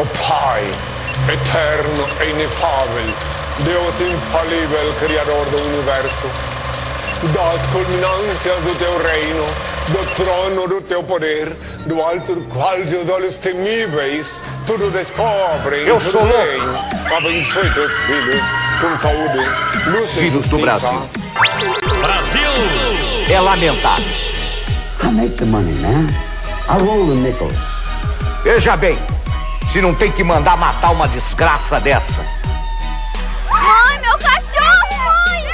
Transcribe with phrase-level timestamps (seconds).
[0.00, 0.64] O Pai,
[1.30, 3.04] eterno e inefável,
[3.58, 6.26] Deus infalível, Criador do Universo,
[7.34, 9.44] das culminâncias do teu reino,
[9.88, 16.00] do trono do teu poder, do alto do qual teus olhos temíveis tudo descobrem, Eu
[16.00, 17.14] tudo sou bem.
[17.14, 18.42] Abençoe teus filhos
[18.80, 19.38] com saúde,
[19.86, 20.92] luz e Filhos do justiça.
[22.00, 22.52] Brasil!
[23.28, 24.06] É lamentável.
[25.02, 26.06] I make the money, man.
[26.70, 27.52] I roll the nickels.
[28.42, 28.98] Veja bem,
[29.72, 32.24] se não tem que mandar matar uma desgraça dessa.
[33.48, 35.44] Mãe, meu cachorro, mãe!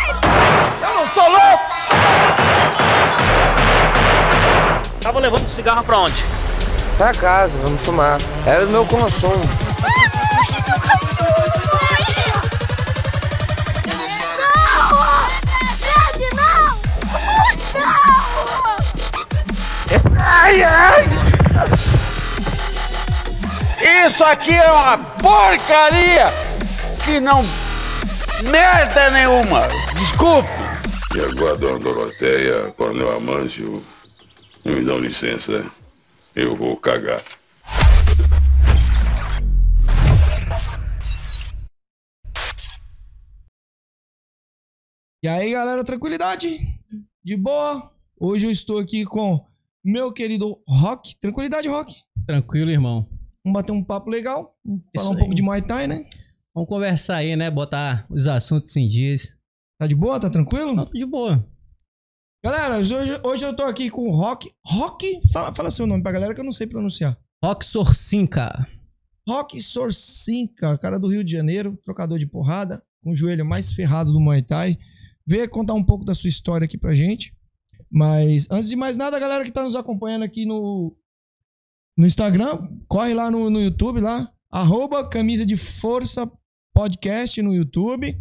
[0.83, 1.65] Eu não sou louco!
[5.03, 6.25] Tava levando cigarro pra onde?
[6.97, 8.19] Pra casa, vamos fumar.
[8.47, 9.35] Era do meu consumo.
[9.35, 9.93] Mãe,
[10.67, 12.07] meu cachorro, mãe!
[14.39, 14.97] Não!
[17.75, 17.81] Não!
[17.81, 18.77] Não!
[20.19, 21.26] Ai, ai!
[24.05, 26.27] Isso aqui é uma porcaria
[27.05, 27.43] que não.
[28.51, 29.63] merda nenhuma!
[29.99, 30.49] Desculpe!
[31.17, 33.83] E agora, dona Doroteia, Coronel Amâncio,
[34.65, 35.65] me dão licença,
[36.35, 37.23] eu vou cagar.
[45.23, 46.59] E aí, galera, tranquilidade?
[47.25, 47.91] De boa?
[48.21, 49.45] Hoje eu estou aqui com
[49.83, 51.17] meu querido Rock.
[51.17, 51.95] Tranquilidade, Rock?
[52.27, 53.16] Tranquilo, irmão.
[53.47, 54.59] Vamos bater um papo legal,
[54.97, 55.37] falar um pouco aí.
[55.37, 56.05] de Muay Thai, né?
[56.53, 57.49] Vamos conversar aí, né?
[57.49, 59.33] Botar os assuntos em dias.
[59.79, 60.19] Tá de boa?
[60.19, 60.75] Tá tranquilo?
[60.75, 61.49] Não, de boa.
[62.45, 64.53] Galera, hoje, hoje eu tô aqui com o Rock.
[64.67, 65.21] Rock?
[65.33, 67.17] Fala, fala seu nome pra galera que eu não sei pronunciar.
[67.41, 68.67] Rock Sorcinca.
[69.29, 74.13] Rock Sorcinca, cara do Rio de Janeiro, trocador de porrada, com o joelho mais ferrado
[74.13, 74.77] do Muay Thai.
[75.25, 77.33] Veio contar um pouco da sua história aqui pra gente.
[77.89, 80.97] Mas antes de mais nada, galera que tá nos acompanhando aqui no,
[81.97, 86.31] no Instagram, corre lá no, no YouTube, lá, arroba camisa de força
[86.75, 88.17] podcast no YouTube.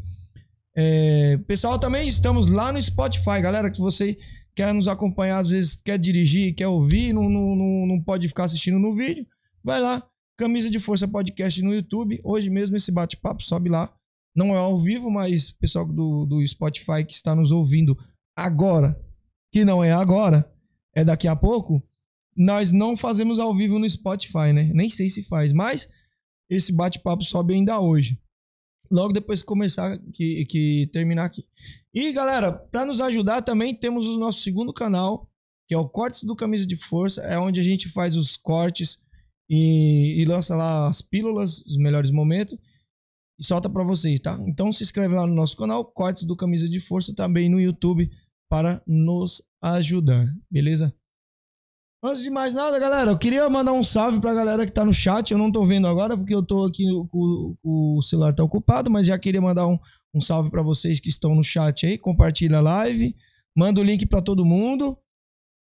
[0.76, 4.18] É, pessoal, também estamos lá no Spotify, galera, que você
[4.56, 8.46] quer nos acompanhar, às vezes quer dirigir, quer ouvir, não, não, não, não pode ficar
[8.46, 9.28] assistindo no vídeo,
[9.62, 10.02] vai lá,
[10.38, 12.19] Camisa de Força Podcast no YouTube.
[12.24, 13.94] Hoje mesmo esse bate-papo sobe lá.
[14.36, 17.97] Não é ao vivo, mas pessoal do, do Spotify que está nos ouvindo
[18.36, 19.00] agora,
[19.50, 20.50] que não é agora,
[20.94, 21.81] é daqui a pouco,
[22.35, 24.69] nós não fazemos ao vivo no Spotify, né?
[24.73, 25.88] Nem sei se faz, mas
[26.50, 28.19] esse bate-papo sobe ainda hoje.
[28.91, 31.45] Logo depois que começar, que, que terminar aqui.
[31.94, 35.29] E galera, para nos ajudar também temos o nosso segundo canal,
[35.68, 39.00] que é o Cortes do Camisa de Força, é onde a gente faz os cortes
[39.50, 42.57] e, e lança lá as pílulas, os melhores momentos
[43.40, 44.38] e solta para vocês, tá?
[44.47, 48.09] Então se inscreve lá no nosso canal, Cortes do Camisa de Força, também no YouTube
[48.50, 50.94] para nos ajudar, beleza?
[52.03, 54.94] Antes de mais nada, galera, eu queria mandar um salve pra galera que tá no
[54.94, 55.31] chat.
[55.31, 59.07] Eu não tô vendo agora porque eu tô aqui, o, o celular tá ocupado, mas
[59.07, 59.79] já queria mandar um,
[60.13, 61.97] um salve pra vocês que estão no chat aí.
[61.97, 63.16] Compartilha a live,
[63.56, 64.97] manda o link pra todo mundo.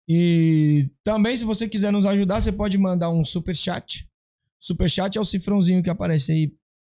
[0.07, 4.09] E também, se você quiser nos ajudar, você pode mandar um super chat.
[4.59, 6.53] Super chat é o cifrãozinho que aparece aí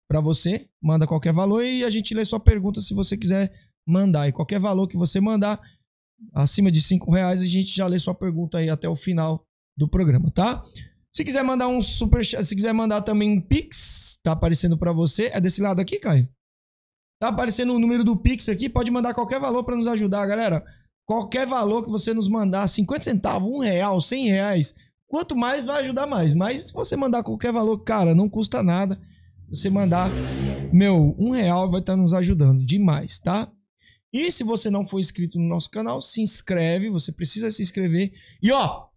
[0.07, 0.67] pra você.
[0.81, 3.51] Manda qualquer valor e a gente lê sua pergunta se você quiser
[3.87, 4.27] mandar.
[4.27, 5.59] E qualquer valor que você mandar,
[6.33, 9.43] acima de 5 reais, a gente já lê sua pergunta aí até o final
[9.77, 10.63] do programa, tá?
[11.13, 15.25] Se quiser mandar um super se quiser mandar também um Pix, tá aparecendo pra você.
[15.33, 16.29] É desse lado aqui, Caio?
[17.19, 20.63] Tá aparecendo o número do Pix aqui, pode mandar qualquer valor pra nos ajudar, galera.
[21.05, 24.75] Qualquer valor que você nos mandar, 50 centavos, 1 real, 100 reais,
[25.07, 26.33] quanto mais vai ajudar mais.
[26.35, 28.99] Mas se você mandar qualquer valor, cara, não custa nada.
[29.49, 30.11] Você mandar,
[30.71, 33.51] meu, um real vai estar nos ajudando demais, tá?
[34.11, 38.11] E se você não for inscrito no nosso canal, se inscreve, você precisa se inscrever.
[38.41, 38.87] E ó,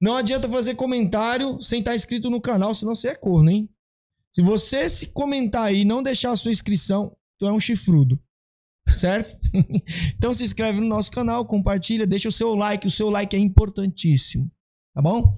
[0.00, 3.68] não adianta fazer comentário sem estar inscrito no canal, senão você é corno, hein?
[4.34, 8.20] Se você se comentar aí e não deixar a sua inscrição, tu é um chifrudo.
[8.88, 9.34] Certo?
[10.14, 13.38] então se inscreve no nosso canal, compartilha, deixa o seu like, o seu like é
[13.38, 14.50] importantíssimo.
[14.94, 15.34] Tá bom?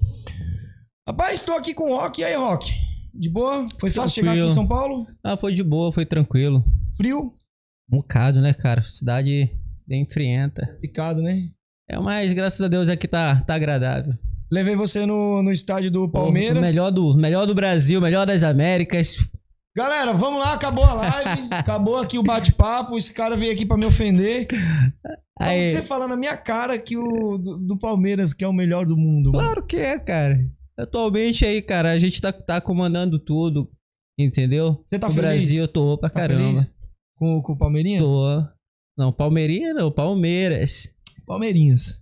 [1.07, 2.19] Rapaz, estou aqui com o Rock.
[2.19, 2.69] E aí, Rock?
[3.13, 3.65] De boa?
[3.79, 4.53] Foi fácil chegar aqui em Tranquilo.
[4.53, 5.07] São Paulo?
[5.23, 6.63] Ah, foi de boa, foi tranquilo.
[6.97, 7.33] Frio?
[7.91, 8.81] Um bocado, né, cara?
[8.81, 9.49] Cidade
[9.87, 10.77] bem frienta.
[10.81, 11.47] Picado, né?
[11.89, 14.13] É, mas graças a Deus aqui tá, tá agradável.
[14.51, 16.57] Levei você no, no estádio do Palmeiras.
[16.61, 19.15] o melhor do, melhor do Brasil, melhor das Américas.
[19.75, 22.97] Galera, vamos lá, acabou a live, acabou aqui o bate-papo.
[22.97, 24.47] Esse cara veio aqui pra me ofender.
[25.39, 28.53] Aí, que você fala na minha cara que o do, do Palmeiras que é o
[28.53, 29.31] melhor do mundo?
[29.31, 29.43] mano?
[29.43, 30.39] claro que é, cara.
[30.77, 33.69] Atualmente aí, cara, a gente tá, tá comandando tudo,
[34.17, 34.81] entendeu?
[34.85, 35.21] Você tá o feliz?
[35.29, 36.59] Brasil, eu tô pra Tá caramba.
[36.59, 36.76] feliz
[37.17, 37.99] Com, com o Palmeirinha?
[37.99, 38.45] Tô.
[38.97, 40.89] Não, Palmeirinha não, Palmeiras.
[41.25, 41.99] Palmeirinhas.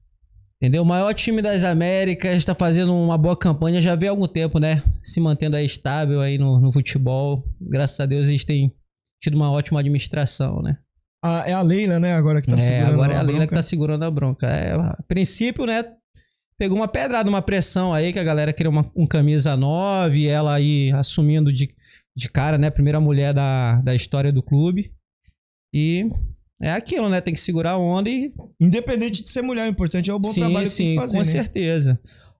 [0.61, 0.83] Entendeu?
[0.83, 4.59] O maior time das Américas está fazendo uma boa campanha já vê há algum tempo,
[4.59, 4.83] né?
[5.03, 7.43] Se mantendo aí estável aí no, no futebol.
[7.59, 8.73] Graças a Deus eles têm
[9.21, 10.77] tido uma ótima administração, né?
[11.23, 13.41] Ah, é a Leila, né, agora que tá é, segurando agora é a a Leila
[13.41, 13.55] que bronca.
[13.55, 14.47] tá segurando a bronca.
[14.47, 15.83] É, a princípio, né?
[16.57, 20.27] Pegou uma pedrada, uma pressão aí, que a galera queria uma, um camisa 9, e
[20.27, 21.75] ela aí assumindo de,
[22.15, 22.69] de cara, né?
[22.69, 24.93] Primeira mulher da, da história do clube.
[25.77, 26.07] E
[26.61, 27.19] é aquilo, né?
[27.19, 28.31] Tem que segurar a onda e
[28.61, 31.01] Independente de ser mulher, o importante é o bom sim, trabalho que sim, tem que
[31.01, 31.29] fazer, com né?
[31.29, 31.99] certeza.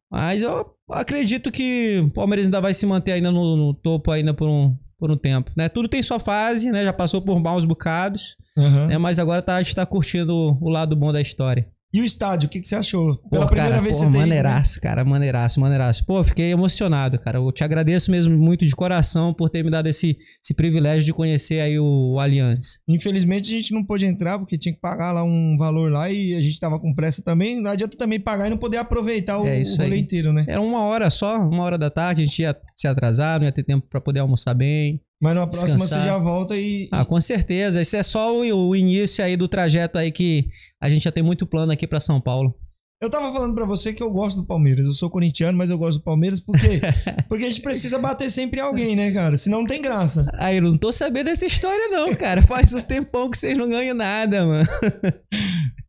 [0.10, 4.34] Mas eu acredito que o Palmeiras ainda vai se manter ainda no, no topo ainda
[4.34, 5.68] por um, por um tempo, né?
[5.68, 6.84] Tudo tem sua fase, né?
[6.84, 8.88] Já passou por maus bocados, Aham.
[8.88, 8.98] né?
[8.98, 11.68] Mas agora tá, a gente tá curtindo o lado bom da história.
[11.94, 13.18] E o estádio, o que, que você achou?
[13.30, 14.14] Pela Pô, primeira cara, vez pô, você tem.
[14.14, 14.20] né?
[14.20, 16.06] maneiraço, cara, maneiraço, maneiraço.
[16.06, 17.38] Pô, fiquei emocionado, cara.
[17.38, 21.14] Eu te agradeço mesmo muito de coração por ter me dado esse, esse privilégio de
[21.14, 22.80] conhecer aí o, o Allianz.
[22.88, 26.36] Infelizmente a gente não pôde entrar porque tinha que pagar lá um valor lá e
[26.36, 27.62] a gente tava com pressa também.
[27.62, 30.02] Não adianta também pagar e não poder aproveitar o, É o isso rolê aí.
[30.02, 30.44] inteiro, né?
[30.50, 33.54] Era uma hora só, uma hora da tarde, a gente ia se atrasar, não ia
[33.54, 35.00] ter tempo pra poder almoçar bem.
[35.22, 36.02] Mas na próxima Descansar.
[36.02, 36.90] você já volta e.
[36.92, 37.82] Ah, com certeza.
[37.82, 40.50] Esse é só o, o início aí do trajeto aí que
[40.82, 42.56] a gente já tem muito plano aqui pra São Paulo.
[43.02, 44.86] Eu tava falando pra você que eu gosto do Palmeiras.
[44.86, 46.80] Eu sou corintiano, mas eu gosto do Palmeiras porque
[47.28, 49.36] porque a gente precisa bater sempre em alguém, né, cara?
[49.36, 50.26] Senão não tem graça.
[50.36, 52.42] Aí eu não tô sabendo dessa história não, cara.
[52.42, 54.68] Faz um tempão que vocês não ganham nada, mano.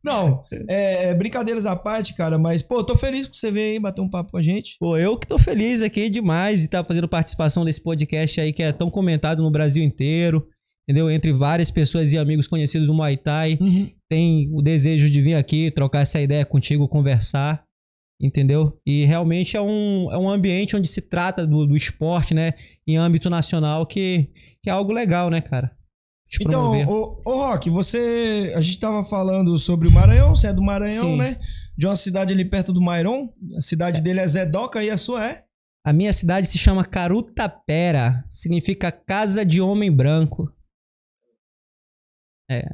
[0.03, 3.79] Não, é, é, brincadeiras à parte, cara, mas pô, tô feliz que você veio aí
[3.79, 4.77] bater um papo com a gente.
[4.79, 8.63] Pô, eu que tô feliz aqui demais de estar fazendo participação desse podcast aí que
[8.63, 10.47] é tão comentado no Brasil inteiro,
[10.87, 11.09] entendeu?
[11.09, 13.57] Entre várias pessoas e amigos conhecidos do Muay Thai.
[14.09, 17.63] Tem o desejo de vir aqui, trocar essa ideia contigo, conversar,
[18.21, 18.79] entendeu?
[18.85, 22.53] E realmente é um, é um ambiente onde se trata do, do esporte, né?
[22.87, 24.31] Em âmbito nacional, que,
[24.63, 25.75] que é algo legal, né, cara?
[26.41, 28.51] Então, ô, ô Rock, você.
[28.53, 31.17] A gente tava falando sobre o Maranhão, você é do Maranhão, Sim.
[31.17, 31.39] né?
[31.77, 33.33] De uma cidade ali perto do Mairon.
[33.57, 35.45] A cidade dele é Zedoca e a sua é?
[35.85, 40.53] A minha cidade se chama Carutapera, significa Casa de Homem Branco.
[42.51, 42.65] É.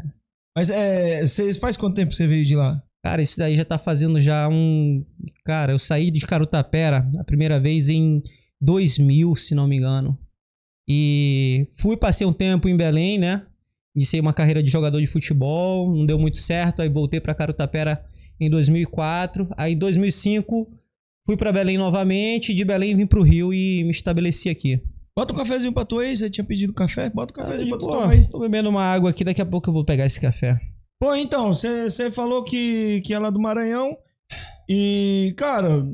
[0.55, 1.21] Mas é.
[1.21, 2.81] Vocês faz quanto tempo você veio de lá?
[3.03, 5.05] Cara, isso daí já tá fazendo já um.
[5.43, 8.21] Cara, eu saí de Carutapera a primeira vez em
[8.61, 10.17] 2000, se não me engano.
[10.87, 13.45] E fui, passei um tempo em Belém, né?
[13.95, 18.03] Iniciei uma carreira de jogador de futebol, não deu muito certo, aí voltei pra Carutapera
[18.39, 19.47] em 2004.
[19.57, 20.67] Aí em 2005
[21.25, 24.81] fui pra Belém novamente, de Belém vim pro Rio e me estabeleci aqui.
[25.15, 27.09] Bota um cafezinho pra tu aí, você tinha pedido café?
[27.09, 28.27] Bota um cafezinho pra tu tomar aí.
[28.29, 30.59] tô bebendo uma água aqui, daqui a pouco eu vou pegar esse café.
[30.99, 33.95] Pô, então, você falou que, que é lá do Maranhão.
[34.67, 35.85] E, cara,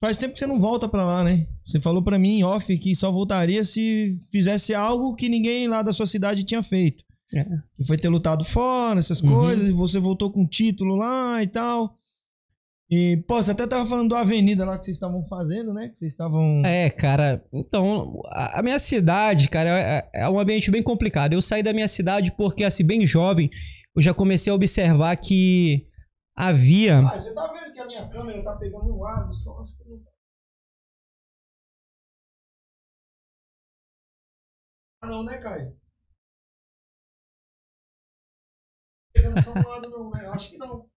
[0.00, 1.46] faz tempo que você não volta pra lá, né?
[1.64, 5.82] Você falou pra mim em off que só voltaria se fizesse algo que ninguém lá
[5.82, 7.04] da sua cidade tinha feito.
[7.34, 7.44] É.
[7.76, 9.34] Que foi ter lutado fora, essas Uhum.
[9.34, 11.97] coisas, e você voltou com título lá e tal.
[12.90, 15.90] E, pô, você até tava falando da avenida lá que vocês estavam fazendo, né?
[15.90, 16.64] Que vocês estavam.
[16.64, 21.34] É, cara, então, a minha cidade, cara, é, é um ambiente bem complicado.
[21.34, 23.50] Eu saí da minha cidade porque, assim, bem jovem,
[23.94, 25.86] eu já comecei a observar que
[26.34, 27.00] havia.
[27.00, 29.30] Ah, você tá vendo que a minha câmera tá pegando um ar?
[29.34, 30.10] Só acho que não tá.
[35.02, 35.76] Ah, não, né, Caio?
[39.12, 40.26] Pegando só um lado, não, né?
[40.28, 40.88] Acho que não.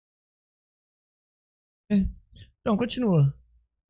[1.90, 2.04] É.
[2.60, 3.34] Então, continua.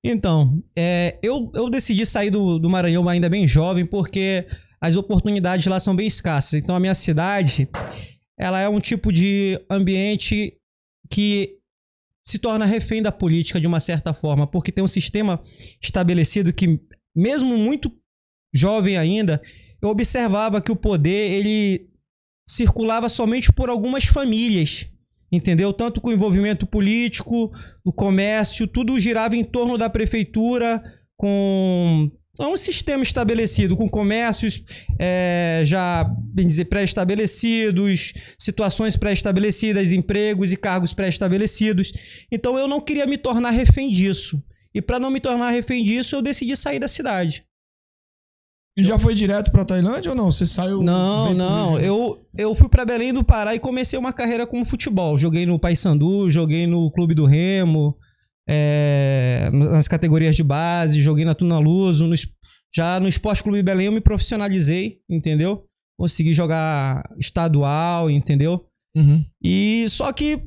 [0.02, 4.46] Então, é, eu, eu decidi sair do, do Maranhão ainda bem jovem porque
[4.81, 6.55] as oportunidades lá são bem escassas.
[6.55, 7.69] Então, a minha cidade,
[8.39, 10.56] ela é um tipo de ambiente
[11.10, 11.58] que
[12.27, 15.43] se torna refém da política de uma certa forma, porque tem um sistema
[15.82, 16.81] estabelecido que,
[17.15, 17.93] mesmo muito
[18.55, 19.43] jovem ainda,
[19.82, 21.91] eu observava que o poder ele
[22.48, 24.89] circulava somente por algumas famílias,
[25.31, 25.72] entendeu?
[25.72, 27.53] Tanto com envolvimento político,
[27.84, 30.82] o comércio, tudo girava em torno da prefeitura,
[31.17, 34.65] com é um sistema estabelecido, com comércios
[34.99, 41.93] é, já, bem dizer, pré-estabelecidos, situações pré-estabelecidas, empregos e cargos pré-estabelecidos.
[42.32, 44.43] Então eu não queria me tornar refém disso.
[44.72, 47.44] E para não me tornar refém disso, eu decidi sair da cidade.
[48.77, 50.31] E já foi direto pra Tailândia ou não?
[50.31, 50.82] Você saiu.
[50.82, 51.79] Não, não.
[51.79, 55.19] Eu, eu fui pra Belém do Pará e comecei uma carreira como futebol.
[55.19, 57.96] Joguei no Paysandu, joguei no Clube do Remo,
[58.48, 62.06] é, nas categorias de base, joguei na Tuna Luso.
[62.06, 62.15] no
[62.74, 65.65] já no Esporte Clube Belém eu me profissionalizei, entendeu?
[65.98, 68.65] Consegui jogar estadual, entendeu?
[68.96, 69.24] Uhum.
[69.43, 70.41] E só que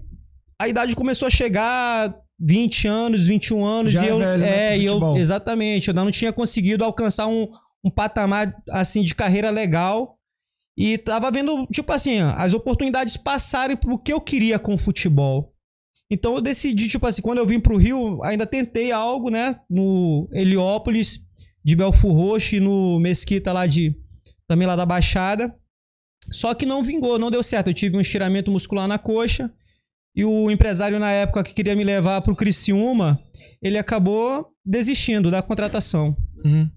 [0.60, 4.74] a idade começou a chegar 20 anos, 21 anos Já e é eu velho, né,
[4.74, 7.48] é, e eu exatamente, eu ainda não tinha conseguido alcançar um,
[7.84, 10.18] um patamar assim de carreira legal
[10.78, 15.54] e tava vendo tipo assim, as oportunidades passarem pro que eu queria com o futebol.
[16.10, 19.60] Então eu decidi, tipo assim, quando eu vim pro Rio, ainda tentei algo, né?
[19.70, 21.20] No Heliópolis,
[21.64, 23.96] de Belfur Roxo e no Mesquita lá de.
[24.48, 25.56] Também lá da Baixada.
[26.32, 27.68] Só que não vingou, não deu certo.
[27.68, 29.52] Eu tive um estiramento muscular na coxa.
[30.16, 33.20] E o empresário na época que queria me levar pro Criciúma,
[33.62, 36.16] ele acabou desistindo da contratação.
[36.46, 36.70] Uhum.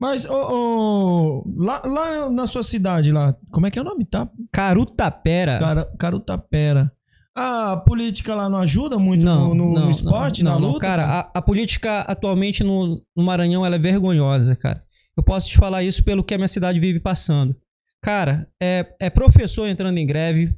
[0.00, 4.04] Mas, ô, ô, lá, lá na sua cidade, lá, como é que é o nome?
[4.04, 4.28] Tá?
[4.52, 5.58] Carutapera.
[5.58, 6.92] Cara, Carutapera.
[7.36, 10.68] A política lá não ajuda muito no, no- no esporte, não, na não.
[10.68, 10.80] luta?
[10.80, 14.82] Cara, a, a política atualmente no, no Maranhão ela é vergonhosa, cara.
[15.16, 17.56] Eu posso te falar isso pelo que a minha cidade vive passando.
[18.02, 20.54] Cara, é, é professor entrando em greve,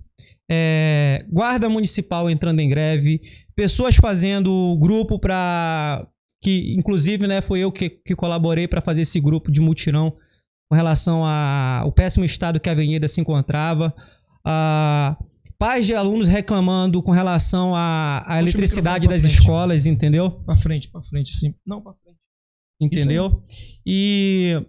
[0.50, 3.20] é guarda municipal entrando em greve,
[3.54, 6.06] pessoas fazendo grupo pra.
[6.46, 10.16] Que inclusive né, foi eu que, que colaborei para fazer esse grupo de mutirão
[10.70, 13.92] com relação ao péssimo estado que a avenida se encontrava.
[14.44, 15.16] Ah,
[15.58, 19.40] pais de alunos reclamando com relação à, eletricidade das frente.
[19.40, 20.30] escolas, entendeu?
[20.44, 21.52] Pra frente, pra frente, assim.
[21.66, 22.18] Não, pra frente.
[22.80, 23.42] Entendeu?
[23.84, 24.64] E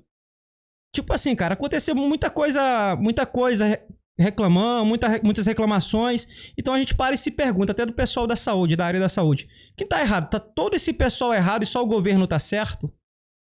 [0.91, 3.79] tipo assim, cara, aconteceu muita coisa, muita coisa
[4.17, 6.27] reclamando, muita, muitas reclamações.
[6.57, 9.09] Então a gente para e se pergunta, até do pessoal da saúde, da área da
[9.09, 9.47] saúde.
[9.75, 10.29] Quem tá errado?
[10.29, 12.91] Tá todo esse pessoal errado e só o governo tá certo?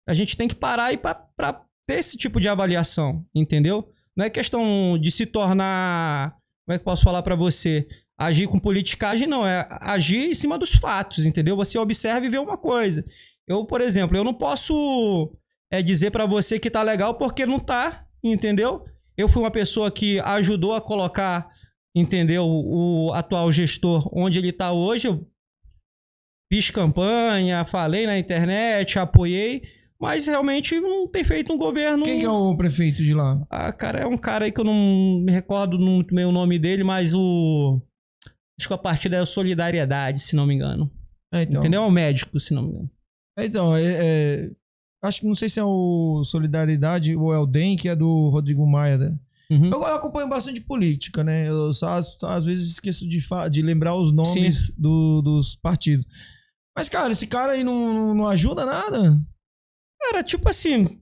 [0.07, 1.15] A gente tem que parar e pra
[1.87, 3.89] ter esse tipo de avaliação, entendeu?
[4.15, 7.87] Não é questão de se tornar, como é que eu posso falar pra você?
[8.17, 9.45] Agir com politicagem, não.
[9.45, 11.55] É agir em cima dos fatos, entendeu?
[11.57, 13.05] Você observa e vê uma coisa.
[13.47, 15.35] Eu, por exemplo, eu não posso
[15.71, 18.85] é, dizer pra você que tá legal porque não tá, entendeu?
[19.17, 21.49] Eu fui uma pessoa que ajudou a colocar,
[21.95, 25.07] entendeu, o atual gestor onde ele tá hoje.
[25.07, 25.25] Eu
[26.51, 29.63] fiz campanha, falei na internet, apoiei,
[29.99, 32.03] mas realmente não tem feito um governo.
[32.03, 33.45] Quem que é o prefeito de lá?
[33.49, 36.59] Ah, cara, é um cara aí que eu não me recordo muito bem o nome
[36.59, 37.81] dele, mas o.
[38.59, 40.89] Acho que a partida é o Solidariedade, se não me engano.
[41.33, 41.59] É, então.
[41.59, 41.83] Entendeu?
[41.83, 42.91] É um médico, se não me engano.
[43.37, 44.51] É, então, é, é-
[45.05, 48.29] acho que não sei se é o Solidariedade ou é o DEM, que é do
[48.29, 49.15] Rodrigo Maia, né?
[49.49, 49.65] Uhum.
[49.67, 51.47] Eu, eu acompanho bastante política, né?
[51.47, 53.19] Eu só, só às vezes esqueço de,
[53.51, 56.05] de lembrar os nomes do- dos partidos.
[56.75, 59.17] Mas, cara, esse cara aí não, não- ajuda nada?
[60.01, 60.99] Cara, tipo assim.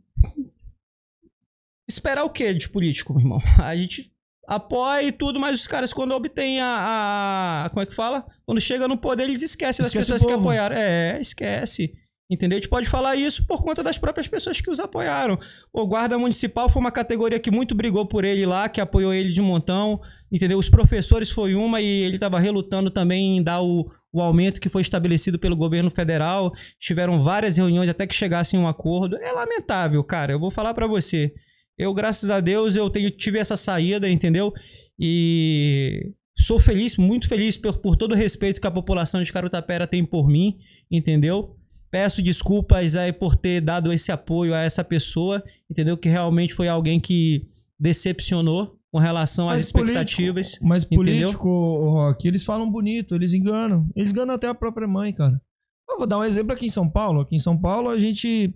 [1.87, 3.39] Esperar o quê de político, meu irmão?
[3.59, 4.11] A gente
[4.47, 8.25] apoia e tudo, mas os caras, quando obtêm a, a- Como é que fala?
[8.45, 10.75] Quando chega no poder, eles esquecem das Esquece o pessoas que apoiaram.
[10.75, 11.93] É, esquece.
[12.29, 12.57] Entendeu?
[12.57, 15.37] A gente pode falar isso por conta das próprias pessoas que os apoiaram.
[15.71, 19.29] O guarda municipal foi uma categoria que muito brigou por ele lá, que apoiou ele
[19.29, 20.01] de um montão.
[20.31, 20.57] Entendeu?
[20.57, 24.69] Os professores foi uma e ele estava relutando também em dar o, o aumento que
[24.69, 26.51] foi estabelecido pelo governo federal.
[26.79, 29.17] Tiveram várias reuniões até que chegassem a um acordo.
[29.17, 30.31] É lamentável, cara.
[30.31, 31.33] Eu vou falar pra você.
[31.77, 34.53] Eu, graças a Deus, eu tenho, tive essa saída, entendeu?
[34.97, 39.85] E sou feliz, muito feliz por, por todo o respeito que a população de Carutapera
[39.85, 40.57] tem por mim,
[40.89, 41.57] entendeu?
[41.93, 45.95] Peço desculpas aí por ter dado esse apoio a essa pessoa, entendeu?
[45.95, 47.47] Que realmente foi alguém que
[47.79, 50.47] decepcionou com relação às expectativas.
[50.47, 51.27] Político, mas entendeu?
[51.27, 51.47] político,
[51.91, 53.87] Rock, eles falam bonito, eles enganam.
[53.95, 55.39] Eles enganam até a própria mãe, cara.
[55.87, 57.21] Eu vou dar um exemplo aqui em São Paulo.
[57.21, 58.51] Aqui em São Paulo a gente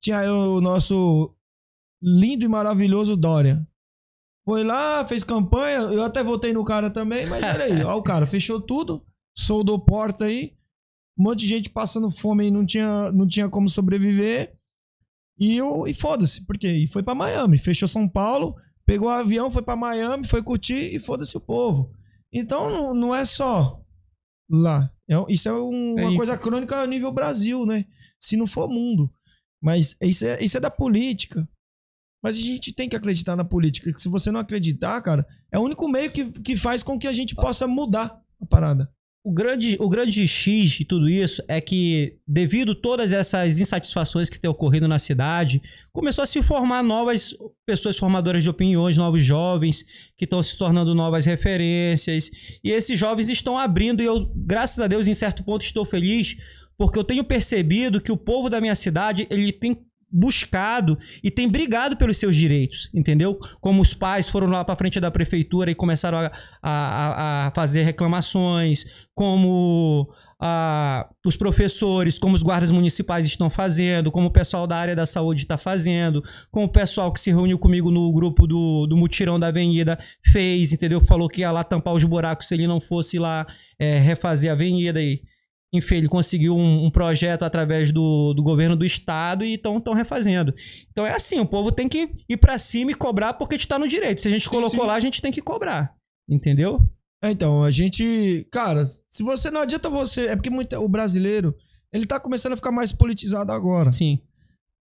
[0.00, 1.34] tinha o nosso
[2.00, 3.66] lindo e maravilhoso Dória.
[4.44, 8.02] Foi lá, fez campanha, eu até votei no cara também, mas olha aí, ó, o
[8.02, 9.04] cara fechou tudo,
[9.36, 10.55] soldou porta aí,
[11.18, 14.54] um monte de gente passando fome e não tinha, não tinha como sobreviver.
[15.38, 16.68] E, eu, e foda-se, por quê?
[16.68, 18.54] E foi pra Miami, fechou São Paulo,
[18.86, 21.92] pegou o avião, foi pra Miami, foi curtir e foda-se o povo.
[22.32, 23.80] Então não, não é só
[24.50, 24.90] lá.
[25.08, 26.16] É um- isso é um- É uma isso.
[26.16, 27.84] coisa crônica a nível Brasil, né?
[28.20, 29.10] Se não for mundo.
[29.62, 31.48] Mas isso é, isso é da política.
[32.22, 33.92] Mas a gente tem que acreditar na política.
[33.92, 37.06] que Se você não acreditar, cara, é o único meio que, que faz com que
[37.06, 38.90] a gente possa mudar a parada.
[39.26, 44.28] O grande, o grande X de tudo isso é que, devido a todas essas insatisfações
[44.28, 45.60] que têm ocorrido na cidade,
[45.92, 47.34] começou a se formar novas
[47.66, 49.84] pessoas formadoras de opiniões, novos jovens
[50.16, 52.30] que estão se tornando novas referências.
[52.62, 56.36] E esses jovens estão abrindo, e eu, graças a Deus, em certo ponto, estou feliz,
[56.78, 59.76] porque eu tenho percebido que o povo da minha cidade ele tem
[60.16, 63.38] buscado e tem brigado pelos seus direitos, entendeu?
[63.60, 66.32] Como os pais foram lá para frente da prefeitura e começaram a,
[66.62, 70.08] a, a fazer reclamações, como
[70.40, 75.04] ah, os professores, como os guardas municipais estão fazendo, como o pessoal da área da
[75.04, 79.38] saúde está fazendo, como o pessoal que se reuniu comigo no grupo do, do mutirão
[79.38, 81.04] da avenida fez, entendeu?
[81.04, 83.46] Falou que ia lá tampar os buracos se ele não fosse lá
[83.78, 85.20] eh, refazer a avenida e
[85.76, 90.54] enfim, ele conseguiu um, um projeto através do, do governo do estado e estão refazendo.
[90.90, 93.88] Então é assim, o povo tem que ir pra cima e cobrar porque está no
[93.88, 94.22] direito.
[94.22, 94.86] Se a gente colocou sim.
[94.86, 95.94] lá, a gente tem que cobrar.
[96.28, 96.80] Entendeu?
[97.22, 98.46] É, então, a gente.
[98.52, 99.50] Cara, se você.
[99.50, 100.26] Não adianta você.
[100.26, 101.54] É porque muito, o brasileiro.
[101.92, 103.90] Ele tá começando a ficar mais politizado agora.
[103.92, 104.20] Sim.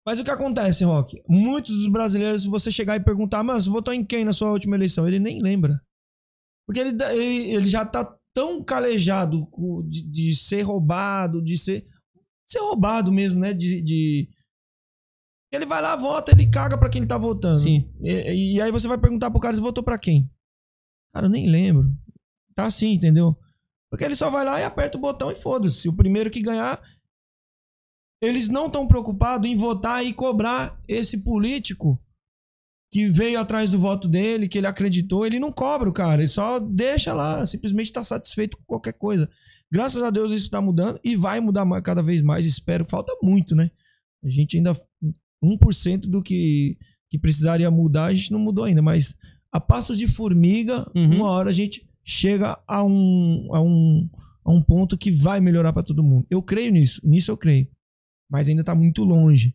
[0.04, 1.22] Mas o que acontece, Rock?
[1.28, 4.50] Muitos dos brasileiros, se você chegar e perguntar, mano, você votou em quem na sua
[4.50, 5.06] última eleição?
[5.06, 5.80] Ele nem lembra.
[6.66, 9.48] Porque ele, ele, ele já tá tão calejado
[9.88, 11.86] de, de ser roubado, de ser.
[12.46, 13.54] Ser roubado mesmo, né?
[13.54, 13.80] De.
[13.80, 14.28] de-
[15.50, 17.58] Ele vai lá, vota, ele caga pra quem ele tá votando.
[17.58, 17.90] Sim.
[18.02, 20.30] E, e aí você vai perguntar pro cara se votou pra quem?
[21.14, 21.90] Cara, eu nem lembro.
[22.54, 23.34] Tá assim, entendeu?
[23.90, 25.88] Porque ele só vai lá e aperta o botão e foda-se.
[25.88, 26.82] O primeiro que ganhar.
[28.20, 31.98] Eles não estão preocupados em votar e cobrar esse político
[32.96, 35.26] que veio atrás do voto dele, que ele acreditou.
[35.26, 39.28] Ele não cobra o cara, ele só deixa lá, simplesmente tá satisfeito com qualquer coisa.
[39.70, 42.86] Graças a Deus isso tá mudando e vai mudar cada vez mais, espero.
[42.86, 43.70] Falta muito, né?
[44.24, 44.74] A gente ainda.
[45.44, 46.78] 1% do que,
[47.10, 49.14] que precisaria mudar, a gente não mudou ainda, mas
[49.52, 51.16] a passos de formiga, Uhum.
[51.16, 54.08] uma hora a gente chega a um, a um,
[54.42, 56.26] a um ponto que vai melhorar pra todo mundo.
[56.30, 57.68] Eu creio nisso, nisso eu creio.
[58.30, 59.54] Mas ainda tá muito longe.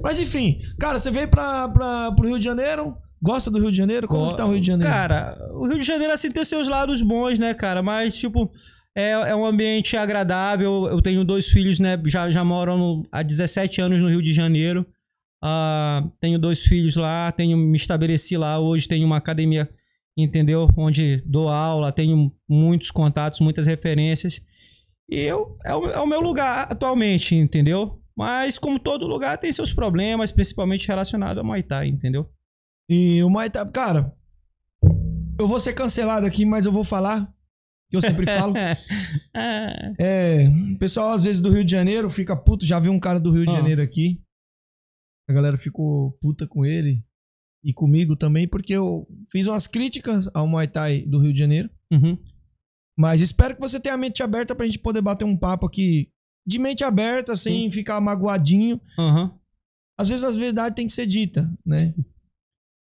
[0.00, 2.96] Mas enfim, cara, você veio pra, pra, pro Rio de Janeiro?
[3.22, 4.08] Gosta do Rio de Janeiro?
[4.08, 4.92] Como que tá o Rio de Janeiro?
[4.92, 7.80] Cara, o Rio de Janeiro, assim, tem seus lados bons, né, cara?
[7.82, 8.50] Mas, tipo,
[8.96, 10.88] é, é um ambiente agradável.
[10.90, 11.96] Eu tenho dois filhos, né?
[12.06, 14.84] Já, já moram no- há 17 anos no Rio de Janeiro.
[15.42, 18.58] Ah, tenho dois filhos lá, tenho, me estabeleci lá.
[18.58, 19.68] Hoje tenho uma academia,
[20.16, 20.68] entendeu?
[20.76, 24.40] Onde dou aula, tenho muitos contatos, muitas referências.
[25.08, 28.01] E eu, é, o, é o meu lugar atualmente, entendeu?
[28.16, 32.30] Mas, como todo lugar, tem seus problemas, principalmente relacionado ao Muay Thai, entendeu?
[32.88, 34.12] E o Muay Thai, cara,
[35.38, 37.32] eu vou ser cancelado aqui, mas eu vou falar,
[37.90, 38.54] que eu sempre falo.
[39.34, 39.94] É.
[39.98, 43.18] É, o pessoal às vezes do Rio de Janeiro fica puto, já vi um cara
[43.18, 43.58] do Rio de Ah.
[43.58, 44.20] Janeiro aqui.
[45.28, 47.02] A galera ficou puta com ele
[47.64, 51.70] e comigo também, porque eu fiz umas críticas ao Muay Thai do Rio de Janeiro.
[51.90, 52.18] Uhum.
[52.98, 56.11] Mas espero que você tenha a mente aberta pra gente poder bater um papo aqui
[56.46, 58.80] de mente aberta, sem ficar magoadinho.
[58.98, 59.38] Aham.
[59.98, 61.94] Às vezes as verdades têm que ser dita, né?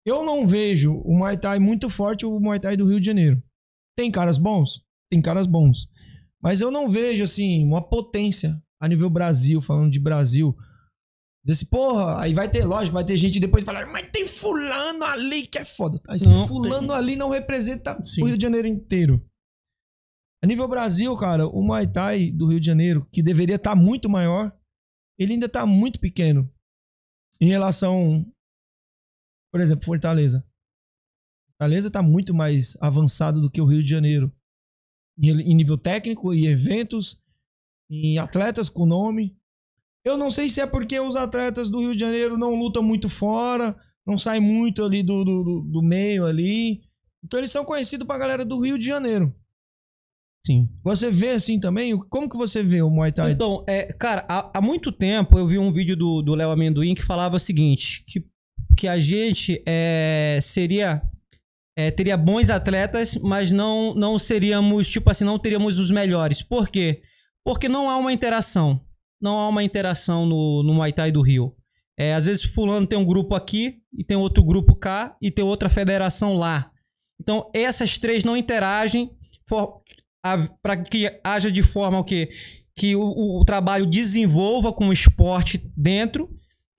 [0.06, 3.42] Eu não vejo o Muay Thai muito forte, o Muay Thai do Rio de Janeiro.
[3.98, 4.82] Tem caras bons?
[5.12, 5.88] Tem caras bons.
[6.42, 10.56] Mas eu não vejo, assim, uma potência a nível Brasil, falando de Brasil.
[11.44, 15.04] Dizer assim, porra, aí vai ter, lógico, vai ter gente depois falar, mas tem fulano
[15.04, 16.00] ali que é foda.
[16.08, 16.96] Aí esse Não, fulano tem.
[16.96, 18.24] ali não representa Sim.
[18.24, 19.24] o Rio de Janeiro inteiro.
[20.42, 24.10] A nível Brasil, cara, o Muay Thai do Rio de Janeiro, que deveria estar muito
[24.10, 24.56] maior,
[25.18, 26.50] ele ainda tá muito pequeno.
[27.42, 28.26] Em relação,
[29.52, 30.46] por exemplo, Fortaleza.
[31.52, 34.32] Fortaleza tá muito mais avançado do que o Rio de Janeiro.
[35.22, 37.22] Em nível técnico, em eventos,
[37.92, 39.38] em atletas com nome.
[40.06, 43.10] Eu não sei se é porque os atletas do Rio de Janeiro não lutam muito
[43.10, 46.82] fora, não saem muito ali do, do- do meio ali.
[47.22, 49.36] Então eles são conhecidos pra galera do Rio de Janeiro.
[50.46, 50.70] Sim.
[50.84, 51.98] Você vê assim também?
[51.98, 53.32] Como que você vê o Muay Thai?
[53.32, 57.04] Então, é, cara, há, há muito tempo eu vi um vídeo do Léo Amendoim que
[57.04, 58.26] falava o seguinte: que,
[58.78, 61.02] que a gente é, seria.
[61.78, 66.42] é, teria bons atletas, mas não, não seríamos, tipo assim, não teríamos os melhores.
[66.42, 67.02] Por quê?
[67.44, 68.82] Porque não há uma interação.
[69.22, 71.54] Não há uma interação no, no Muay Thai do Rio.
[71.98, 75.44] É, às vezes fulano tem um grupo aqui, e tem outro grupo cá, e tem
[75.44, 76.72] outra federação lá.
[77.20, 79.12] Então, essas três não interagem
[80.62, 82.30] para que haja de forma o quê?
[82.76, 83.02] Que o,
[83.42, 86.30] o- trabalho desenvolva com o esporte dentro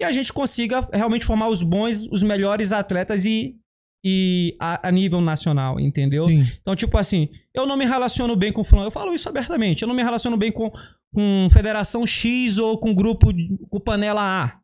[0.00, 3.56] e a gente consiga realmente formar os bons, os melhores atletas e,
[4.04, 6.26] e a, a nível nacional, entendeu?
[6.26, 6.44] Sim.
[6.60, 8.86] Então, tipo assim, eu não me relaciono bem com fulano.
[8.88, 9.82] Eu falo isso abertamente.
[9.82, 10.70] Eu não me relaciono bem com,
[11.12, 13.26] com Federação X ou com grupo,
[13.68, 14.58] com Panela A.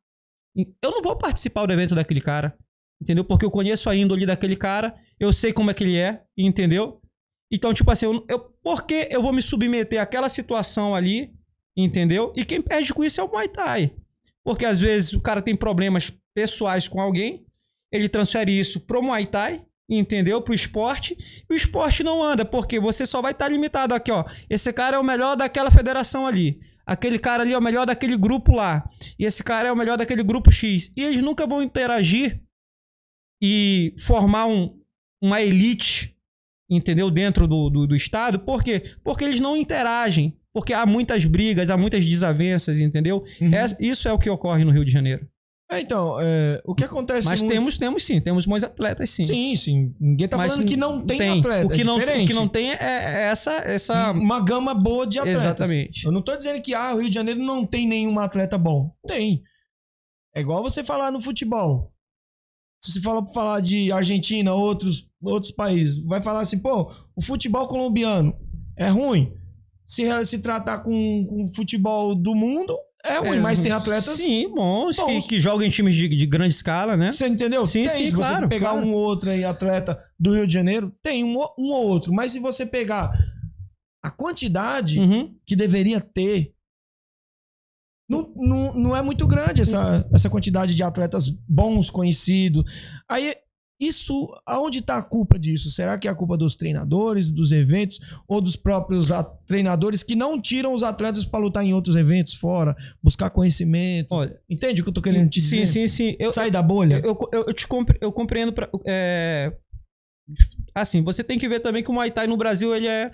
[0.57, 2.57] Eu não vou participar do evento daquele cara.
[2.99, 3.25] Entendeu?
[3.25, 4.95] Porque eu conheço a índole daquele cara.
[5.21, 6.23] Eu sei como é que ele é.
[6.39, 6.99] Entendeu?
[7.53, 11.33] Então, tipo assim, eu, eu, por que eu vou me submeter àquela situação ali?
[11.77, 12.33] Entendeu?
[12.35, 13.93] E quem perde com isso é o Muay Thai.
[14.43, 17.47] Porque às vezes o cara tem problemas pessoais com alguém,
[17.93, 20.43] ele transfere isso pro Muay Thai, entendeu?
[20.43, 21.17] Pro esporte,
[21.49, 24.25] e o esporte não anda, porque você só vai estar limitado aqui, ó.
[24.51, 26.59] Esse cara é o melhor daquela federação ali.
[26.85, 28.85] Aquele cara ali é o melhor daquele grupo lá.
[29.17, 30.93] E esse cara é o melhor daquele grupo X.
[30.97, 32.43] E eles nunca vão interagir
[33.41, 34.77] e formar um,
[35.23, 36.16] uma elite,
[36.71, 37.11] entendeu?
[37.11, 38.39] Dentro do, do, do Estado.
[38.39, 38.83] Por quê?
[39.05, 40.37] Porque eles não interagem.
[40.53, 43.23] Porque há muitas brigas, há muitas desavenças, entendeu?
[43.41, 43.55] Uhum.
[43.55, 45.29] É- isso é o que ocorre no Rio de Janeiro.
[45.71, 49.25] É, então, é, o que acontece Mas muito- temos, temos sim, temos bons atletas sim.
[49.25, 49.95] Sim, sim.
[49.99, 51.67] Ninguém tá Mas falando que não tem, atleta.
[51.67, 54.13] O que, é não, o que não tem é, é essa, essa...
[54.13, 55.43] Uma gama boa de atletas.
[55.43, 56.07] Exatamente.
[56.07, 58.95] Eu não tô dizendo que ah, o Rio de Janeiro não tem nenhum atleta bom.
[59.09, 59.43] Tem.
[60.37, 61.93] É igual você falar no futebol.
[62.81, 67.67] Se você fala falar de Argentina, outros, outros países, vai falar assim, pô, o futebol
[67.67, 68.35] colombiano
[68.77, 69.33] é ruim.
[69.87, 74.17] Se, se tratar com, com o futebol do mundo, é ruim, É, mas tem atletas.
[74.17, 75.23] Sim, bons, bons.
[75.23, 77.13] Que, que jogam em times de, de grande escala, né?
[77.13, 77.65] Você entendeu?
[77.67, 78.85] Sim, tem, sim, se você claro, pegar claro.
[78.87, 82.13] um ou outro aí, atleta do Rio de Janeiro, tem um, ou- um ou outro.
[82.13, 83.13] Mas se você pegar
[84.03, 85.35] a quantidade Uhum.
[85.47, 86.53] que deveria ter,
[88.09, 92.65] não, não, não é muito grande essa, essa quantidade de atletas bons, conhecidos.
[93.09, 93.35] Aí,
[93.79, 95.71] isso, aonde está a culpa disso?
[95.71, 99.09] Será que é a culpa dos treinadores, dos eventos, ou dos próprios
[99.47, 104.15] treinadores que não tiram os atletas para lutar em outros eventos fora, buscar conhecimento?
[104.15, 105.67] Olha, Entende o que eu tô querendo te sim, dizer?
[105.67, 106.17] sim, sim.
[106.19, 107.01] Eu, Sai da bolha.
[107.05, 108.53] eu, eu, eu te compre- eu compreendo.
[108.53, 109.53] Pra, é,
[110.75, 113.11] assim, você tem que ver também que o Muay Thai no Brasil ele é,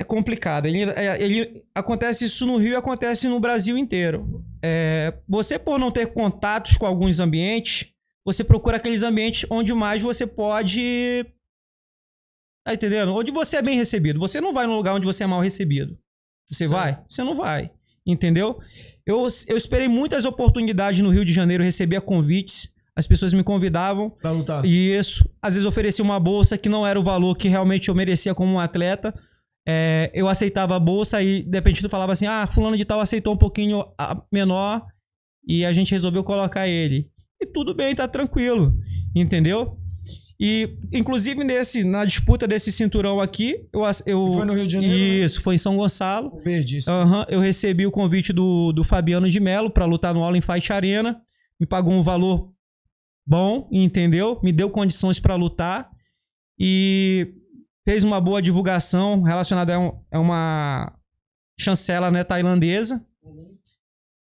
[0.00, 0.66] é complicado.
[0.66, 4.44] Ele, é- ele acontece isso no Rio e acontece no Brasil inteiro.
[4.62, 7.92] É, você por não ter contatos com alguns ambientes,
[8.28, 11.24] você procura aqueles ambientes onde mais você pode
[12.62, 13.14] Tá entendendo?
[13.14, 14.18] Onde você é bem recebido.
[14.18, 15.98] Você não vai num lugar onde você é mal recebido.
[16.46, 16.72] Você Certo.
[16.72, 17.02] vai?
[17.08, 17.70] Você não vai.
[18.06, 18.60] Entendeu?
[19.06, 22.70] Eu, eu esperei muitas oportunidades no Rio de Janeiro, recebia convites.
[22.94, 24.10] As pessoas me convidavam.
[24.10, 24.62] Pra lutar.
[24.66, 27.94] E isso, às vezes oferecia uma bolsa que não era o valor que realmente eu
[27.94, 29.14] merecia como um atleta.
[29.66, 33.00] É, eu aceitava a bolsa e de repente tu falava assim: ah, fulano de tal
[33.00, 33.82] aceitou um pouquinho
[34.30, 34.86] menor
[35.46, 37.10] e a gente resolveu colocar ele.
[37.40, 38.74] E tudo bem, tá tranquilo.
[39.14, 39.78] Entendeu?
[40.40, 43.82] E, inclusive, nesse, na disputa desse cinturão aqui, eu.
[44.06, 45.24] eu Foi no Rio de Janeiro, né?
[45.24, 46.40] Isso, foi em São Gonçalo.
[46.44, 46.90] Verde, isso.
[46.90, 50.40] Aham, eu recebi o convite do, do Fabiano de Mello pra lutar no All in
[50.40, 51.20] Fight Arena.
[51.60, 52.52] Me pagou um valor
[53.26, 54.38] bom, entendeu?
[54.42, 55.90] Me deu condições pra lutar
[56.58, 57.34] e
[57.84, 60.92] fez uma boa divulgação relacionada a, um- a uma
[61.58, 63.04] chancela né, tailandesa.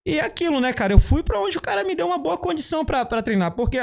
[0.05, 0.93] E é aquilo, né, cara?
[0.93, 3.55] Eu fui pra onde o cara me deu uma boa condição pra treinar.
[3.55, 3.77] Porque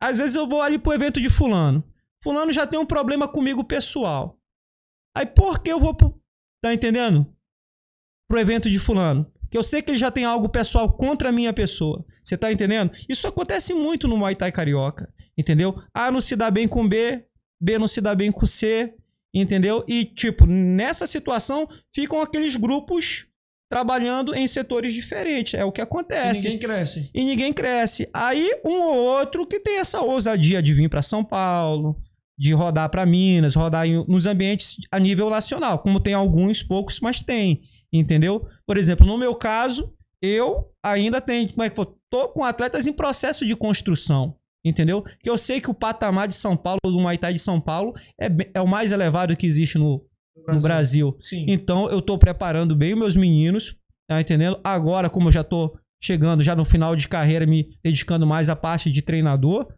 [0.00, 1.82] às vezes eu vou ali pro evento de Fulano.
[2.22, 4.38] Fulano já tem um problema comigo pessoal.
[5.16, 6.18] Aí por que eu vou pro.
[6.62, 7.26] Tá entendendo?
[8.28, 9.30] Pro evento de Fulano.
[9.50, 12.04] Que eu sei que ele já tem algo pessoal contra a minha pessoa.
[12.24, 12.92] Você tá entendendo?
[13.08, 15.12] Isso acontece muito no Muay Thai carioca.
[15.36, 15.82] Entendeu?
[15.92, 17.26] A não se dá bem com B,
[17.60, 18.94] B não se dá bem com C.
[19.32, 19.84] Entendeu?
[19.88, 23.26] E, tipo, nessa situação ficam aqueles grupos
[23.74, 25.54] trabalhando em setores diferentes.
[25.54, 27.10] É o que E acontece ninguém cresce.
[27.12, 28.08] e ninguém cresce.
[28.14, 31.96] Aí um ou outro que tem essa ousadia de vir para São Paulo,
[32.38, 37.00] de rodar para Minas, rodar em- nos ambientes a nível nacional, como tem alguns poucos,
[37.00, 38.46] mas tem, entendeu?
[38.64, 41.86] Por exemplo, no meu caso, eu ainda tenho, como é que foi?
[42.08, 44.36] Tô com atletas em processo de construção.
[44.66, 45.04] Entendeu?
[45.22, 47.92] Que eu sei que o patamar de São Paulo, do Muay Thai de São Paulo,
[48.18, 50.02] é, é o mais elevado que existe no,
[50.36, 51.16] no Brasil.
[51.20, 51.46] Sim.
[51.48, 53.76] Então eu tô preparando bem os meus meninos,
[54.08, 54.60] tá entendendo?
[54.62, 58.56] Agora, como eu já tô chegando já no final de carreira, me dedicando mais à
[58.56, 59.72] parte de treinador,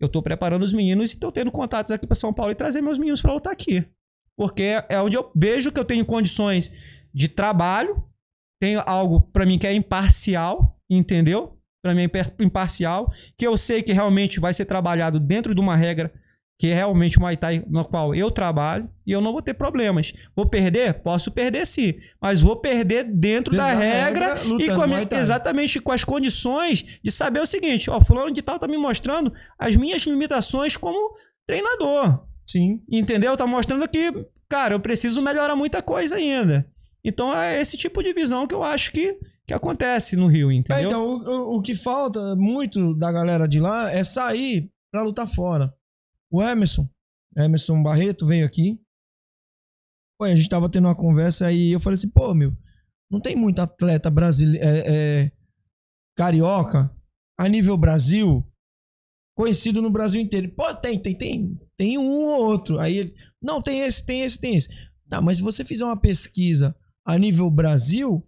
[0.00, 2.80] eu tô preparando os meninos e tô tendo contatos aqui para São Paulo e trazer
[2.80, 3.84] meus meninos para lutar aqui.
[4.36, 6.72] Porque é onde eu vejo que eu tenho condições
[7.12, 8.02] de trabalho,
[8.60, 11.58] tenho algo para mim que é imparcial, entendeu?
[11.82, 15.76] Para mim é imparcial, que eu sei que realmente vai ser trabalhado dentro de uma
[15.76, 16.12] regra
[16.60, 19.54] que é realmente o Muay Thai no qual eu trabalho e eu não vou ter
[19.54, 20.12] problemas.
[20.36, 20.92] Vou perder?
[21.02, 25.18] Posso perder sim, mas vou perder dentro, Dentro da, da regra, regra, e com a
[25.18, 29.32] exatamente com as condições de saber o seguinte, ó, fulano de tal tá me mostrando
[29.58, 31.14] as minhas limitações como
[31.46, 32.26] treinador.
[32.46, 32.82] Sim.
[32.90, 33.34] Entendeu?
[33.38, 34.12] Tá mostrando que,
[34.46, 36.66] cara, eu preciso melhorar muita coisa ainda.
[37.02, 40.54] Então é esse tipo de visão que eu acho que, que acontece no Rio, É,
[40.56, 40.86] entendeu?
[40.88, 45.72] então, o, o- que falta muito da galera de lá é sair pra lutar fora.
[46.30, 46.88] O Emerson,
[47.36, 48.80] Emerson Barreto veio aqui.
[50.18, 52.54] Pô, a gente tava tendo uma conversa aí eu falei assim, pô, meu,
[53.10, 54.64] não tem muito atleta brasileiro,
[56.16, 56.94] carioca,
[57.38, 58.46] a nível Brasil,
[59.36, 60.52] conhecido no Brasil inteiro.
[60.54, 61.58] Pô, tem, tem, tem.
[61.76, 62.78] Tem um ou outro.
[62.78, 64.68] Aí ele, não, tem esse, tem esse, tem esse.
[65.08, 68.24] Tá, mas se você fizer uma pesquisa a nível Brasil,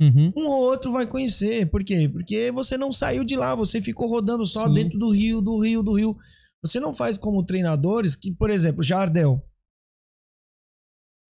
[0.00, 0.32] Uhum.
[0.36, 1.70] um ou outro vai conhecer.
[1.70, 2.08] Por quê?
[2.08, 4.74] Porque você não saiu de lá, você ficou rodando só Sim.
[4.74, 6.16] dentro do Rio, do Rio, do Rio.
[6.64, 9.46] Você não faz como treinadores que, por exemplo, Jardel.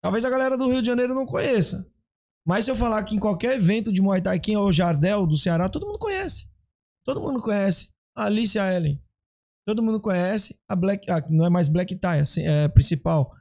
[0.03, 1.91] Talvez a galera do Rio de Janeiro não conheça.
[2.47, 5.27] Mas se eu falar que em qualquer evento de Muay Thai, quem é o Jardel
[5.27, 6.47] do Ceará, todo mundo conhece.
[7.05, 7.89] Todo mundo conhece.
[8.17, 9.03] A Alicia Ellen.
[9.67, 10.55] Todo mundo conhece.
[10.69, 11.11] A Black.
[11.11, 13.35] Ah, não é mais Black Tie, assim, é principal.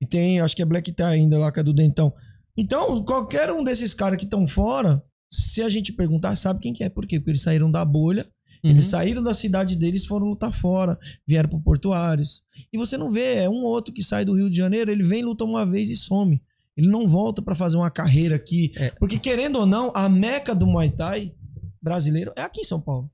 [0.00, 2.14] E tem, acho que é Black Tie ainda lá, que é do Dentão.
[2.56, 6.84] Então, qualquer um desses caras que estão fora, se a gente perguntar, sabe quem que
[6.84, 6.88] é.
[6.88, 7.18] Por quê?
[7.18, 8.30] Porque eles saíram da bolha,
[8.64, 8.70] Uhum.
[8.70, 12.42] eles saíram da cidade deles, foram lutar fora, vieram pro Portuários.
[12.72, 15.02] E você não vê, é um ou outro que sai do Rio de Janeiro, ele
[15.04, 16.42] vem, luta uma vez e some.
[16.76, 18.72] Ele não volta pra fazer uma carreira aqui.
[18.76, 18.90] É.
[18.98, 21.32] Porque, querendo ou não, a meca do Muay Thai
[21.80, 23.10] brasileiro é aqui em São Paulo.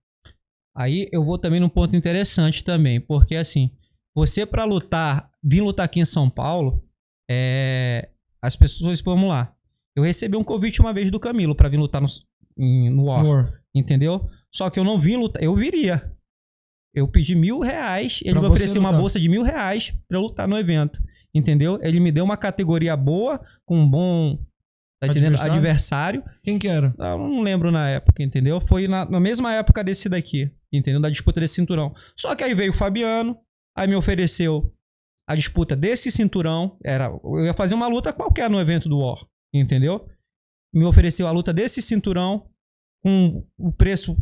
[0.74, 3.70] Aí eu vou também num ponto interessante também, porque assim,
[4.14, 6.82] você pra lutar, vir lutar aqui em São Paulo,
[7.28, 8.08] é,
[8.40, 9.52] as pessoas, vamos lá.
[9.96, 12.06] Eu recebi um convite uma vez do Camilo pra vir lutar no,
[12.56, 13.60] em- no War, War.
[13.74, 14.30] entendeu?
[14.54, 16.10] Só que eu não vim lutar, eu viria.
[16.94, 20.22] Eu pedi mil reais, ele Pra me ofereceu uma bolsa de mil reais pra eu
[20.22, 21.00] lutar no evento,
[21.32, 21.78] entendeu?
[21.82, 24.36] Ele me deu uma categoria boa, com um bom,
[25.00, 25.34] tá entendendo?
[25.34, 25.52] Adversário?
[25.54, 26.24] Adversário.
[26.42, 26.92] Quem que era?
[26.98, 28.60] Ah, Eu não lembro na época, entendeu?
[28.60, 31.00] Foi na, na mesma época desse daqui, entendeu?
[31.00, 31.94] Da disputa desse cinturão.
[32.16, 33.38] Só que aí veio o Fabiano,
[33.76, 34.74] aí me ofereceu
[35.28, 36.76] a disputa desse cinturão.
[36.84, 40.08] Era, eu ia fazer uma luta qualquer no evento do War, entendeu?
[40.74, 42.50] Me ofereceu a luta desse cinturão
[43.00, 44.16] com o preço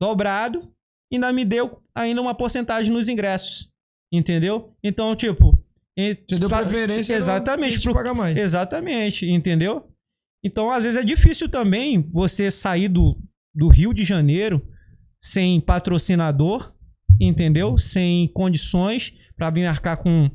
[0.00, 0.72] dobrado
[1.12, 3.70] ainda me deu ainda uma porcentagem nos ingressos,
[4.12, 4.74] entendeu?
[4.82, 5.56] Então, tipo...
[5.98, 7.80] Você deu pra- preferência Exatamente.
[7.80, 8.36] pro- paga mais.
[8.36, 9.88] Exatamente, entendeu?
[10.44, 13.18] Então, às vezes é difícil também você sair do,
[13.54, 14.60] do Rio de Janeiro
[15.22, 16.74] sem patrocinador,
[17.18, 17.78] entendeu?
[17.78, 20.30] Sem condições para vir arcar com,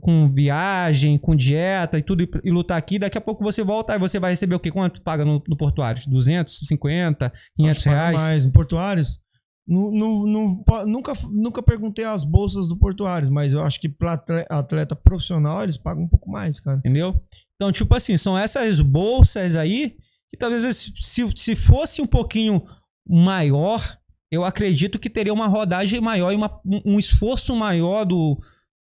[0.00, 2.98] com viagem, com dieta e tudo, e, lutar aqui.
[2.98, 4.70] Daqui a pouco você volta e você vai receber o quê?
[4.70, 6.06] Quanto paga no, no Portuários?
[6.06, 8.16] 250, 500 Acho que paga reais?
[8.16, 8.44] mais.
[8.46, 9.18] No Portuários,
[9.66, 14.12] nu- nu- po- nunca, nunca perguntei as bolsas do Portuários, mas eu acho que pra
[14.14, 16.78] atle- atleta profissional eles pagam um pouco mais, cara.
[16.78, 17.18] Entendeu?
[17.56, 19.96] Então, tipo assim, são essas bolsas aí
[20.30, 20.92] que talvez se,
[21.36, 22.62] se fosse um pouquinho
[23.08, 23.98] maior,
[24.30, 28.40] eu acredito que teria uma rodagem maior e uma- um um esforço maior do,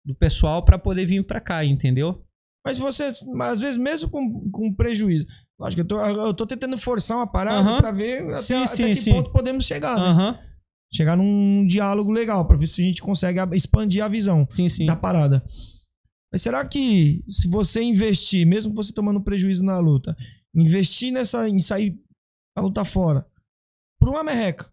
[0.08, 2.24] do pessoal para poder vir para cá, entendeu?
[2.66, 5.26] Mas você, às vezes, mesmo com, com prejuízo,
[5.60, 7.82] lógico, eu tô, eu tô tentando forçar uma parada Aham.
[7.82, 9.12] pra ver até, Sim, até sim, que sim.
[9.12, 10.06] ponto podemos chegar, né?
[10.06, 10.40] Aham.
[10.94, 14.86] Chegar num diálogo legal, pra ver se a gente consegue expandir a visão Sim, sim.
[14.86, 15.44] da parada.
[16.32, 20.16] Mas será que se você investir, mesmo você tomando prejuízo na luta,
[20.56, 21.98] investir nessa, em sair
[22.56, 23.26] pra lutar fora,
[24.00, 24.70] por uma merreca,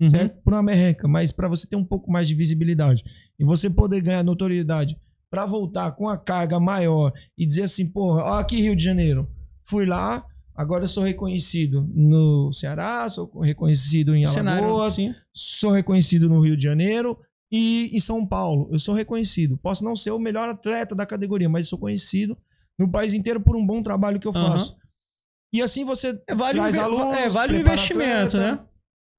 [0.00, 0.10] Uhum.
[0.10, 0.42] certo?
[0.42, 3.04] Por uma merreca, mas pra você ter um pouco mais de visibilidade
[3.38, 4.96] e você poder ganhar notoriedade
[5.30, 9.28] pra voltar com a carga maior e dizer assim, porra, ó aqui Rio de Janeiro,
[9.68, 10.24] fui lá,
[10.56, 14.96] agora eu sou reconhecido no Ceará, sou reconhecido em Alagoas,
[15.32, 17.16] sou reconhecido no Rio de Janeiro
[17.52, 18.68] e em São Paulo.
[18.72, 19.56] Eu sou reconhecido.
[19.58, 22.36] Posso não ser o melhor atleta da categoria, mas sou conhecido
[22.78, 24.76] no país inteiro por um bom trabalho que eu faço.
[25.52, 28.52] E assim você É, vale o traz alunos, é, vale o investimento, atleta.
[28.52, 28.60] né?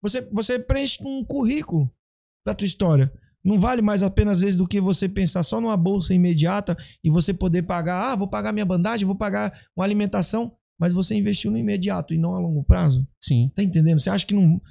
[0.01, 1.91] Você, você preenche um currículo
[2.45, 3.11] da tua história.
[3.43, 6.77] Não vale mais a pena, às vezes, do que você pensar só numa bolsa imediata
[7.03, 11.15] e você poder pagar, ah, vou pagar minha bandagem, vou pagar uma alimentação, mas você
[11.15, 13.07] investiu no imediato e não a longo prazo.
[13.23, 13.51] Sim.
[13.55, 13.99] Tá entendendo?
[13.99, 14.61] Você acha que não,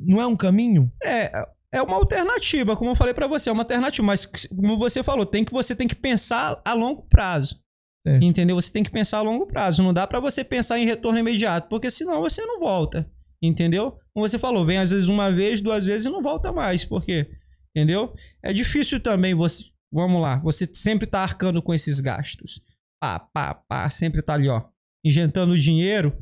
[0.00, 0.90] não é um caminho?
[1.02, 1.30] É,
[1.70, 5.26] é uma alternativa, como eu falei pra você, é uma alternativa, mas como você falou,
[5.26, 7.60] tem que você tem que pensar a longo prazo.
[8.06, 8.18] É.
[8.22, 8.56] Entendeu?
[8.56, 11.68] Você tem que pensar a longo prazo, não dá pra você pensar em retorno imediato,
[11.68, 13.10] porque senão você não volta.
[13.46, 13.98] Entendeu?
[14.12, 17.04] Como você falou, vem às vezes uma vez, duas vezes e não volta mais, por
[17.04, 17.28] quê?
[17.76, 18.14] Entendeu?
[18.42, 22.60] É difícil também você, vamos lá, você sempre tá arcando com esses gastos.
[23.00, 24.62] Pá, pá, pá, sempre tá ali, ó,
[25.04, 26.16] injetando dinheiro.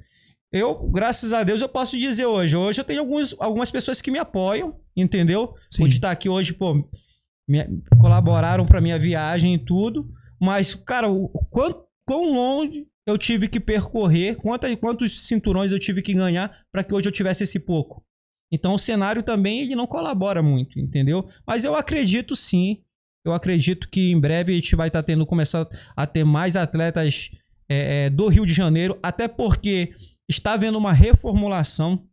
[0.50, 2.56] Eu, graças a Deus, eu posso dizer hoje.
[2.56, 5.54] Hoje eu tenho alguns, algumas pessoas que me apoiam, entendeu?
[5.70, 5.82] Sim.
[5.84, 6.74] Pude estar aqui hoje, pô,
[7.48, 10.10] me- colaboraram pra minha viagem e tudo.
[10.40, 16.02] Mas, cara, o quão, quão longe eu tive que percorrer, quantas, quantos cinturões eu tive
[16.02, 18.04] que ganhar pra que hoje eu tivesse esse pouco.
[18.52, 21.26] Então o cenário também ele não colabora muito, entendeu?
[21.46, 22.82] Mas eu acredito sim.
[23.24, 27.30] Eu acredito que em breve a gente vai estar tendo, começar a ter mais atletas
[27.68, 29.94] é, é, do Rio de Janeiro, até porque
[30.28, 32.04] está havendo uma reformulação,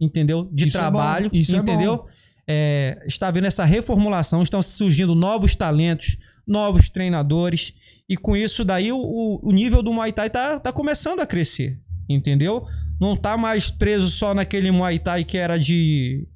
[0.00, 0.48] entendeu?
[0.52, 1.98] De Isso é trabalho, isso é entendeu?
[1.98, 2.08] bom.
[2.46, 7.72] É, está havendo essa reformulação, estão surgindo novos talentos, novos treinadores,
[8.08, 11.26] e com isso daí o, o- o nível do Muay Thai tá, tá começando a
[11.26, 11.78] crescer,
[12.08, 12.64] entendeu?
[13.00, 16.26] Não tá mais preso só naquele Muay Thai que era de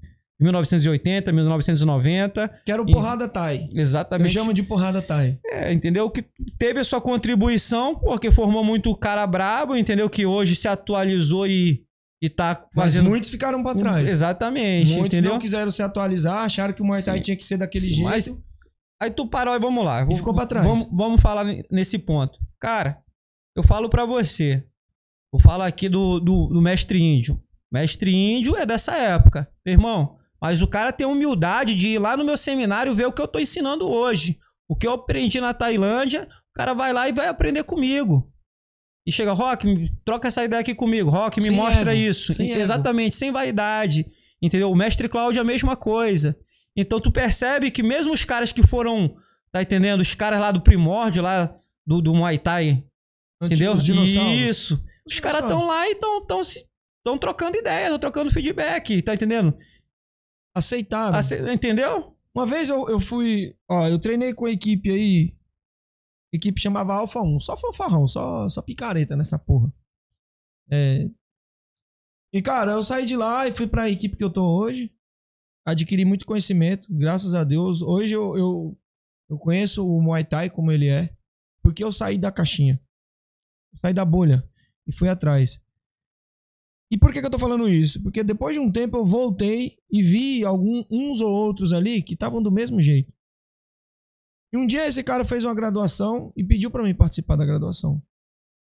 [0.41, 2.49] 1980, 1990.
[2.65, 3.69] Quero E- porrada Thai.
[3.73, 4.33] Eu Exatamente.
[4.33, 5.39] chamo de porrada Thai.
[5.47, 6.09] É, entendeu?
[6.11, 6.25] Que
[6.59, 10.09] teve a sua contribuição, porque formou muito cara brabo, entendeu?
[10.09, 11.83] Que hoje se atualizou e,
[12.23, 13.09] e tá Mas fazendo.
[13.09, 14.09] muitos ficaram pra trás.
[14.09, 15.33] Exatamente, Muitos entendeu?
[15.33, 17.23] não quiseram se atualizar, acharam que o Muay Thai Sim.
[17.23, 18.05] tinha que ser daquele Sim, jeito.
[18.09, 18.31] mas-
[19.01, 20.07] Aí tu parou e vamos lá.
[20.07, 20.67] ficou pra trás.
[20.67, 22.39] Vamos, vamos falar nesse ponto.
[22.61, 22.99] Cara,
[23.57, 24.65] eu falo pra você.
[25.33, 27.41] Eu falo aqui do, do, do mestre índio.
[27.71, 30.17] Mestre índio é dessa época, meu irmão.
[30.41, 33.29] Mas o cara tem humildade de ir lá no meu seminário ver o que eu
[33.29, 34.39] tô ensinando hoje.
[34.69, 38.33] O que eu aprendi na Tailândia, o cara vai lá e vai aprender comigo.
[39.07, 41.09] E chega, Rock, troca essa ideia aqui comigo.
[41.11, 42.35] Rock, me Sem mostra ego, isso.
[42.35, 42.61] sem ego.
[42.61, 44.07] Exatamente, sem vaidade.
[44.41, 44.71] Entendeu?
[44.71, 46.39] O mestre Cláudio é a mesma coisa.
[46.81, 49.17] Então tu percebe que mesmo os caras que foram,
[49.51, 50.01] tá entendendo?
[50.01, 51.55] Os caras lá do primórdio, lá
[51.87, 52.85] do, do Muay Thai,
[53.43, 53.73] entendeu?
[54.49, 54.83] Isso.
[55.07, 56.41] Os caras estão lá e estão tão,
[57.19, 59.57] trocando ideia, estão trocando feedback, tá entendendo?
[60.55, 61.19] Aceitaram.
[61.19, 62.15] Ace- entendeu?
[62.35, 63.57] Uma vez eu, eu fui.
[63.69, 65.35] Ó, eu treinei com a equipe aí.
[66.33, 67.41] A equipe chamava Alfa 1.
[67.41, 69.73] Só fanfarrão, só, só picareta nessa porra.
[70.71, 71.09] É.
[72.33, 74.93] E, cara, eu saí de lá e fui pra equipe que eu tô hoje.
[75.69, 77.83] Adquiri muito conhecimento, graças a Deus.
[77.83, 78.79] Hoje eu, eu,
[79.29, 81.15] eu conheço o Muay Thai como ele é.
[81.63, 82.81] Porque eu saí da caixinha.
[83.75, 84.43] Saí da bolha
[84.87, 85.61] e fui atrás.
[86.91, 88.03] E por que, que eu tô falando isso?
[88.03, 92.15] Porque depois de um tempo eu voltei e vi alguns uns ou outros ali que
[92.15, 93.13] estavam do mesmo jeito.
[94.51, 98.03] E um dia esse cara fez uma graduação e pediu para mim participar da graduação.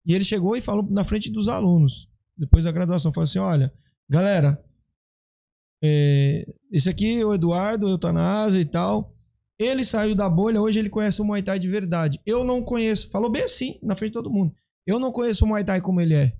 [0.05, 3.73] E ele chegou e falou na frente dos alunos, depois da graduação, falou assim: olha,
[4.07, 4.63] galera,
[5.83, 9.14] é, esse aqui o Eduardo, Eutanásia e tal.
[9.59, 12.20] Ele saiu da bolha, hoje ele conhece o Muay Thai de verdade.
[12.24, 14.54] Eu não conheço, falou bem assim, na frente de todo mundo.
[14.87, 16.35] Eu não conheço o Muay Thai como ele é.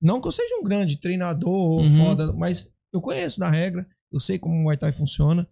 [0.00, 1.96] Não que eu seja um grande treinador ou Uhum.
[1.96, 5.46] foda, mas eu conheço da regra, eu sei como o Muay Thai funciona.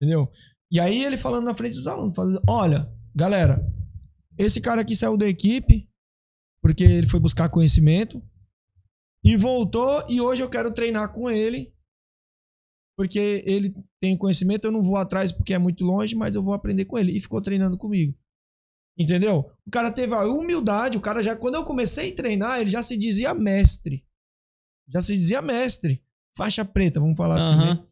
[0.00, 0.30] Entendeu?
[0.70, 3.64] E aí ele falando na frente dos alunos, falando, olha, galera,
[4.38, 5.88] esse cara aqui saiu da equipe
[6.62, 8.22] porque ele foi buscar conhecimento
[9.24, 11.72] e voltou e hoje eu quero treinar com ele
[13.00, 16.52] porque ele tem conhecimento, eu não vou atrás porque é muito longe, mas eu vou
[16.52, 17.16] aprender com ele.
[17.16, 18.14] E ficou treinando comigo.
[18.98, 19.50] Entendeu?
[19.66, 22.82] O cara teve a humildade, o cara já, quando eu comecei a treinar, ele já
[22.82, 24.04] se dizia mestre.
[24.86, 26.02] Já se dizia mestre.
[26.36, 27.74] Faixa preta, vamos falar assim, Aham.
[27.76, 27.84] né?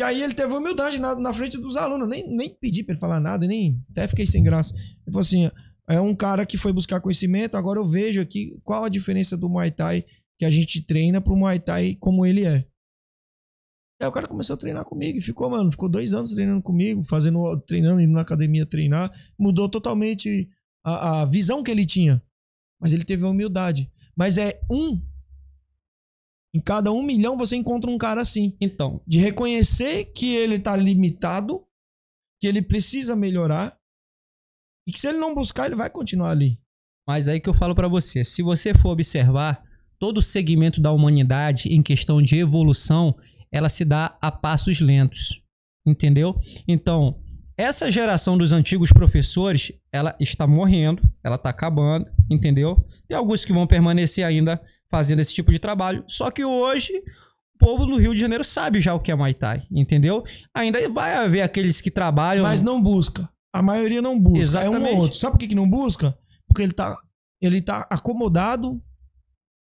[0.00, 2.08] E aí ele teve humildade na, na frente dos alunos.
[2.08, 4.74] Nem, nem pedi pra ele falar nada, nem até fiquei sem graça.
[4.74, 5.50] Ele falou assim:
[5.86, 9.50] é um cara que foi buscar conhecimento, agora eu vejo aqui qual a diferença do
[9.50, 10.06] Muay Thai
[10.38, 12.71] que a gente treina pro Muay Thai como ele é.
[14.02, 17.04] Aí o cara começou a treinar comigo e ficou, mano, ficou dois anos treinando comigo,
[17.04, 19.12] fazendo, treinando, indo na academia treinar.
[19.38, 20.50] Mudou totalmente
[20.84, 22.20] a, a visão que ele tinha.
[22.80, 23.88] Mas ele teve a humildade.
[24.16, 25.00] Mas é um.
[26.52, 28.56] Em cada um milhão você encontra um cara assim.
[28.60, 31.64] Então, De reconhecer que ele tá limitado,
[32.40, 33.78] que ele precisa melhorar.
[34.84, 36.58] E que se ele não buscar, ele vai continuar ali.
[37.06, 39.62] Mas aí que eu falo pra você, se você for observar
[39.96, 43.16] todo o segmento da humanidade em questão de evolução,
[43.52, 45.42] ela se dá a passos lentos,
[45.86, 46.36] entendeu?
[46.66, 47.20] Então,
[47.56, 52.84] essa geração dos antigos professores, ela está morrendo, ela está acabando, entendeu?
[53.06, 54.60] Tem alguns que vão permanecer ainda
[54.90, 56.92] fazendo esse tipo de trabalho, só que hoje
[57.54, 60.24] o povo no Rio de Janeiro sabe já o que é Muay Thai, entendeu?
[60.54, 63.28] Ainda vai haver aqueles que trabalham Mas não busca.
[63.54, 64.38] A maioria não busca.
[64.38, 64.94] É um Exatamente.
[64.94, 65.18] ou outro.
[65.18, 66.18] Sabe por que, que não busca?
[66.48, 66.96] Porque ele tá,
[67.40, 68.82] ele tá acomodado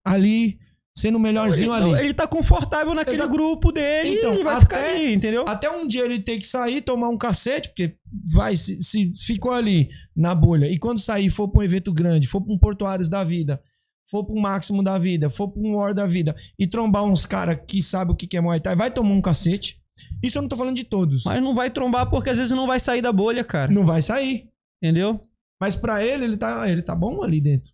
[0.07, 0.59] ali,
[0.96, 2.04] sendo o melhorzinho Ele, ali.
[2.07, 5.44] ele tá confortável naquele Ele tá- grupo dele Então, ele vai até- ficar ali, entendeu?
[5.46, 7.96] Até um dia ele tem que sair, tomar um cacete, porque
[8.33, 12.28] vai, se, se ficou ali na bolha, e quando sair, for pra um evento grande,
[12.28, 13.61] for pra um Portuários da vida,
[14.09, 17.26] for pra um Máximo da vida, for pra um War da vida, e trombar uns
[17.26, 19.80] caras que sabem o que é Muay Thai, vai tomar um cacete.
[20.22, 21.24] Isso eu não tô falando de todos.
[21.24, 23.70] Mas não vai trombar porque às vezes não vai sair da bolha, cara.
[23.72, 24.48] Não vai sair.
[24.83, 25.20] Entendeu?
[25.61, 27.72] Mas pra ele, ele tá, ele tá bom ali dentro.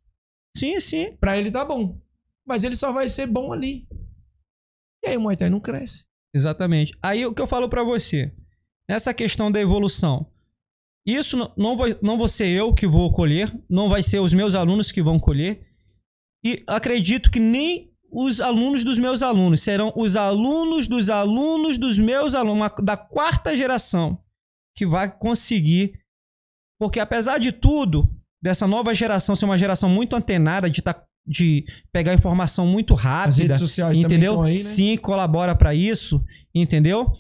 [0.57, 1.13] Sim, sim.
[1.21, 1.99] Pra ele tá bom.
[2.51, 3.87] Mas ele só vai ser bom ali.
[5.05, 6.05] E aí o Muay Thai não cresce.
[6.35, 6.93] Exatamente.
[7.01, 8.35] Aí o que eu falo pra você,
[8.89, 10.27] nessa questão da evolução,
[11.07, 14.57] isso não, vai, não vou ser eu que vou colher, não vai ser os meus
[14.57, 15.65] alunos que vão colher,
[16.45, 22.01] e acredito que nem os alunos dos meus alunos, serão os alunos dos alunos dos
[22.01, 24.21] meus alunos, da quarta geração,
[24.77, 26.01] que vai conseguir,
[26.81, 28.11] porque apesar de tudo,
[28.43, 33.31] dessa nova geração ser uma geração muito antenada, de, tá, de pegar informação muito rápida,
[34.07, 34.43] entendeu?
[34.43, 34.57] aí, né?
[34.59, 36.23] Sim, colabora pra isso,
[36.55, 37.13] entendeu?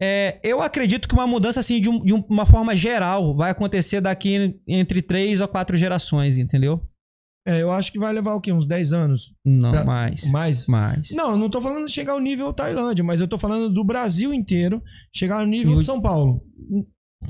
[0.00, 3.50] É, eu acredito que uma mudança assim de, um- de um- uma forma geral vai
[3.50, 6.82] acontecer daqui entre três ou quatro gerações, entendeu?
[7.48, 8.52] É, eu acho que vai levar o quê?
[8.52, 9.32] Uns 10 anos?
[9.44, 10.28] Não, Pra- mais.
[10.30, 10.66] Mais?
[10.66, 11.10] Mais.
[11.12, 13.84] Não, eu não tô falando de chegar ao nível Tailândia, mas eu tô falando do
[13.84, 14.82] Brasil inteiro
[15.14, 16.42] chegar ao nível No- de São Paulo.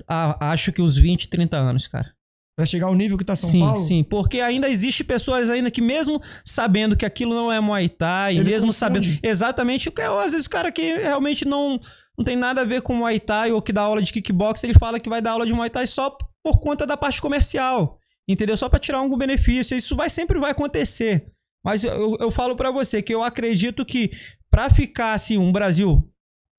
[0.08, 2.15] Ah, acho que uns 20, 30 anos, cara.
[2.56, 3.76] Pra chegar ao nível que tá São sim, Paulo.
[3.76, 8.36] sim, porque ainda existe pessoas ainda que mesmo sabendo que aquilo não é Muay Thai,
[8.38, 8.76] Ele mesmo confunde.
[8.78, 11.78] sabendo exatamente o que é, às vezes o cara que realmente não
[12.16, 14.72] não tem nada a ver com Muay Thai ou que dá aula de kickbox, ele
[14.72, 18.56] fala que vai dar aula de Muay Thai só por conta da parte comercial, entendeu?
[18.56, 21.26] Só pra tirar algum benefício, isso vai sempre vai acontecer.
[21.62, 24.10] Mas eu, eu, eu falo pra você que eu acredito que
[24.50, 26.08] pra ficar assim um Brasil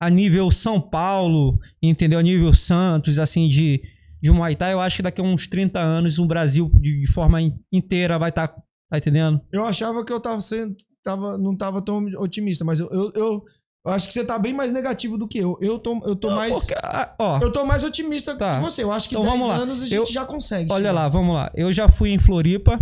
[0.00, 2.20] a nível São Paulo, entendeu?
[2.20, 3.82] A nível Santos, assim, de,
[4.20, 7.40] de Muay Thai, eu acho que daqui a uns 30 anos o Brasil, de, forma
[7.40, 8.48] in- inteira, vai estar.
[8.48, 9.40] tá entendendo?
[9.52, 10.74] Eu achava que eu tava sendo.
[11.04, 13.44] Tava, não tava tão otimista, mas eu, eu, eu,
[13.86, 15.56] acho que você tá bem mais negativo do que eu.
[15.60, 16.58] Eu tô, eu tô mais.
[16.58, 18.56] Porque, ah, ó, Eu tô mais otimista Tá.
[18.56, 18.82] que você.
[18.82, 19.62] Eu acho que Então 10 vamos lá.
[19.62, 20.70] anos a gente Eu- já consegue.
[20.72, 20.92] olha chegar.
[20.92, 21.50] lá, vamos lá.
[21.54, 22.78] Eu já fui em Floripa,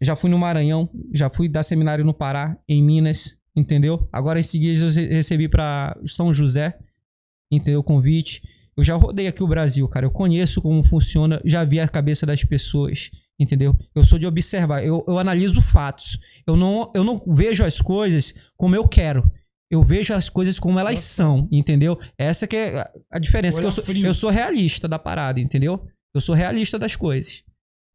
[0.00, 4.08] já fui no Maranhão, já fui dar seminário no Pará, em Minas, entendeu?
[4.12, 6.78] Agora esses dias eu re- recebi pra São José,
[7.52, 7.80] entendeu?
[7.80, 8.40] O convite.
[8.80, 10.06] Eu já rodei aqui o Brasil, cara.
[10.06, 13.76] Eu conheço como funciona, já vi a cabeça das pessoas, entendeu?
[13.94, 16.18] Eu sou de observar, eu, eu analiso fatos.
[16.46, 19.30] Eu não, eu não vejo as coisas como eu quero.
[19.70, 21.98] Eu vejo as coisas como elas são, entendeu?
[22.16, 23.60] Essa que é a- diferença.
[23.60, 25.86] eu, sou, eu sou realista da parada, entendeu?
[26.14, 27.44] Eu sou realista das coisas,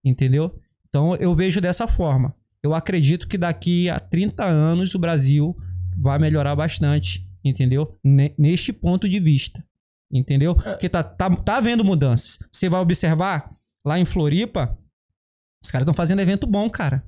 [0.04, 0.56] entendeu?
[0.88, 2.36] Então eu vejo dessa forma.
[2.62, 5.58] Eu acredito que daqui a 30 anos o Brasil
[5.98, 7.98] vai melhorar bastante, entendeu?
[8.04, 9.65] Ne- Neste ponto de vista,
[10.12, 10.56] entendeu?
[10.56, 12.40] Porque tá, tá, tá havendo mudanças.
[12.52, 13.50] Você vai observar
[13.86, 14.78] lá em Floripa,
[15.64, 17.04] os caras estão fazendo evento bom, cara.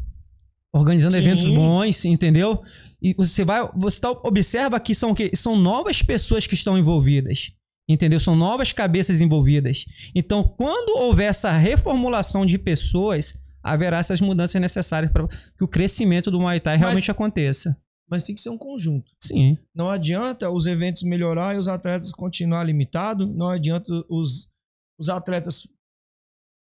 [0.73, 1.19] Organizando Sim.
[1.19, 2.61] eventos bons, entendeu?
[3.01, 5.31] E você vai, você tá, observa que são o quê?
[5.33, 7.51] São novas pessoas que estão envolvidas.
[7.89, 8.19] Entendeu?
[8.19, 9.85] São novas cabeças envolvidas.
[10.13, 13.33] Então, quando houver essa reformulação de pessoas,
[13.63, 17.77] haverá essas mudanças necessárias para que o crescimento do Muay Thai Mas- realmente aconteça.
[18.09, 19.11] Mas tem que ser um conjunto.
[19.21, 19.57] Sim.
[19.75, 23.27] Não adianta os eventos melhorar e os atletas continuar limitados.
[23.27, 24.49] Não adianta os,
[24.97, 25.67] os atletas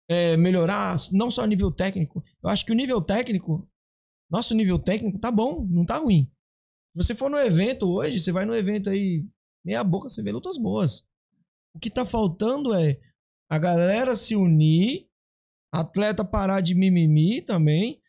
[0.10, 2.24] é, melhorar, não só nível técnico.
[2.42, 3.68] Eu acho que o nível técnico,
[4.30, 6.30] nosso nível técnico tá bom, não tá ruim.
[6.92, 9.26] Se você for no evento hoje, você vai no evento aí,
[9.66, 11.04] meia boca, você vê lutas boas.
[11.76, 13.00] O que tá faltando é
[13.50, 15.08] a galera se unir,
[15.74, 18.00] atleta parar de mimimi também,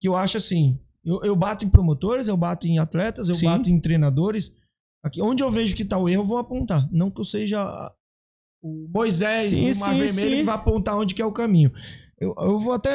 [0.00, 3.46] que eu acho assim, eu, eu bato em promotores, eu bato em atletas, eu Sim.
[3.46, 4.52] bato em treinadores.
[5.04, 6.86] Aqui, onde eu vejo que tá o erro, eu vou apontar.
[6.92, 7.90] Não que eu seja
[8.62, 10.36] o Moisés Sim, do Mar sim, Vermelho sim.
[10.36, 11.72] que vai apontar onde que é o caminho.
[12.18, 12.90] Eu, eu vou até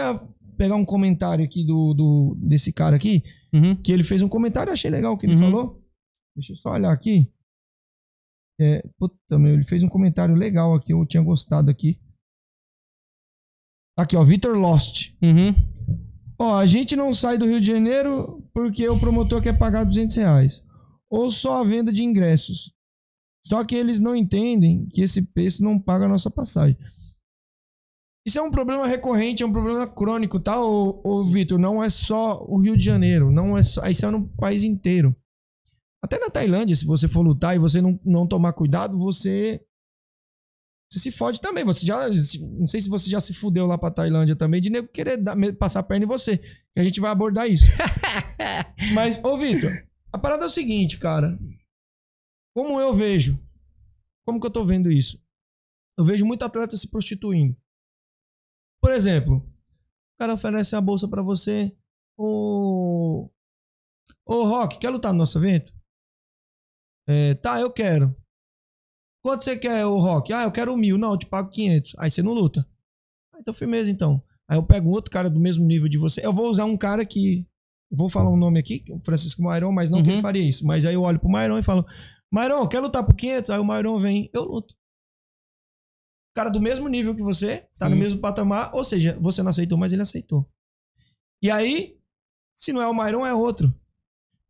[0.55, 3.75] pegar um comentário aqui do, do- desse cara aqui, Uhum.
[3.75, 5.39] que ele fez um comentário, eu achei legal o que ele Uhum.
[5.39, 5.81] falou.
[6.35, 7.27] Deixa eu só olhar aqui.
[8.61, 11.99] É, puta, meu, ele fez um comentário legal aqui, eu tinha gostado aqui.
[13.97, 15.13] Aqui, ó, Vitor Lost.
[15.21, 15.53] Uhum.
[16.37, 20.15] Ó, a gente não sai do Rio de Janeiro porque o promotor quer pagar 200
[20.15, 20.63] reais.
[21.09, 22.73] Ou só a venda de ingressos.
[23.45, 26.77] Só que eles não entendem que esse preço não paga a nossa passagem.
[28.25, 31.59] Isso é um problema recorrente, é um problema crônico, tá, ô, ô Vitor?
[31.59, 35.15] Não é só o Rio de Janeiro, não é só, isso é no país inteiro.
[36.03, 39.61] Até na Tailândia, se você for lutar e você não, não tomar cuidado, você
[40.91, 41.63] você se fode também.
[41.65, 44.87] Você já, não sei se você já se fudeu lá pra Tailândia também de nego
[44.87, 46.37] querer dar- passar a perna em você.
[46.37, 47.65] Que a gente vai abordar isso.
[48.93, 49.71] Mas, ô Vitor,
[50.11, 51.37] a parada é o seguinte, cara.
[52.55, 53.37] Como eu vejo,
[54.25, 55.21] como que eu tô vendo isso?
[55.97, 57.55] Eu vejo muito atleta se prostituindo.
[58.81, 61.75] Por exemplo, o cara oferece a bolsa pra você.
[62.17, 63.29] Ô.
[64.25, 65.73] Ô, Rock, quer lutar no nosso evento?
[67.07, 68.15] É, tá, eu quero.
[69.25, 70.31] Quanto você quer, ô Rock?
[70.31, 70.99] Ah, eu quero mil.
[70.99, 71.95] Não, eu te pago 500.
[71.97, 72.63] Aí você não luta.
[73.33, 74.21] Ah, então firmeza, então.
[74.47, 76.23] Aí eu pego um outro cara do mesmo nível de você.
[76.23, 77.43] Eu vou usar um cara que.
[77.91, 80.21] Vou falar um nome aqui, é o Francisco Mairon, mas não que ele Uhum.
[80.21, 80.63] faria isso.
[80.63, 81.83] Mas aí eu olho pro Mairon e falo:
[82.31, 83.49] Mairon, quer lutar por 500?
[83.49, 84.75] Aí o Mairon vem, eu luto.
[86.35, 88.01] Cara do mesmo nível que você, tá no Sim.
[88.03, 90.47] mesmo patamar, ou seja, você não aceitou, mas ele aceitou.
[91.41, 91.97] E aí,
[92.55, 93.73] se não é o Mairon, é outro.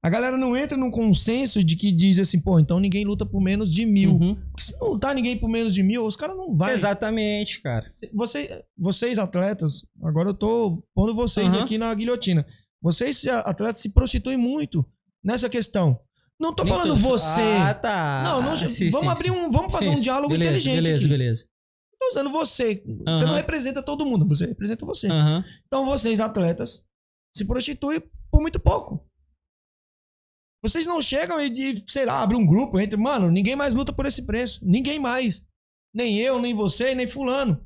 [0.06, 3.42] A galera não entra num consenso de que diz assim, pô, então ninguém luta por
[3.42, 4.12] menos de mil.
[4.12, 4.36] Uhum.
[4.36, 6.70] Porque se não tá ninguém por menos de mil, os caras não vão.
[6.70, 7.90] Exatamente, cara.
[8.14, 11.64] Você, vocês, atletas, agora eu tô pondo vocês Aham.
[11.64, 12.46] aqui na guilhotina.
[12.80, 14.86] Vocês, atletas, se prostituem muito
[15.24, 16.00] nessa questão.
[16.40, 17.42] Não tô falando Então, você.
[17.42, 18.22] Ah, tá.
[18.24, 19.50] Não, não, Sim, vamos sim, abrir um.
[19.50, 20.84] Vamos fazer Sim, um diálogo beleza, inteligente.
[20.84, 21.10] Beleza, aqui.
[21.10, 21.46] beleza.
[22.00, 22.84] Tô usando você.
[22.86, 23.26] Você Aham.
[23.26, 25.08] não representa todo mundo, você representa você.
[25.66, 26.84] Então vocês, atletas,
[27.36, 29.04] se prostituem por muito pouco.
[30.70, 32.98] Vocês não chegam e, de, sei lá, abrem um grupo entre.
[32.98, 34.60] Mano, ninguém mais luta por esse preço.
[34.66, 35.44] Ninguém mais.
[35.94, 37.64] Nem eu, nem você, nem Fulano.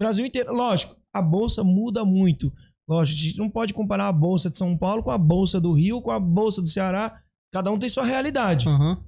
[0.00, 0.54] Brasil inteiro.
[0.54, 2.50] Lógico, a bolsa muda muito.
[2.88, 5.72] Lógico, a gente não pode comparar a bolsa de São Paulo com a bolsa do
[5.72, 7.22] Rio, com a bolsa do Ceará.
[7.52, 8.68] Cada um tem sua realidade.
[8.68, 9.04] Aham.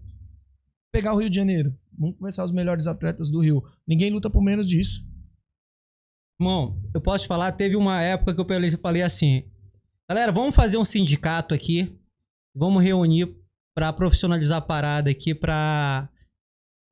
[0.92, 1.74] Pegar o Rio de Janeiro.
[1.98, 3.64] Vamos começar os melhores atletas do Rio.
[3.86, 5.02] Ninguém luta por menos disso.
[6.38, 9.44] Irmão, eu posso te falar, teve uma época que eu falei assim,
[10.08, 11.96] galera, vamos fazer um sindicato aqui,
[12.54, 13.34] vamos reunir
[13.74, 16.08] pra profissionalizar a parada aqui, pra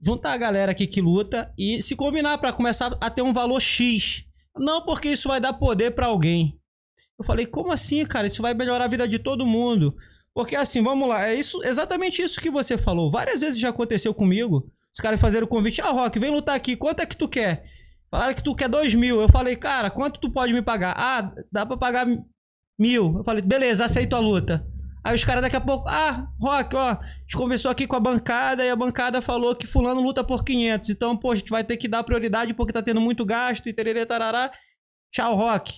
[0.01, 3.61] juntar a galera aqui que luta e se combinar pra começar a ter um valor
[3.61, 4.25] X.
[4.57, 6.59] Não porque isso vai dar poder pra alguém.
[7.19, 8.27] Eu falei, como assim, cara?
[8.27, 9.95] Isso vai melhorar a vida de todo mundo.
[10.35, 13.11] Porque assim, vamos lá, é isso, exatamente isso que você falou.
[13.11, 14.71] Várias vezes já aconteceu comigo.
[14.95, 17.65] Os caras fazeram o convite, ah, Rock, vem lutar aqui, quanto é que tu quer?
[18.11, 19.21] Falaram que tu quer dois mil.
[19.21, 20.95] Eu falei, cara, quanto tu pode me pagar?
[20.97, 22.07] Ah, dá pra pagar
[22.79, 23.19] mil.
[23.19, 24.67] Eu falei, beleza, aceito a luta.
[25.05, 28.01] Aí os caras daqui a pouco, ah, Rock, ó, a gente conversou aqui com a
[28.01, 30.91] bancada e a bancada falou que fulano luta por 500.
[30.91, 33.73] Então, pô, a gente vai ter que dar prioridade porque tá tendo muito gasto e
[33.73, 34.53] tererê, tarará.
[35.13, 35.73] Tchau, Rock.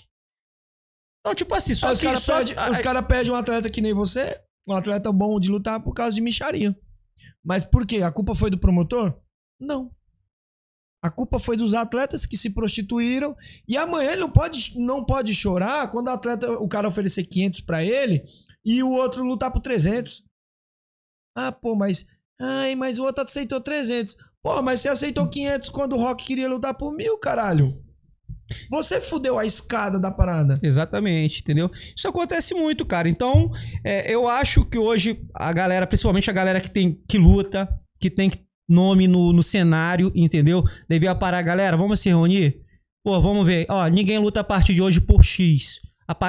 [1.20, 3.94] Então, tipo assim, só Aí os caras só- pedem os cara um atleta que nem
[3.94, 6.76] você, um atleta bom de lutar por causa de micharia.
[7.42, 8.02] Mas por quê?
[8.02, 9.18] A culpa foi do promotor?
[9.58, 9.90] Não.
[11.02, 13.34] A culpa foi dos atletas que se prostituíram
[13.68, 17.60] e amanhã ele não pode, não pode chorar quando o atleta, o cara oferecer 500
[17.62, 18.24] pra ele
[18.64, 20.24] e o outro lutar por 300.
[21.36, 22.06] Ah, pô, mas
[22.40, 24.16] ai, mas o outro aceitou 300.
[24.42, 27.82] Pô, mas você aceitou 500 quando o Rock queria lutar por mil, caralho.
[28.70, 30.58] Você fudeu a escada da parada.
[30.62, 31.70] Exatamente, entendeu?
[31.96, 33.08] Isso acontece muito, cara.
[33.08, 33.50] Então,
[33.82, 38.10] é, eu acho que hoje a galera, principalmente a galera que tem que luta, que
[38.10, 38.30] tem
[38.68, 40.62] nome no, no cenário, entendeu?
[40.88, 42.62] Devia parar, galera, vamos se reunir?
[43.02, 43.66] Pô, vamos ver.
[43.68, 45.80] Ó, ninguém luta a partir de hoje por X.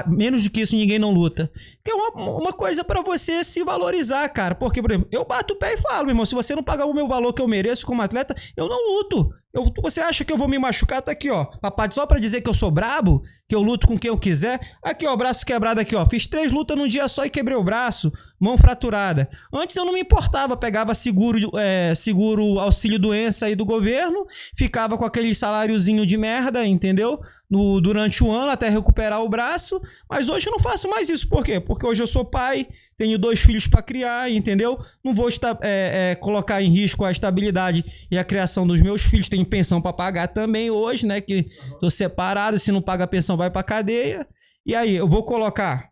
[0.08, 1.52] Menos do que isso, ninguém não luta.
[1.84, 4.56] Que é uma, uma coisa pra você se valorizar, cara.
[4.56, 6.86] Porque, por exemplo, eu bato o pé e falo, meu irmão, se você não pagar
[6.86, 9.34] o meu valor que eu mereço como atleta, eu não luto.
[9.56, 11.02] Eu, você acha que eu vou me machucar?
[11.02, 11.46] Tá aqui, ó.
[11.46, 14.60] Papai, só pra dizer que eu sou brabo, que eu luto com quem eu quiser.
[14.84, 16.06] Aqui, ó, braço quebrado aqui, ó.
[16.06, 18.12] Fiz três lutas num dia só e quebrei o braço.
[18.38, 19.30] Mão fraturada.
[19.54, 24.98] Antes eu não me importava, pegava seguro, é, seguro auxílio doença aí do governo, ficava
[24.98, 27.22] com aquele saláriozinho de merda, entendeu?
[27.50, 29.82] No, durante o ano até recuperar o braço.
[30.10, 31.30] Mas hoje eu não faço mais isso.
[31.30, 31.62] Por quê?
[31.62, 32.68] Porque hoje eu sou pai,
[32.98, 34.80] tenho dois filhos pra criar, entendeu?
[35.04, 39.02] Não vou esta- é, é, colocar em risco a estabilidade e a criação dos meus
[39.04, 39.28] filhos.
[39.30, 41.20] Tenho pensão pra pagar também hoje, né?
[41.22, 41.46] Que
[41.80, 44.28] tô separado, se não paga a pensão vai pra cadeia.
[44.66, 45.90] E aí, eu vou colocar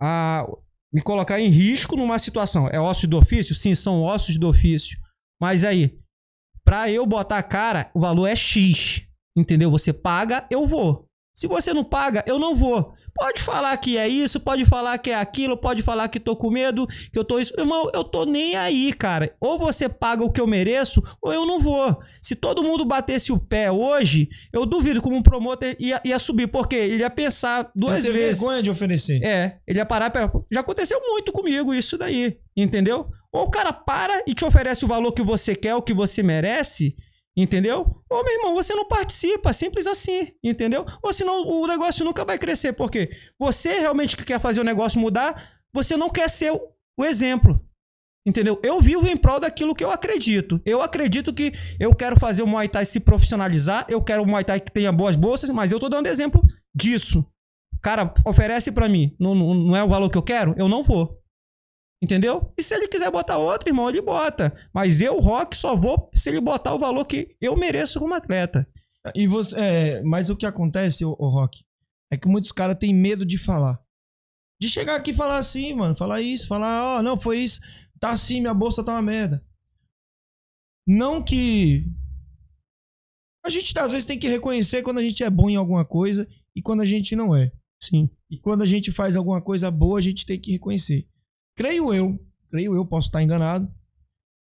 [0.00, 0.46] a
[0.92, 2.68] me colocar em risco numa situação.
[2.68, 3.54] É ócio do ofício?
[3.54, 4.98] Sim, são ossos do ofício.
[5.40, 5.96] Mas aí,
[6.64, 9.06] pra eu botar a cara, o valor é X.
[9.36, 9.70] Entendeu?
[9.70, 11.06] Você paga, eu vou.
[11.36, 12.92] Se você não paga, eu não vou.
[13.14, 16.50] Pode falar que é isso, pode falar que é aquilo, pode falar que tô com
[16.50, 17.52] medo, que eu tô isso.
[17.58, 19.34] Irmão, eu tô nem aí, cara.
[19.40, 21.98] Ou você paga o que eu mereço, ou eu não vou.
[22.22, 26.46] Se todo mundo batesse o pé hoje, eu duvido como um promotor ia, ia subir,
[26.46, 28.40] porque ele ia pensar duas vezes.
[28.40, 29.22] vergonha de oferecer.
[29.22, 30.10] É, ele ia parar.
[30.10, 33.06] pra- Já aconteceu muito comigo isso daí, entendeu?
[33.32, 36.22] Ou o cara para e te oferece o valor que você quer, o que você
[36.22, 36.96] merece,
[37.36, 38.02] entendeu?
[38.10, 40.84] Ou, meu irmão, você não participa, simples assim, entendeu?
[41.02, 45.00] Ou senão o negócio nunca vai crescer, porque você realmente que quer fazer o negócio
[45.00, 47.60] mudar, você não quer ser o- exemplo.
[48.26, 48.60] Entendeu?
[48.62, 50.60] Eu vivo em prol daquilo que eu acredito.
[50.66, 54.44] Eu acredito que eu quero fazer o Muay Thai se profissionalizar, eu quero o Muay
[54.44, 56.42] Thai que tenha boas bolsas, mas eu tô dando exemplo
[56.74, 57.24] disso.
[57.82, 60.54] Cara, oferece pra mim, não, não, não é o valor que eu quero?
[60.58, 61.18] Eu não vou.
[62.02, 62.52] Entendeu?
[62.56, 64.54] E se ele quiser botar outro, irmão, ele bota.
[64.72, 68.66] Mas eu, Rock, só vou se ele botar o valor que eu mereço como atleta.
[69.14, 71.62] E você, é, mas o que acontece, ô Rock,
[72.10, 73.78] é que muitos caras têm medo de falar.
[74.60, 75.94] De chegar aqui e falar assim, mano.
[75.94, 77.60] Falar isso, falar, ó, não, foi isso.
[77.98, 79.44] Tá assim, minha bolsa tá uma merda.
[80.86, 81.84] Não que.
[83.44, 86.28] A gente às vezes tem que reconhecer quando a gente é bom em alguma coisa
[86.54, 87.52] e quando a gente não é.
[87.82, 88.10] Sim.
[88.30, 91.06] E quando a gente faz alguma coisa boa, a gente tem que reconhecer.
[91.56, 92.18] Creio eu,
[92.50, 93.72] creio eu, posso estar enganado.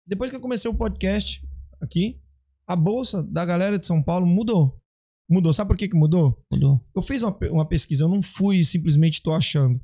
[0.05, 1.45] Depois que eu comecei o podcast
[1.81, 2.19] aqui,
[2.67, 4.79] a bolsa da galera de São Paulo mudou.
[5.29, 5.53] Mudou.
[5.53, 6.43] Sabe por que, que mudou?
[6.51, 6.83] Mudou.
[6.95, 9.79] Eu fiz uma, uma pesquisa, eu não fui simplesmente tô achando.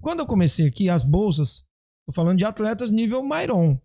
[0.00, 1.64] Quando eu comecei aqui, as bolsas,
[2.06, 3.80] tô falando de atletas nível Myron.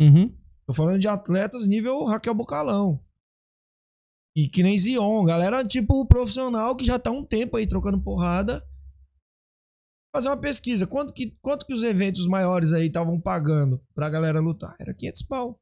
[0.00, 0.34] Uhum.
[0.66, 3.00] Tô falando de atletas nível Raquel Bocalão.
[4.36, 8.62] E que nem Zion, galera tipo profissional que já tá um tempo aí trocando porrada.
[10.16, 14.40] Fazer uma pesquisa, quanto que, quanto que os eventos maiores aí estavam pagando pra galera
[14.40, 14.74] lutar?
[14.80, 15.60] Era 500 pau.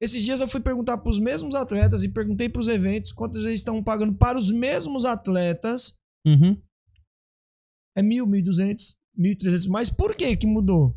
[0.00, 3.82] Esses dias eu fui perguntar pros mesmos atletas e perguntei pros eventos quantos eles estão
[3.82, 5.92] pagando para os mesmos atletas.
[6.24, 6.56] Uhum.
[7.96, 9.66] É mil, mil duzentos, mil trezentos.
[9.66, 10.94] Mas por que que mudou?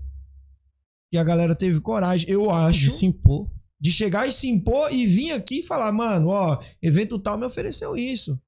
[1.12, 3.50] Que a galera teve coragem, eu acho De se impor.
[3.82, 7.46] de chegar e se impor e vir aqui e falar, mano, ó, evento tal me
[7.48, 8.40] ofereceu isso.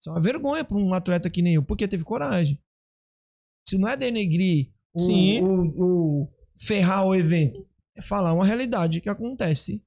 [0.00, 2.60] Isso é uma vergonha pra um atleta que nem eu, porque teve coragem.
[3.68, 5.40] Se não é denegrir o, Sim.
[5.42, 5.82] o-
[6.22, 9.82] o- ferrar o evento, é falar uma realidade que acontece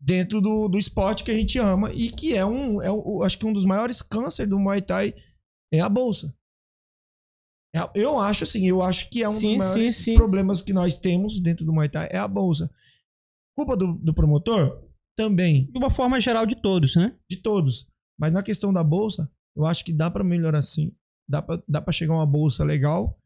[0.00, 3.38] dentro do, do esporte que a gente ama e que é um, é um- acho
[3.38, 5.14] que um dos maiores cânceres do Muay Thai
[5.72, 6.34] é a bolsa.
[7.74, 10.14] É- Eu acho assim, eu acho que é um Sim, dos sim, maiores sim.
[10.14, 12.70] problemas que nós temos dentro do Muay Thai é a bolsa.
[13.56, 14.82] Culpa do, do promotor?
[15.16, 17.16] Também, De uma forma geral de todos, né?
[17.30, 17.86] de todos.
[18.18, 20.92] Mas na questão da bolsa, eu acho que dá pra melhorar sim.
[21.28, 23.18] Dá pra, dá pra chegar uma bolsa legal,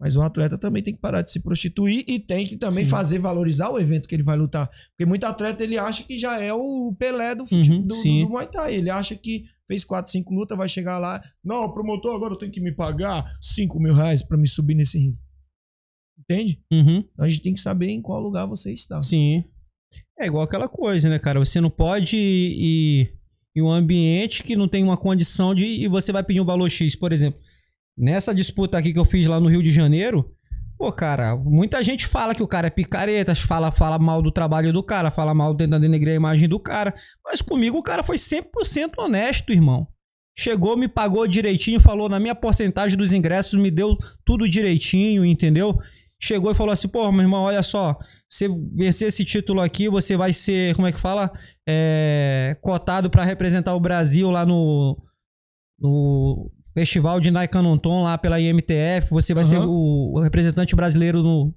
[0.00, 2.90] mas o atleta também tem que parar de se prostituir e tem que também Sim.
[2.90, 4.68] fazer valorizar o evento que ele vai lutar.
[4.90, 8.28] Porque muito atleta ele acha que já é o Pelé do, fute- Uhum, do, do
[8.28, 8.74] Muay Thai.
[8.74, 11.22] Ele acha que fez 4, 5 lutas, vai chegar lá.
[11.42, 14.98] Não, promotor, agora eu tenho que me pagar 5 mil reais pra me subir nesse
[14.98, 15.18] ringue.
[16.18, 16.60] Entende?
[16.72, 16.98] Uhum.
[17.12, 19.00] Então a gente tem que saber em qual lugar você está.
[19.02, 19.44] Sim.
[20.18, 21.38] É igual aquela coisa, né, cara?
[21.38, 23.14] Você não pode ir
[23.56, 25.64] em um ambiente que não tem uma condição de.
[25.64, 27.40] E você vai pedir um valor X, por exemplo.
[27.96, 30.36] Nessa disputa aqui que eu fiz lá no Rio de Janeiro,
[30.78, 34.74] Pô, cara, muita gente fala que o cara é picareta, fala, fala mal do trabalho
[34.74, 36.94] do cara, fala mal tentando denegrir a imagem do cara.
[37.24, 39.88] Mas comigo o cara foi 100% honesto, irmão.
[40.38, 45.78] Chegou, me pagou direitinho, falou na minha porcentagem dos ingressos, me deu tudo direitinho, entendeu?
[46.20, 47.96] Chegou e falou assim: pô, meu irmão, olha só,
[48.28, 51.32] você vencer esse título aqui, você vai ser, como é que fala?
[51.66, 55.00] É, cotado para representar o Brasil lá no,
[55.78, 59.10] no festival de Naikanonton lá pela IMTF.
[59.10, 59.68] Você vai ser Aham.
[59.68, 61.54] o, o representante brasileiro no,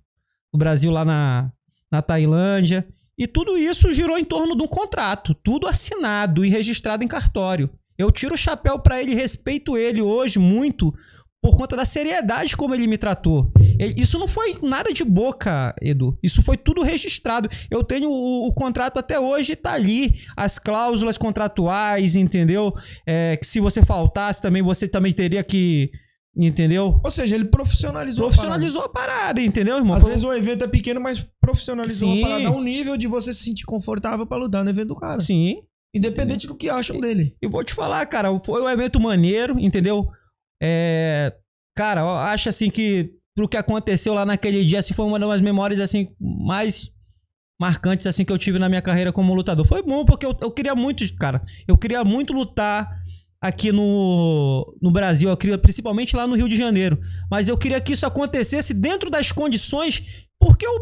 [0.53, 1.51] no Brasil lá na,
[1.91, 2.87] na Tailândia.
[3.17, 7.69] E tudo isso girou em torno de um contrato, tudo assinado e registrado em cartório.
[7.97, 10.93] Eu tiro o chapéu pra ele, respeito ele hoje muito
[11.41, 13.51] por conta da seriedade como ele me tratou.
[13.95, 16.17] Isso não foi nada de boca, Edu.
[16.21, 17.49] Isso foi tudo registrado.
[17.71, 20.15] Eu tenho o, o contrato até hoje, tá ali.
[20.35, 22.73] As cláusulas contratuais, entendeu?
[23.07, 25.89] É, que se você faltasse também, você também teria que.
[26.37, 26.99] Entendeu?
[27.03, 28.25] Ou seja, ele profissionalizou.
[28.25, 29.93] a Profissionalizou a parada, entendeu, irmão?
[29.93, 30.07] parada.
[30.07, 32.23] Às vezes o evento é pequeno, mas profissionalizou Sim.
[32.23, 34.95] a parada a um nível de você se sentir confortável pra lutar no evento do
[34.95, 35.19] cara.
[35.19, 35.63] Sim.
[35.93, 37.35] Independente do que acham dele.
[37.41, 40.07] E vou te falar, cara, foi um evento maneiro, entendeu?
[40.61, 41.33] É,
[41.75, 45.41] cara, eu acho assim que pro que aconteceu lá naquele dia, assim, foi uma das
[45.41, 46.91] memórias assim mais
[47.59, 49.65] marcantes assim que eu tive na minha carreira como lutador.
[49.65, 52.89] Foi bom porque eu, eu queria muito, cara, eu queria muito lutar
[53.41, 56.99] aqui no, no Brasil, eu queria, principalmente lá no Rio de Janeiro,
[57.31, 60.03] mas eu queria que isso acontecesse dentro das condições
[60.37, 60.73] porque eu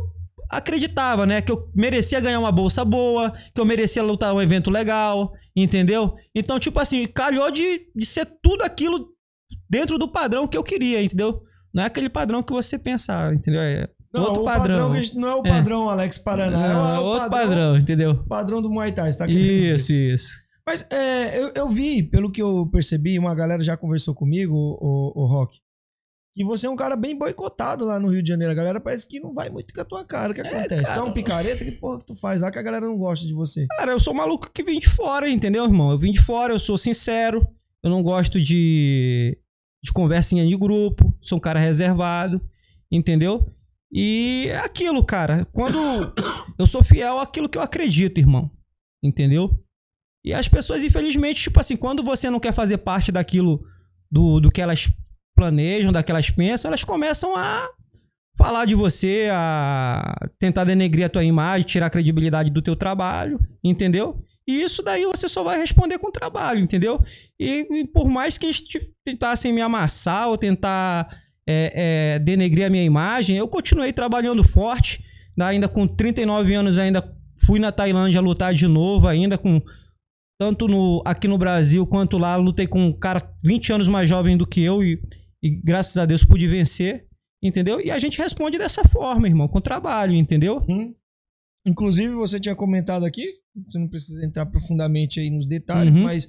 [0.49, 4.71] acreditava, né, que eu merecia ganhar uma bolsa boa, que eu merecia lutar um evento
[4.71, 6.15] legal, entendeu?
[6.34, 9.09] Então, tipo assim, calhou de, de ser tudo aquilo
[9.69, 11.41] dentro do padrão que eu queria, entendeu?
[11.73, 13.61] Não é aquele padrão que você pensar, entendeu?
[13.61, 14.95] É Não, outro o padrão.
[14.95, 15.49] gente- não é o É.
[15.49, 18.23] padrão Alex Paraná, é, Não, o, é o outro padrão, entendeu?
[18.25, 19.27] padrão do Muay Thai, você tá.
[19.27, 20.29] Isso, isso.
[20.65, 25.13] Mas é, eu, eu vi, pelo que eu percebi, uma galera já conversou comigo, o,
[25.23, 25.59] o Rock,
[26.35, 28.51] que você é um cara bem boicotado lá no Rio de Janeiro.
[28.51, 30.31] A galera parece que não vai muito com a tua cara.
[30.31, 30.93] O que acontece?
[30.93, 31.63] Tu é um picareta?
[31.63, 33.65] Que porra que tu faz lá que a galera não gosta de você?
[33.77, 35.89] Cara, eu sou maluco que vim de fora, entendeu, irmão?
[35.91, 37.47] Eu vim de fora, eu sou sincero,
[37.84, 39.38] eu não gosto de,
[39.84, 42.41] de conversinha de grupo, sou um cara reservado,
[42.91, 43.53] entendeu?
[43.91, 45.45] E é aquilo, cara.
[45.51, 45.78] Quando
[46.57, 48.51] eu sou fiel àquilo que eu acredito, irmão,
[49.03, 49.57] entendeu?
[50.25, 53.65] E as pessoas, infelizmente, tipo assim, quando você não quer fazer parte daquilo,
[54.11, 54.89] do, do que elas
[55.36, 57.69] planejam, daquelas pensam, elas começam a
[58.38, 63.39] falar de você, a tentar denegrir a tua imagem, tirar a credibilidade do teu trabalho,
[63.63, 64.23] entendeu?
[64.47, 66.99] E isso daí você só vai responder com trabalho, entendeu?
[67.39, 71.07] E, e por mais que eles te- tentassem me amassar ou tentar
[71.45, 75.03] é, é, denegrir a minha imagem, eu continuei trabalhando forte,
[75.37, 77.13] ainda com 39 anos ainda
[77.45, 79.61] fui na Tailândia lutar de novo, ainda com
[80.39, 84.37] tanto no, aqui no Brasil quanto lá, lutei com um cara 20 anos mais jovem
[84.37, 85.01] do que eu e,
[85.43, 87.05] e graças a Deus pude vencer,
[87.43, 87.81] entendeu?
[87.81, 90.63] E a gente responde dessa forma, irmão, com trabalho, entendeu?
[90.69, 90.93] Hum?
[91.68, 93.26] Inclusive, você tinha comentado aqui,
[93.68, 96.03] você não precisa entrar profundamente aí nos detalhes, Uhum.
[96.03, 96.28] mas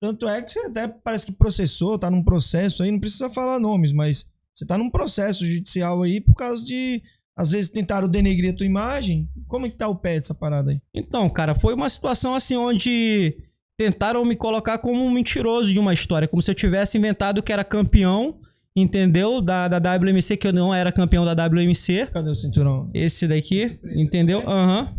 [0.00, 3.58] tanto é que você até parece que processou, tá num processo aí, não precisa falar
[3.58, 7.02] nomes, mas você tá num processo judicial aí por causa de,
[7.36, 9.28] às vezes, tentaram denegrir a tua imagem.
[9.46, 10.80] Como é que tá o pé dessa parada aí?
[10.94, 13.36] Então, cara, foi uma situação assim onde
[13.78, 17.52] tentaram me colocar como um mentiroso de uma história, como se eu tivesse inventado que
[17.52, 18.40] era campeão,
[18.80, 19.40] entendeu?
[19.40, 22.08] Da, da WMC, que eu não era campeão da WMC.
[22.12, 22.90] Cadê o cinturão?
[22.94, 24.48] Esse daqui, entendeu?
[24.48, 24.94] Aham.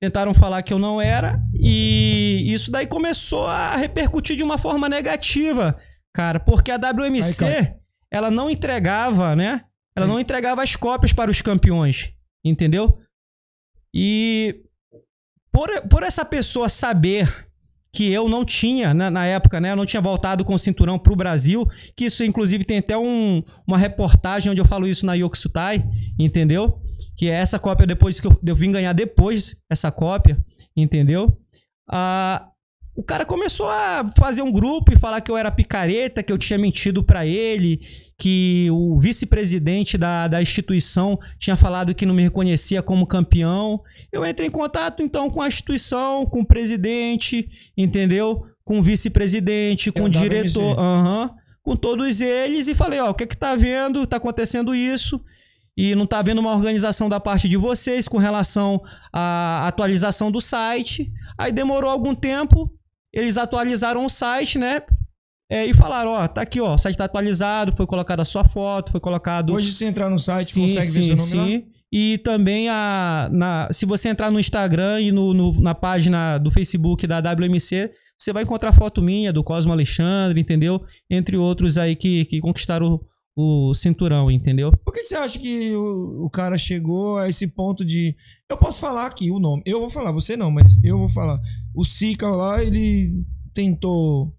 [0.00, 4.88] Tentaram falar que eu não era e isso daí começou a repercutir de uma forma
[4.88, 5.76] negativa,
[6.14, 7.74] cara, porque a WMC, Aí,
[8.08, 9.64] ela não entregava, né?
[9.96, 12.12] Ela não entregava as cópias para os campeões,
[12.44, 13.00] entendeu?
[13.92, 14.62] E
[15.50, 17.47] por, por essa pessoa saber
[17.98, 19.72] que eu não tinha, na, na época, né?
[19.72, 23.42] Eu não tinha voltado com o cinturão pro Brasil, que isso, inclusive, tem até um-
[23.66, 25.84] uma reportagem onde eu falo isso na Yoksutai,
[26.16, 26.80] entendeu?
[27.16, 30.38] Que é essa cópia depois que eu, eu vim ganhar depois essa cópia,
[30.76, 31.36] entendeu?
[31.90, 32.46] Ah,
[32.98, 36.36] o cara começou a fazer um grupo e falar que eu era picareta, que eu
[36.36, 37.78] tinha mentido pra ele,
[38.18, 43.80] que o vice-presidente da, da instituição tinha falado que não me reconhecia como campeão.
[44.10, 48.42] Eu entrei em contato então com a instituição, com o presidente, entendeu?
[48.64, 51.30] Com o vice-presidente, com É o diretor, aham,
[51.62, 54.04] com todos eles e falei, ó, o que que tá vendo?
[54.08, 55.20] Tá acontecendo isso
[55.76, 58.82] e não tá havendo uma organização da parte de vocês com relação
[59.12, 61.12] à atualização do site.
[61.38, 62.68] Aí demorou algum tempo,
[63.12, 64.82] eles atualizaram o site, né?
[65.50, 68.44] É, e falaram, ó, tá aqui, ó, o site tá atualizado, foi colocada a sua
[68.44, 71.44] foto, foi colocado Hoje, se entrar no site, sim, consegue ver sim, seu nome lá?
[71.46, 71.66] sim.
[71.90, 76.50] E também a, na, se você entrar no Instagram e no, no- na página do
[76.50, 80.84] Facebook da WMC, você vai encontrar foto minha, do Cosmo Alexandre, entendeu?
[81.08, 83.00] Entre outros aí que, que conquistaram
[83.40, 84.72] o, cinturão, entendeu?
[84.84, 88.16] Por que, que você acha que o, o cara chegou a esse ponto de.
[88.50, 89.62] Eu posso falar aqui o nome.
[89.64, 91.40] Eu vou falar, você não, mas eu vou falar.
[91.72, 93.24] O Sika lá, ele
[93.54, 94.34] tentou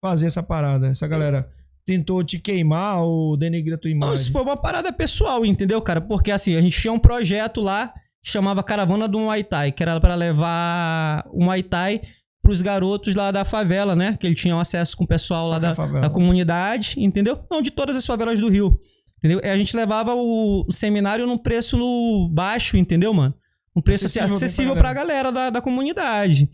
[0.00, 0.86] fazer essa parada.
[0.86, 1.50] Essa galera
[1.84, 4.14] tentou te queimar ou denegrir a tua Não, imagem.
[4.14, 6.00] isso foi uma parada pessoal, entendeu, cara?
[6.00, 7.92] Porque assim, a gente tinha um projeto lá,
[8.24, 12.02] chamava Caravana do Muay Thai, que era pra levar o Muay Thai
[12.46, 14.16] pros garotos lá da favela, né?
[14.16, 17.44] Que ele tinha acesso com o pessoal lá Da da, comunidade, entendeu?
[17.50, 18.80] Não, de todas as favelas do Rio.
[19.18, 19.40] Entendeu?
[19.42, 23.34] E a gente levava o, o seminário num preço baixo, entendeu, mano?
[23.74, 26.48] Um preço assim, Acessível acessível, pra pra galera da, da comunidade.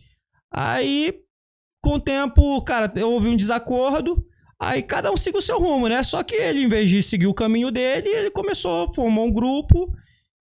[0.51, 1.12] Aí,
[1.82, 4.24] com o tempo, cara, eu ouvi um desacordo.
[4.59, 6.03] Aí cada um seguiu o seu rumo, né?
[6.03, 9.93] Só que ele, em vez de seguir o caminho dele, ele começou, formou um grupo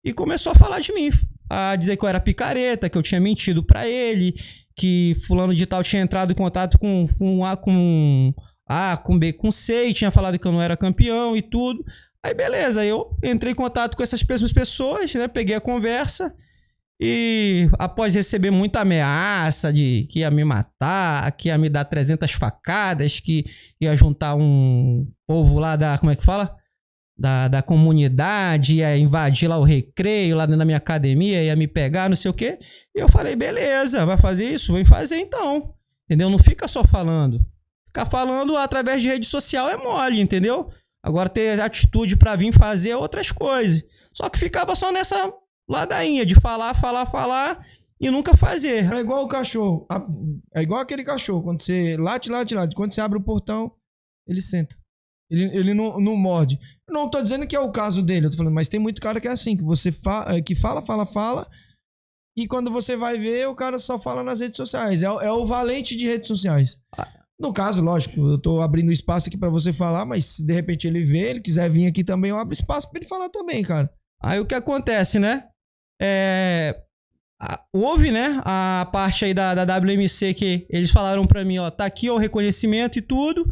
[0.05, 1.09] e começou a falar de mim.
[1.49, 4.35] A dizer que eu era picareta, que eu tinha mentido pra ele,
[4.81, 8.33] que fulano de tal tinha entrado em contato com, com A, com
[8.67, 11.85] A, com B, com C, e tinha falado que eu não era campeão e tudo.
[12.25, 15.29] Aí beleza, eu entrei em contato com essas mesmas pessoas, né?
[15.29, 16.35] Peguei a conversa
[16.99, 22.33] e após receber muita ameaça de que ia me matar, que ia me dar 300
[22.33, 23.45] facadas, que
[23.79, 26.57] ia juntar um povo lá da, como é que fala?
[27.21, 31.69] Da, da comunidade, ia invadir lá o recreio, lá dentro da minha academia, ia me
[31.69, 32.59] pegar, não sei o quê.
[32.95, 34.73] E eu falei, beleza, vai fazer isso?
[34.73, 35.75] Vem fazer então.
[36.07, 36.31] Entendeu?
[36.31, 37.45] Não fica só falando.
[37.89, 40.71] Ficar falando através de rede social é mole, entendeu?
[41.03, 43.85] Agora ter atitude pra vir fazer outras coisas.
[44.15, 45.31] Só que ficava só nessa
[45.69, 47.63] ladainha de falar, falar, falar
[48.01, 48.91] e nunca fazer.
[48.91, 49.87] É igual o cachorro.
[50.55, 51.43] É igual aquele cachorro.
[51.43, 52.75] Quando você late, late, late.
[52.75, 53.71] Quando você abre o portão,
[54.27, 54.80] ele senta.
[55.31, 56.59] Ele, ele não, não morde.
[56.89, 59.21] Não tô dizendo que é o caso dele, eu tô falando, mas tem muito cara
[59.21, 61.49] que é assim, que você fa eh, que fala, fala, fala.
[62.37, 65.03] E quando você vai ver, o cara só fala nas redes sociais.
[65.03, 66.79] É, o- é o valente de redes sociais.
[67.39, 70.87] No caso, lógico, eu tô abrindo espaço aqui pra você falar, mas se de repente
[70.87, 73.91] ele vê, ele quiser vir aqui também, eu abro espaço pra ele falar também, cara.
[74.23, 75.45] Aí o que acontece, né?
[76.03, 76.83] É,
[77.75, 81.87] houve, né, a parte aí da, da WMC que eles falaram pra mim, ó, tá
[81.87, 83.51] aqui ó, o reconhecimento e tudo.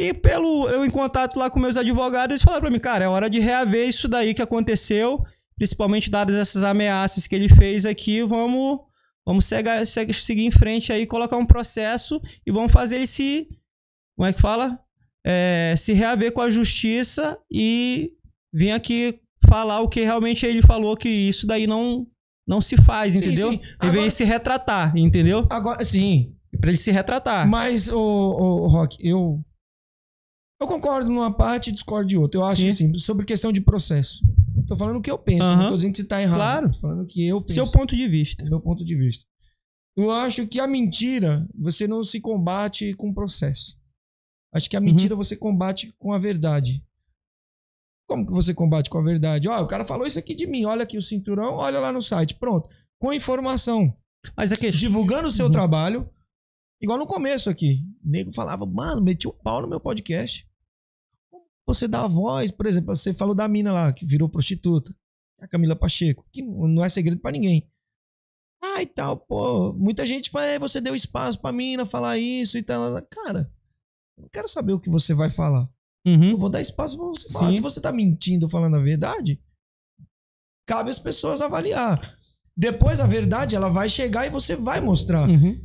[0.00, 3.08] E pelo eu em contato lá com meus advogados, eles falaram pra mim, cara, é
[3.08, 5.22] hora de reaver isso daí que aconteceu,
[5.56, 8.78] principalmente dadas essas ameaças que ele fez aqui, vamos
[9.26, 13.46] vamos cegar- seguir em frente aí, colocar um processo e vamos fazer esse,
[14.16, 14.78] como é que fala?
[15.24, 18.10] É, se reaver com a justiça e
[18.52, 22.06] vir aqui falar o que realmente ele falou que isso daí não
[22.48, 23.50] não se faz, Sim, entendeu?
[23.50, 23.56] sim.
[23.58, 25.46] Ele Agora- veio se retratar, entendeu?
[25.52, 27.46] Agora, sim, Pra ele se retratar.
[27.46, 29.40] Mas, ô, ô, Rock, eu.
[30.60, 32.38] Eu concordo numa parte e discordo de outra.
[32.40, 32.62] Eu acho Sim.
[32.66, 34.22] que, assim, sobre questão de processo.
[34.66, 35.68] Tô falando o que eu penso, não Aham.
[35.70, 36.36] tô dizendo que você tá errado.
[36.38, 36.72] Claro.
[36.72, 37.54] Tô falando o que eu penso.
[37.54, 38.44] Seu ponto de vista.
[38.44, 39.24] meu ponto de vista.
[39.96, 43.76] Eu acho que a mentira, você não se combate com processo.
[44.52, 46.84] Acho que a mentira você combate com a verdade.
[48.08, 49.48] Como que você combate com a verdade?
[49.48, 52.02] Ó, o cara falou isso aqui de mim, olha aqui o cinturão, olha lá no
[52.02, 52.34] site.
[52.34, 52.68] Pronto.
[52.98, 53.96] Com informação
[54.36, 54.78] Mas a questão.
[54.80, 55.52] divulgando o seu Uhum.
[55.52, 56.08] trabalho.
[56.82, 57.84] Igual no começo aqui.
[58.04, 60.46] O nego falava, mano, meti o pau no meu podcast.
[61.70, 64.92] Você dá a voz, por exemplo, você falou da mina lá, que virou prostituta.
[65.40, 67.70] A Camila Pacheco, que não é segredo pra ninguém.
[68.62, 69.72] Ah, e tal, pô.
[69.72, 73.00] Muita gente fala, é, você deu espaço pra mina falar isso e tal.
[73.08, 73.50] Cara,
[74.18, 75.70] eu não quero saber o que você vai falar.
[76.04, 76.30] Uhum.
[76.30, 77.50] Eu vou dar espaço pra você falar.
[77.50, 77.56] Sim.
[77.56, 79.40] Se você tá mentindo falando a verdade,
[80.66, 82.18] cabe às pessoas avaliar.
[82.56, 85.28] Depois a verdade, ela vai chegar e você vai mostrar.
[85.28, 85.64] Uhum.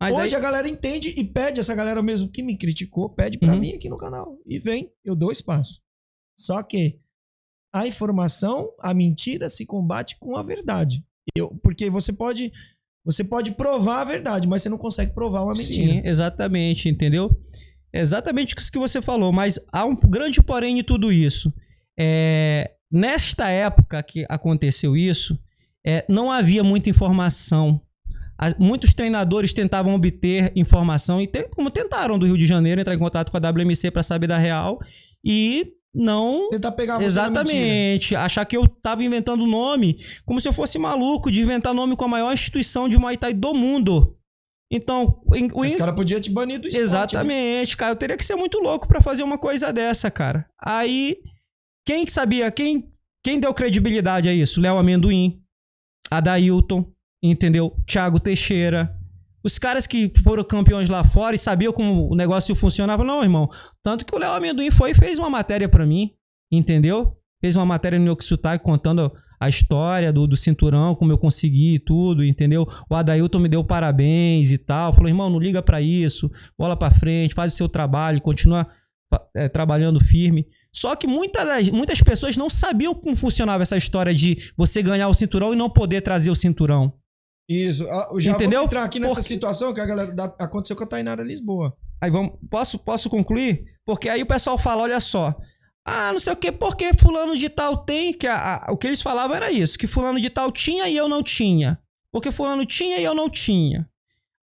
[0.00, 3.38] Mas Hoje aí, a galera entende e pede essa galera mesmo que me criticou, pede
[3.38, 3.60] pra Uhum.
[3.60, 4.38] mim aqui no canal.
[4.46, 5.80] E vem, eu dou espaço.
[6.38, 6.98] Só que
[7.72, 11.04] a informação, a mentira se combate com a verdade.
[11.36, 12.50] Eu, porque você pode
[13.04, 15.92] você pode provar a verdade, mas você não consegue provar uma mentira.
[15.94, 17.30] Sim, exatamente, entendeu?
[17.92, 21.52] Exatamente isso que você falou, mas há um grande porém em tudo isso.
[21.98, 25.38] É, nesta época que aconteceu isso,
[25.84, 27.80] é, não havia muita informação.
[28.58, 33.30] Muitos treinadores tentavam obter informação, e como tentaram do Rio de Janeiro entrar em contato
[33.30, 34.80] com a WMC para saber da real,
[35.24, 37.02] e não Tentar pegar.
[37.02, 38.14] Exatamente.
[38.14, 42.04] Achar que eu tava inventando nome como se eu fosse maluco de inventar nome com
[42.04, 44.16] a maior instituição de Muay Thai do mundo.
[44.72, 46.78] Então, o, Os caras podiam te banir do esporte.
[46.78, 46.82] né?
[46.84, 47.92] Exatamente, cara.
[47.92, 50.46] Eu teria que ser muito louco pra fazer uma coisa dessa, cara.
[50.62, 51.16] Aí,
[51.84, 52.48] quem que sabia?
[52.52, 52.88] Quem,
[53.24, 54.60] quem deu credibilidade a isso?
[54.60, 55.42] Léo Amendoim,
[56.08, 56.86] Adailton,
[57.22, 57.74] entendeu?
[57.86, 58.94] Thiago Teixeira.
[59.42, 63.02] Os caras que foram campeões lá fora e sabiam como o negócio funcionava.
[63.04, 63.48] Não, irmão.
[63.82, 66.10] Tanto que o Léo Amendoim foi e fez uma matéria pra mim,
[66.52, 67.16] entendeu?
[67.40, 69.10] Fez uma matéria no Yoxutai contando
[69.40, 72.66] a história do, do cinturão, como eu consegui e tudo, entendeu?
[72.90, 74.92] O Adailton me deu parabéns e tal.
[74.92, 76.30] Falou, irmão, não liga pra isso.
[76.58, 78.66] Bola pra frente, faz o seu trabalho, continua
[79.34, 80.46] é, trabalhando firme.
[80.70, 85.08] Só que muita das- muitas pessoas não sabiam como funcionava essa história de você ganhar
[85.08, 86.92] o cinturão e não poder trazer o cinturão.
[87.52, 87.88] Isso.
[87.90, 88.62] Ah, Já Entendeu?
[88.62, 91.76] entrar aqui nessa Porque- situação que a galera da- aconteceu com a Tainara Lisboa.
[92.00, 93.64] Aí vamos, posso, posso concluir?
[93.84, 95.34] Porque aí o pessoal fala, olha só.
[95.84, 98.86] Ah, não sei o que, porque fulano de tal tem, que a- a- o que
[98.86, 101.78] eles falavam era isso, que fulano de tal tinha e eu não tinha.
[102.12, 103.88] Porque fulano tinha e eu não tinha.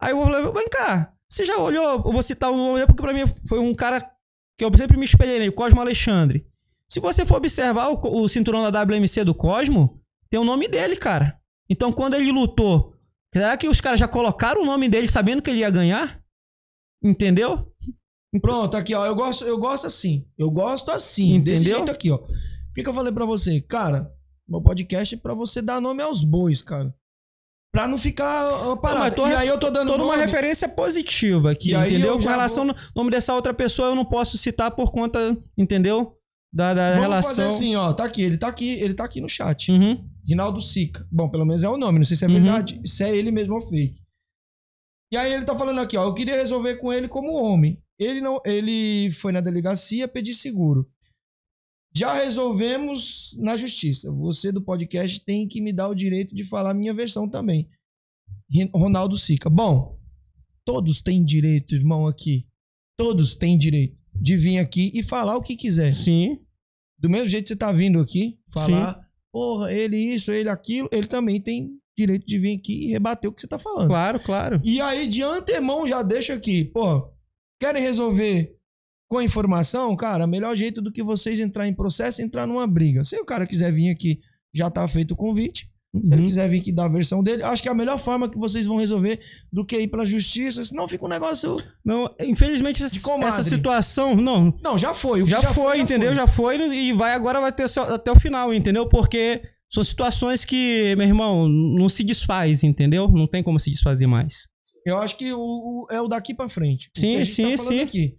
[0.01, 3.13] Aí eu falei, vem cá, você já olhou, eu vou citar o nome, porque pra
[3.13, 4.05] mim foi um cara
[4.57, 6.45] que eu sempre me espelhei nele, Cosmo Alexandre.
[6.89, 10.95] Se você for observar o, o cinturão da WMC do Cosmo, tem o nome dele,
[10.97, 11.39] cara.
[11.69, 12.93] Então quando ele lutou,
[13.33, 16.21] será que os caras já colocaram o nome dele sabendo que ele ia ganhar?
[17.03, 17.71] Entendeu?
[18.41, 19.05] Pronto, aqui, ó.
[19.05, 20.25] Eu gosto, eu gosto assim.
[20.37, 21.39] Eu gosto assim.
[21.41, 21.77] Desse Entendeu?
[21.77, 22.15] jeito aqui, ó.
[22.15, 23.61] O que, que eu falei pra você?
[23.61, 24.11] Cara,
[24.47, 26.93] meu podcast é pra você dar nome aos bois, cara.
[27.73, 29.15] Pra não ficar parado.
[29.15, 32.09] tô e aí eu tô dando Toda uma referência positiva aqui, E entendeu?
[32.13, 35.37] eu Com relação vou- ao nome dessa outra pessoa, eu não posso citar por conta,
[35.57, 36.17] entendeu?
[36.51, 37.35] Da, da Vamos relação.
[37.35, 37.91] fazer assim, ó.
[37.93, 39.71] Tá aqui, ele tá aqui, ele tá aqui no chat.
[39.71, 40.09] Uhum.
[40.27, 41.07] Rinaldo Sica.
[41.11, 42.33] Bom, pelo menos é o nome, não sei se é Uhum.
[42.33, 44.01] verdade, se é ele mesmo ou fake.
[45.11, 47.81] E aí ele tá falando aqui, ó, eu queria resolver com ele como homem.
[47.97, 50.87] Ele não, ele foi na delegacia pedir seguro.
[51.95, 54.11] Já resolvemos na justiça.
[54.11, 57.69] Você do podcast tem que me dar o direito de falar a minha versão também.
[58.73, 59.49] Ronaldo Sica.
[59.49, 59.97] Bom,
[60.65, 62.45] todos têm direito, irmão, aqui.
[62.97, 65.93] Todos têm direito de vir aqui e falar o que quiser.
[65.93, 66.39] Sim.
[66.99, 71.07] Do mesmo jeito que você tá vindo aqui, falar, porra, ele isso, ele aquilo, ele
[71.07, 73.87] também tem direito de vir aqui e rebater o que você tá falando.
[73.87, 74.61] Claro, claro.
[74.63, 77.11] E aí, de antemão, já deixa aqui, pô,
[77.59, 78.55] querem resolver
[79.09, 79.95] com informação?
[79.95, 83.03] Cara, melhor jeito do que vocês entrar em processo é entrar numa briga.
[83.03, 84.19] Se o cara quiser vir aqui,
[84.53, 85.69] já tá feito o convite.
[86.01, 86.23] Se ele Uhum.
[86.23, 88.65] quiser vir aqui dar a versão dele, acho que é a melhor forma que vocês
[88.65, 89.19] vão resolver
[89.51, 91.57] do que ir pela justiça, senão fica um negócio.
[91.83, 92.95] Não, infelizmente, essa,
[93.25, 94.57] essa situação, não.
[94.63, 95.21] Não, já foi.
[95.21, 96.13] o que Já, foi, entendeu?
[96.15, 98.87] Já foi e vai agora vai ter até o final, entendeu?
[98.87, 99.41] Porque
[99.71, 103.07] são situações que, meu irmão, não se desfaz, entendeu?
[103.09, 104.47] Não tem como se desfazer mais.
[104.85, 106.89] Eu acho que o, o- é o daqui pra frente.
[106.95, 107.79] Sim, que gente sim, tá sim.
[107.81, 108.17] Aqui.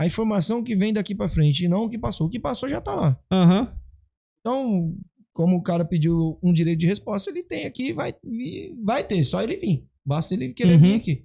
[0.00, 2.26] A informação que vem daqui pra frente e não o que passou.
[2.26, 3.18] O que passou já tá lá.
[3.30, 3.74] Aham.
[4.40, 4.94] Então,
[5.32, 8.14] como o cara pediu um direito de resposta, ele tem aqui e vai,
[8.84, 9.24] vai ter.
[9.24, 9.86] Só ele vir.
[10.04, 10.80] Basta ele querer Uhum.
[10.80, 11.24] vir aqui.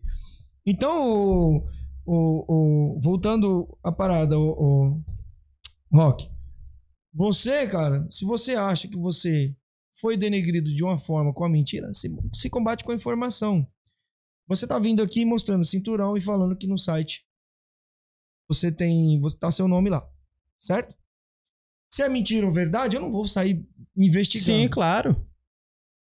[0.66, 1.68] Então, o,
[2.06, 2.46] o-
[2.96, 5.04] o- voltando à parada, o, o
[5.92, 6.30] Rock.
[7.14, 9.56] Você, cara, se você acha que você
[10.00, 13.68] foi denegrido de uma forma com a mentira, se, se combate com a informação.
[14.48, 17.26] Você tá vindo aqui mostrando cinturão e falando que no site
[18.48, 19.20] você tem.
[19.20, 20.08] Você tá seu nome lá.
[20.62, 20.96] Certo?
[21.92, 23.66] Se é mentira ou verdade, eu não vou sair
[23.96, 24.46] investigando.
[24.46, 25.16] Sim, claro.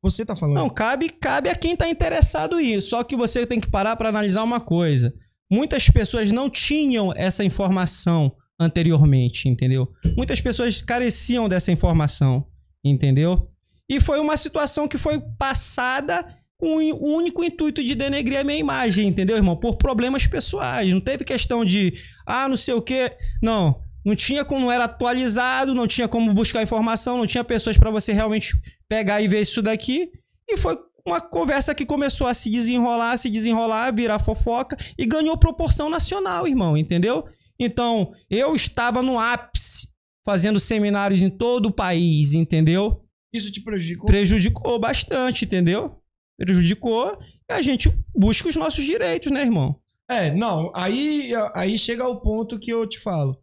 [0.02, 0.56] Você tá falando.
[0.56, 2.82] Não, cabe, cabe a quem tá interessado em ir.
[2.82, 5.14] Só que você tem que parar para analisar uma coisa.
[5.52, 9.92] Muitas pessoas não tinham essa informação anteriormente, entendeu?
[10.16, 12.48] Muitas pessoas careciam dessa informação,
[12.84, 13.52] entendeu?
[13.90, 16.26] E foi uma situação que foi passada
[16.58, 19.58] com o único intuito de denegrir a minha imagem, entendeu, irmão?
[19.58, 20.92] Por problemas pessoais.
[20.92, 21.94] Não teve questão de,
[22.26, 23.16] ah, não sei o quê.
[23.42, 23.85] Não.
[24.06, 27.90] Não tinha como, não era atualizado, não tinha como buscar informação, não tinha pessoas para
[27.90, 28.56] você realmente
[28.88, 30.12] pegar e ver isso daqui.
[30.48, 35.36] E foi uma conversa que começou a se desenrolar, se desenrolar, virar fofoca e ganhou
[35.38, 37.26] proporção nacional, irmão, entendeu?
[37.60, 39.88] Então, eu estava no ápice,
[40.24, 43.04] fazendo seminários em todo o país, entendeu?
[43.34, 44.06] Isso te prejudicou?
[44.06, 46.00] Prejudicou bastante, entendeu?
[46.38, 47.18] Prejudicou
[47.50, 49.80] e a gente busca os nossos direitos, né, irmão?
[50.10, 50.72] É, não.
[50.76, 53.40] Aí, aí chega o ponto que eu te falo.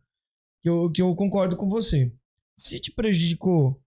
[0.63, 2.13] Que eu, que eu concordo com você.
[2.57, 3.81] Se te prejudicou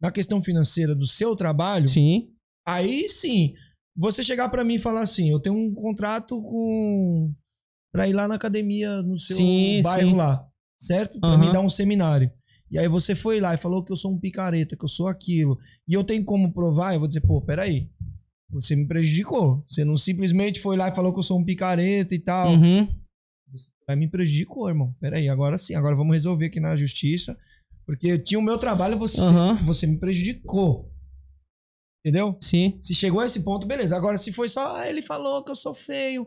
[0.00, 2.28] na questão financeira do seu trabalho, Sim.
[2.66, 3.54] aí sim.
[3.96, 7.32] Você chegar pra mim e falar assim: eu tenho um contrato com.
[7.92, 10.16] pra ir lá na academia no seu Sim, bairro sim.
[10.16, 10.44] lá,
[10.80, 11.20] certo?
[11.20, 11.38] Pra Aham.
[11.38, 12.30] me dar um seminário.
[12.70, 15.08] E aí você foi lá e falou que eu sou um picareta, que eu sou
[15.08, 15.58] aquilo.
[15.88, 17.90] E eu tenho como provar, eu vou dizer, pô, peraí.
[18.52, 19.64] Você me prejudicou.
[19.68, 22.52] Você não simplesmente foi lá e falou que eu sou um picareta e tal.
[22.54, 22.88] Uhum.
[23.90, 24.94] Aí me prejudicou, irmão.
[25.00, 27.36] Peraí, agora sim, agora vamos resolver aqui na justiça.
[27.84, 29.64] Porque eu tinha o meu trabalho, você, Aham.
[29.66, 30.88] você me prejudicou.
[32.04, 32.36] Entendeu?
[32.40, 32.78] Sim.
[32.82, 33.96] Se chegou a esse ponto, beleza.
[33.96, 36.26] Agora, se foi só, ah, ele falou que eu sou feio.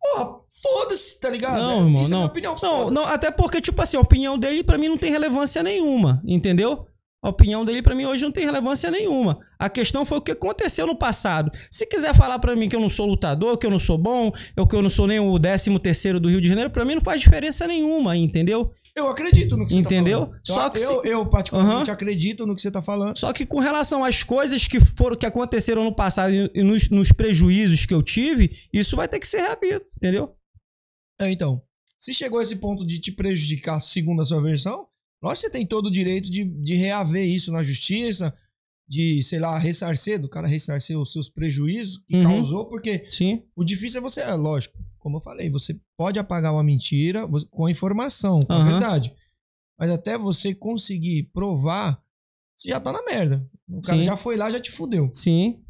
[0.00, 1.60] Porra, foda-se, tá ligado?
[1.60, 2.18] Não, irmão, Isso é não.
[2.20, 5.10] minha opinião, Não, não, até porque, tipo assim, a opinião dele pra mim não tem
[5.10, 6.86] relevância nenhuma, entendeu?
[7.20, 9.40] A opinião dele pra mim hoje não tem relevância nenhuma.
[9.58, 11.50] A questão foi o que aconteceu no passado.
[11.68, 14.30] Se quiser falar pra mim que eu não sou lutador, que eu não sou bom,
[14.56, 16.94] ou que eu não sou nem o 13 terceiro do Rio de Janeiro, pra mim
[16.94, 18.72] não faz diferença nenhuma, entendeu?
[18.94, 20.26] Eu acredito no que você Entendeu?
[20.26, 20.40] tá falando.
[20.46, 21.92] Só eu, que eu, se- eu, particularmente, Aham.
[21.92, 23.16] acredito no que você tá falando.
[23.18, 26.88] Só que com relação às coisas que foram que aconteceram no passado e e nos,
[26.88, 30.34] nos prejuízos que eu tive, isso vai ter que ser reabido, entendeu?
[31.20, 31.60] É, então.
[31.98, 34.86] Se chegou a esse ponto de te prejudicar, segundo a sua versão,
[35.22, 38.36] lógico que você tem todo o direito de, de reaver isso na justiça,
[38.88, 42.22] de, sei lá, ressarcer, do cara ressarcer os seus prejuízos que Uhum.
[42.22, 43.42] causou, porque Sim.
[43.54, 47.66] o difícil é você, é lógico, como eu falei, você pode apagar uma mentira com
[47.66, 48.64] a informação, com a Aham.
[48.64, 49.14] verdade.
[49.78, 52.02] Mas até você conseguir provar,
[52.56, 53.48] você já tá na merda.
[53.68, 54.06] O cara Sim.
[54.06, 55.10] já foi lá, já te fudeu.
[55.14, 55.62] Sim.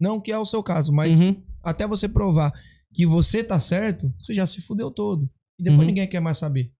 [0.00, 1.42] Não que é o seu caso, mas Uhum.
[1.62, 2.52] até você provar
[2.94, 5.28] que você tá certo, você já se fudeu todo.
[5.58, 5.86] E depois Uhum.
[5.86, 6.72] ninguém quer mais saber.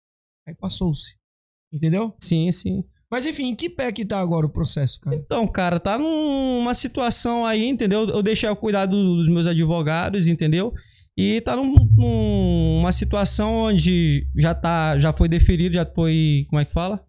[0.47, 1.17] Aí passou-se.
[1.73, 2.15] Entendeu?
[2.21, 2.85] Sim, sim.
[3.11, 5.15] Mas enfim, em que pé que tá agora o processo, cara?
[5.17, 8.09] Então, cara, tá numa situação aí, entendeu?
[8.09, 10.73] Eu deixei ao cuidado dos meus advogados, entendeu?
[11.17, 16.65] E tá num- numa situação onde já tá, já foi deferido, já foi, como é
[16.65, 17.05] que fala?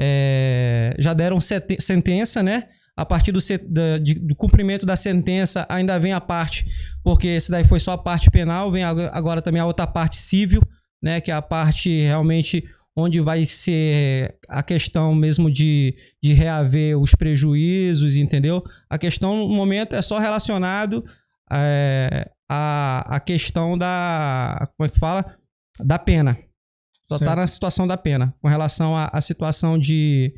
[0.00, 2.68] É, já deram sentença, né?
[2.96, 3.38] A partir do,
[3.68, 6.66] da- de- do cumprimento da sentença, ainda vem a parte,
[7.02, 10.16] porque esse daí foi só a parte penal, vem ag- agora também a outra parte
[10.16, 10.60] civil,
[11.02, 11.20] né?
[11.20, 12.64] Que é a parte realmente
[12.98, 18.60] onde vai ser a questão mesmo de, de reaver os prejuízos, entendeu?
[18.90, 21.04] A questão no momento é só relacionado
[21.52, 24.68] é, à, à questão da.
[24.76, 25.24] Como é que fala?
[25.78, 26.36] Da pena.
[27.08, 27.30] Só Certo.
[27.30, 28.34] tá na situação da pena.
[28.42, 30.34] Com relação à, situação de,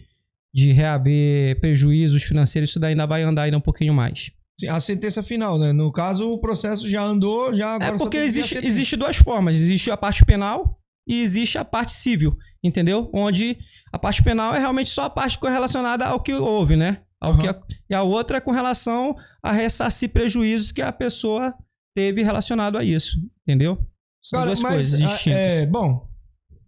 [0.54, 4.30] de reaver prejuízos financeiros, isso daí ainda vai andar ainda um pouquinho mais.
[4.68, 5.72] A sentença final, né?
[5.72, 9.56] No caso, o processo já andou, já agora É porque a existe, existe duas formas.
[9.56, 13.10] Existe a parte penal e existe a parte civil, entendeu?
[13.12, 13.58] Onde
[13.92, 17.02] a parte penal é realmente só a parte correlacionada ao que houve, né?
[17.20, 17.58] Ao que Aham.
[17.60, 21.54] a- e a outra é com relação a ressarcir prejuízos que a pessoa
[21.94, 23.76] teve relacionado a isso, entendeu?
[24.22, 25.38] São Cara, duas mas, coisas ah, distintas.
[25.38, 26.08] É, bom,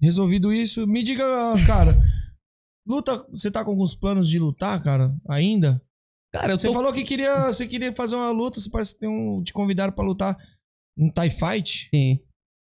[0.01, 1.25] resolvido isso, me diga,
[1.67, 1.97] cara,
[2.87, 5.81] luta, você tá com alguns planos de lutar, cara, ainda?
[6.33, 6.73] Cara, Você tô...
[6.73, 9.93] falou que queria, você queria fazer uma luta, você parece que tem um, te convidaram
[9.93, 10.35] pra lutar
[10.97, 11.89] um TIE Fight.
[11.95, 12.21] Sim.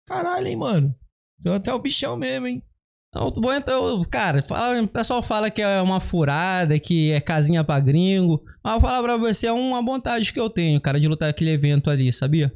[0.07, 0.95] Caralho, hein, mano.
[1.39, 2.62] Então até o bichão mesmo, hein?
[3.15, 7.21] Não, vou entrar, eu- cara, fala, o pessoal fala que é uma furada, que é
[7.21, 8.43] casinha pra gringo.
[8.63, 11.31] Mas eu vou falar pra você, é uma vontade que eu tenho, cara, de lutar
[11.31, 12.53] aquele evento ali, sabia?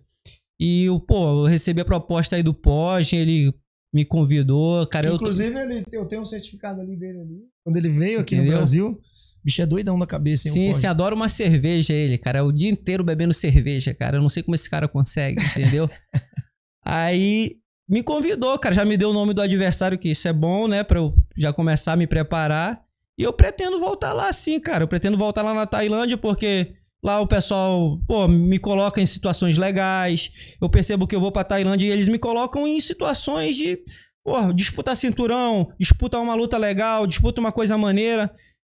[0.60, 3.52] E, o pô, eu recebi a proposta aí do Porsche, ele
[3.92, 5.14] me convidou, cara, eu...
[5.16, 7.40] Inclusive, ele, eu tenho um certificado ali dele ali.
[7.64, 8.52] Quando ele veio aqui Entendeu?
[8.52, 9.00] no Brasil,
[9.44, 10.54] bicho é doidão da cabeça, hein?
[10.54, 12.38] Sim, sim, adora uma cerveja ele, cara.
[12.40, 14.18] É o dia inteiro bebendo cerveja, cara.
[14.18, 15.88] Eu não sei como esse cara consegue, entendeu?
[16.84, 17.56] Aí
[17.92, 18.74] me convidou, cara.
[18.74, 20.82] Já me deu o nome do adversário, que isso é bom, né?
[20.82, 22.82] Pra eu já começar a me preparar.
[23.18, 24.84] E eu pretendo voltar lá sim, cara.
[24.84, 26.72] Eu pretendo voltar lá na Tailândia, porque
[27.04, 30.30] lá o pessoal, pô, me coloca em situações legais.
[30.58, 33.78] Eu percebo que eu vou pra Tailândia e eles me colocam em situações de,
[34.24, 38.34] pô, disputar cinturão, disputar uma luta legal, disputa uma coisa maneira.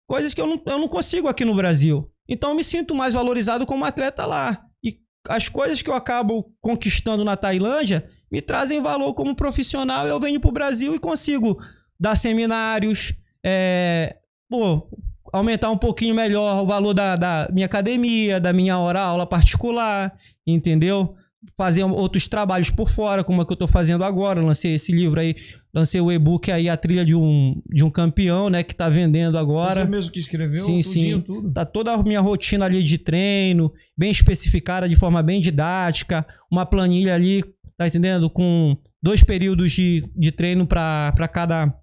[0.09, 2.11] Coisas que eu não, eu não consigo aqui no Brasil.
[2.27, 4.61] Então eu me sinto mais valorizado como atleta lá.
[4.83, 4.99] E
[5.29, 10.07] as coisas que eu acabo conquistando na Tailândia me trazem valor como profissional.
[10.07, 11.59] Eu venho pro Brasil e consigo
[11.99, 13.13] dar seminários,
[13.43, 14.17] é,
[14.49, 14.87] pô,
[15.31, 20.13] aumentar um pouquinho melhor o valor da, da minha academia, da minha hora aula particular,
[20.45, 21.15] entendeu?
[21.55, 24.41] Fazer outros trabalhos por fora, como é que eu tô fazendo agora.
[24.41, 25.35] Lancei esse livro aí,
[25.73, 28.63] lancei o e-book aí, A Trilha de um, de um Campeão, né?
[28.63, 29.81] Que tá vendendo agora.
[29.81, 31.21] Você mesmo que escreveu, Sim, sim.
[31.21, 31.51] tudo.
[31.51, 36.65] Tá toda a minha rotina ali de treino, bem especificada, de forma bem didática, uma
[36.65, 37.43] planilha ali,
[37.77, 38.29] tá entendendo?
[38.29, 41.73] Com dois períodos de, de treino para cada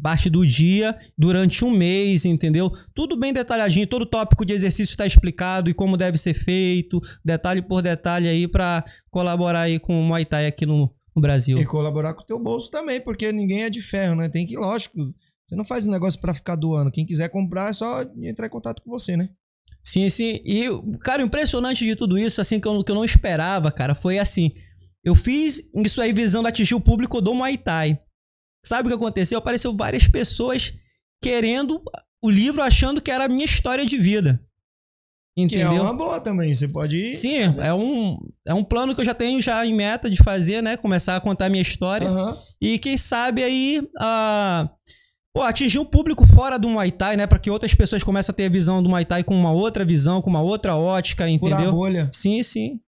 [0.00, 2.70] parte do dia, durante um mês, entendeu?
[2.94, 7.62] Tudo bem detalhadinho, todo tópico de exercício está explicado e como deve ser feito, detalhe
[7.62, 11.58] por detalhe aí para colaborar aí com o Muay Thai aqui no, no Brasil.
[11.58, 14.28] E colaborar com o teu bolso também, porque ninguém é de ferro, né?
[14.28, 14.96] Tem que, lógico,
[15.46, 16.90] você não faz um negócio pra ficar doando.
[16.90, 19.30] Quem quiser comprar é só entrar em contato com você, né?
[19.82, 20.40] Sim, sim.
[20.44, 20.68] E,
[21.00, 24.18] cara, o impressionante de tudo isso, assim, que eu, que eu não esperava, cara, foi
[24.18, 24.50] assim.
[25.06, 27.96] Eu fiz isso aí visando atingir o público do Muay Thai.
[28.64, 29.38] Sabe o que aconteceu?
[29.38, 30.72] Apareceu várias pessoas
[31.22, 31.80] querendo
[32.20, 34.44] o livro, achando que era a minha história de vida.
[35.38, 35.70] Entendeu?
[35.70, 36.52] Que é uma boa também.
[36.52, 37.14] Você pode ir.
[37.14, 37.66] Sim, fazer.
[37.66, 40.76] é um, é um plano que eu já tenho já em meta de fazer, né?
[40.76, 42.08] Começar a contar a minha história.
[42.08, 42.30] Aham.
[42.60, 44.68] E quem sabe aí ah,
[45.32, 47.28] pô, atingir um público fora do Muay Thai, né?
[47.28, 49.84] Pra que outras pessoas comecem a ter a visão do Muay Thai com uma outra
[49.84, 51.72] visão, com uma outra ótica, Furar a entendeu?
[51.72, 52.10] bolha.
[52.12, 52.80] Sim, sim.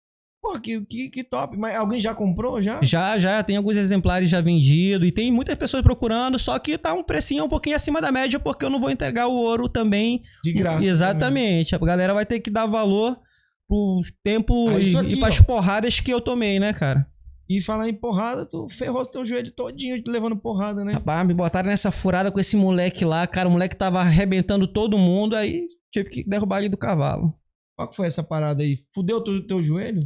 [0.42, 1.58] Pô, que, que, que top.
[1.58, 2.80] Mas alguém já comprou já?
[2.84, 6.94] Já, já, tem alguns exemplares já vendidos e tem muitas pessoas procurando, só que tá
[6.94, 10.22] um precinho um pouquinho acima da média, porque eu não vou entregar o ouro também.
[10.44, 10.86] De graça.
[10.86, 11.76] Exatamente.
[11.76, 13.20] A galera vai ter que dar valor
[13.68, 15.44] pro tempo Ah, e, aqui, e pras ó.
[15.44, 17.06] porradas que eu tomei, né, cara?
[17.50, 20.94] E falar em porrada, tu ferrou teu joelho todinho levando porrada, né?
[20.94, 23.48] Rapaz, me botaram nessa furada com esse moleque lá, cara.
[23.48, 27.34] O moleque tava arrebentando todo mundo, aí tive que derrubar ele do cavalo.
[27.76, 28.80] Qual que foi essa parada aí?
[28.94, 30.00] Fudeu teu, teu joelho?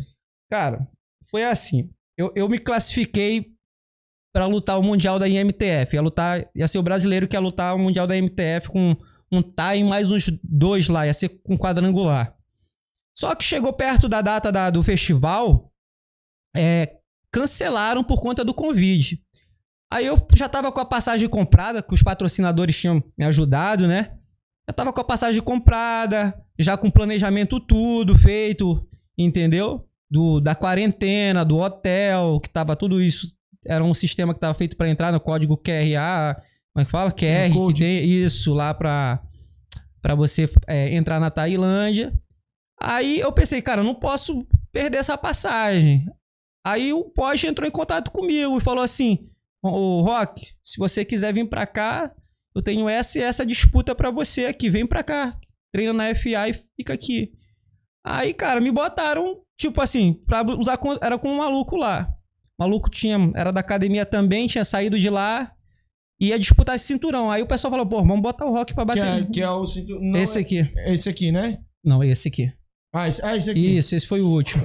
[0.51, 0.85] Cara,
[1.29, 1.89] foi assim.
[2.17, 3.53] Eu, eu me classifiquei
[4.33, 5.95] pra lutar o Mundial da IMTF.
[5.95, 8.95] Ia lutar, ia ser o brasileiro que ia lutar o Mundial da IMTF com
[9.31, 12.35] um TAI e mais uns dois lá, ia ser com quadrangular.
[13.17, 15.71] Só que chegou perto da data da- do festival,
[16.55, 16.97] é,
[17.31, 19.23] cancelaram por conta do Covid.
[19.93, 24.17] Aí eu já tava com a passagem comprada, que os patrocinadores tinham me ajudado, né?
[24.67, 28.85] Eu tava com a passagem comprada, já com planejamento tudo feito,
[29.17, 29.87] entendeu?
[30.11, 33.33] Do, da quarentena, do hotel, que tava tudo isso.
[33.65, 36.35] Era um sistema que tava feito para entrar no código QRA,
[36.73, 37.11] como é que fala?
[37.11, 37.81] QR, que code.
[37.81, 39.21] tem isso lá pra,
[40.01, 42.13] pra você é, entrar na Tailândia.
[42.81, 46.05] Aí eu pensei, cara, eu não posso perder essa passagem.
[46.65, 49.19] Aí o Porsche entrou em contato comigo e falou assim:
[49.63, 52.13] Ô Rock, se você quiser vir pra cá,
[52.55, 54.69] eu tenho essa e essa disputa pra você aqui.
[54.69, 55.37] Vem pra cá,
[55.71, 57.33] treina na FA e fica aqui.
[58.03, 62.09] Aí, cara, me botaram, tipo assim, pra usar com, era com um maluco lá.
[62.59, 65.51] O maluco tinha, era da academia também, tinha saído de lá,
[66.19, 67.29] ia disputar esse cinturão.
[67.31, 69.23] Aí o pessoal falou, pô, vamos botar o Rock pra Que bater.
[69.23, 70.73] é, que é o cintu- não, esse é- aqui.
[70.87, 71.59] Esse aqui, né?
[71.83, 72.51] Não, esse aqui.
[72.93, 73.77] Ah, esse, ah, esse aqui.
[73.77, 74.63] Isso, esse foi o último.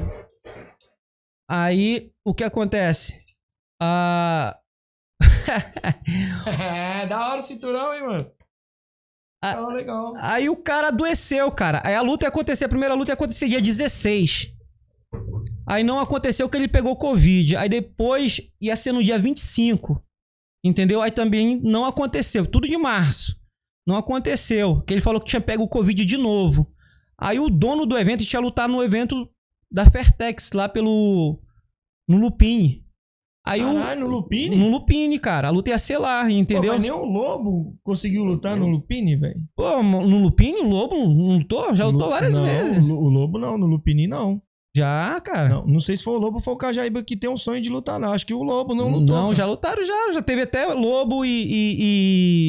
[1.49, 3.19] Aí, o que acontece?
[3.81, 4.59] Ah,
[6.61, 8.31] é, da hora o cinturão, hein, mano?
[9.43, 9.55] Ah.
[9.55, 10.15] Tá legal.
[10.17, 11.83] Aí o cara adoeceu, cara.
[11.85, 14.55] Aí a luta ia acontecer, a primeira luta ia acontecer dia 16.
[15.67, 17.57] Aí não aconteceu que ele pegou Covid.
[17.57, 20.03] Aí depois ia ser no dia 25.
[20.65, 21.03] Entendeu?
[21.03, 22.47] Aí também não aconteceu.
[22.47, 23.37] Tudo de março.
[23.87, 24.81] Não aconteceu.
[24.83, 26.73] Que ele falou que tinha pego o Covid de novo.
[27.19, 29.29] Aí o dono do evento tinha lutar no evento
[29.71, 31.41] da Fairtex, lá pelo.
[32.09, 32.86] No Lupine.
[33.47, 34.11] Aí Caralho, no o.
[34.11, 34.57] Lupine?
[34.57, 35.47] No Lupine, cara.
[35.49, 36.63] A luta ia ser lá, entendeu?
[36.73, 39.37] Pô, mas nem o Lobo conseguiu lutar no Lupine, velho.
[39.55, 41.73] Pô, no Lupine, o Lobo não lutou?
[41.75, 42.89] Já lutou Lu- várias não, vezes.
[42.89, 44.43] O Lo- o Lobo não, no Lupine não.
[44.77, 45.49] Já, cara.
[45.49, 47.63] Não, não sei se foi o Lobo ou foi o Cajaíba que tem um sonho
[47.63, 48.13] de lutar, não.
[48.13, 49.17] Acho que o Lobo não Não, lutou.
[49.23, 49.35] cara.
[49.35, 50.13] já lutaram já.
[50.13, 51.77] Já teve até Lobo e, e-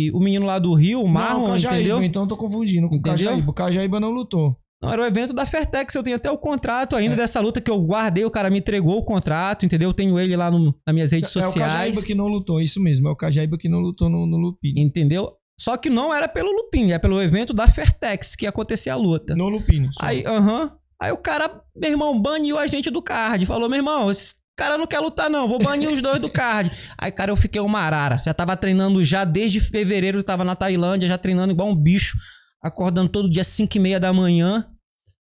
[0.08, 2.04] e o menino lá do Rio, o Não, Marlon, o Cajaíba, entendeu?
[2.04, 3.02] então eu tô confundindo com o?
[3.02, 3.50] Cajaíba.
[3.50, 4.58] O Cajaíba não lutou.
[4.82, 5.96] Não, era o evento da Fairtex.
[5.96, 8.24] Eu tenho até o contrato ainda dessa luta que eu guardei.
[8.26, 9.90] O cara me entregou o contrato, entendeu?
[9.90, 11.74] Eu tenho ele lá no- nas minhas redes É o sociais.
[11.74, 13.08] Cajaíba que não lutou, isso mesmo.
[13.08, 14.80] É o Cajaíba que não lutou no, no Lupine.
[14.82, 15.32] Entendeu?
[15.60, 18.96] Só que não era pelo Lupin, é pelo evento da Fairtex que ia acontecer a
[18.96, 19.36] luta.
[19.36, 19.90] No Lupine.
[19.92, 20.06] só.
[20.06, 20.72] Aí, aham.
[21.02, 23.46] Aí o cara, meu irmão, baniu a gente do card.
[23.48, 25.48] Falou, meu irmão, esse cara não quer lutar, não.
[25.48, 26.72] Vou banir os dois do card.
[26.98, 28.22] Aí, cara, eu fiquei uma arara.
[28.24, 32.18] Já tava treinando já desde fevereiro, eu tava na Tailândia, já treinando igual um bicho.
[32.62, 34.72] Acordando todo dia 5 e meia da manhã.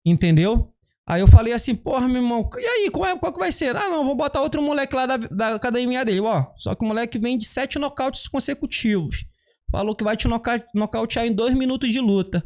[0.04, 0.72] Entendeu?
[1.06, 3.76] Aí eu falei assim, porra, meu irmão, e aí, qual, é, qual que vai ser?
[3.76, 6.46] Ah, não, vou botar outro moleque lá da, da academia dele, ó.
[6.56, 9.26] Só que o moleque vem de sete nocautes consecutivos.
[9.70, 12.42] Falou que vai te noca- nocautear em dois minutos de luta.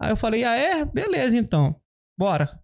[0.00, 0.84] Aí eu falei, ah, é?
[0.84, 1.74] Beleza, então.
[2.18, 2.60] Bora.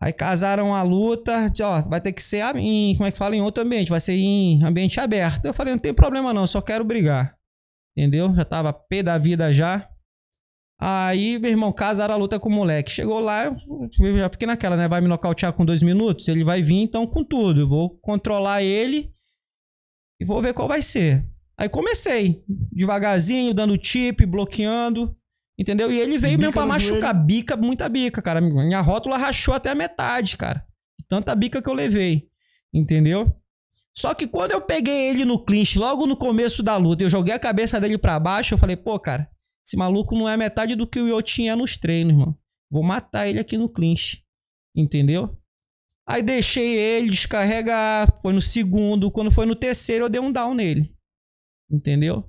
[0.00, 3.42] Aí casaram a luta, ó, vai ter que ser em, como é que fala, em
[3.42, 5.44] outro ambiente, vai ser em ambiente aberto.
[5.44, 7.36] Eu falei, não tem problema não, só quero brigar.
[7.96, 8.32] Entendeu?
[8.32, 9.90] Já tava pé da vida já.
[10.80, 12.92] Aí, meu irmão, casaram a luta com o moleque.
[12.92, 14.86] Chegou lá, eu já fiquei naquela, né?
[14.86, 16.28] Vai me nocautear com dois minutos?
[16.28, 17.62] Ele vai vir, então, com tudo.
[17.62, 19.10] Eu vou controlar ele
[20.20, 21.26] e vou ver qual vai ser.
[21.56, 25.16] Aí comecei, devagarzinho, dando tip, bloqueando,
[25.58, 25.90] entendeu?
[25.90, 28.40] E ele veio Bica mesmo pra machucar, bica, muita bica, cara.
[28.40, 30.64] Minha rótula rachou até a metade, cara.
[31.08, 32.28] Tanta bica que eu levei,
[32.72, 33.34] entendeu?
[33.92, 37.34] Só que quando eu peguei ele no clinch, logo no começo da luta, eu joguei
[37.34, 39.28] a cabeça dele pra baixo, eu falei, pô, cara,
[39.68, 42.38] esse maluco não é metade do que o eu tinha nos treinos, mano.
[42.70, 44.24] Vou matar ele aqui no clinch,
[44.74, 45.38] entendeu?
[46.08, 50.54] Aí deixei ele descarregar, foi no segundo, quando foi no terceiro eu dei um down
[50.54, 50.90] nele.
[51.70, 52.24] Entendeu?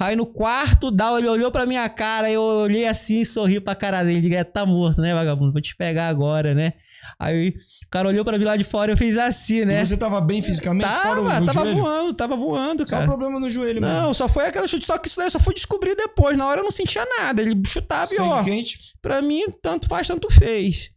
[0.00, 3.74] Aí no quarto down ele olhou pra minha cara, eu olhei assim e sorri pra
[3.74, 4.22] cara dele.
[4.22, 5.52] Diga, tá morto, né, vagabundo?
[5.52, 6.72] Vou te pegar agora, né?
[7.18, 9.82] Aí o cara olhou pra mim lá de fora e eu fiz assim, né?
[9.82, 10.88] E Você tava bem fisicamente?
[10.88, 11.76] fora Tava, o tava joelho?
[11.80, 13.06] voando, tava voando, Só cara.
[13.06, 13.94] problema no joelho mesmo.
[13.96, 14.84] Não, só foi aquela chute.
[14.86, 16.36] Só que isso daí eu só fui descobrir depois.
[16.36, 17.40] Na hora eu não sentia nada.
[17.42, 18.44] Ele chutava e Sangue ó.
[18.44, 18.78] quente.
[19.00, 20.90] Pra mim, tanto faz, tanto fez.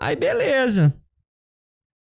[0.00, 0.94] Aí, beleza.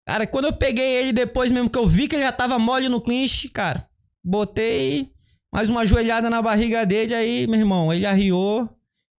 [0.06, 2.88] Cara, quando eu peguei ele depois mesmo que eu vi que ele já tava mole
[2.88, 3.86] no clinch, cara,
[4.24, 5.10] botei
[5.52, 8.68] mais uma joelhada na barriga dele, aí, meu irmão, ele arriou,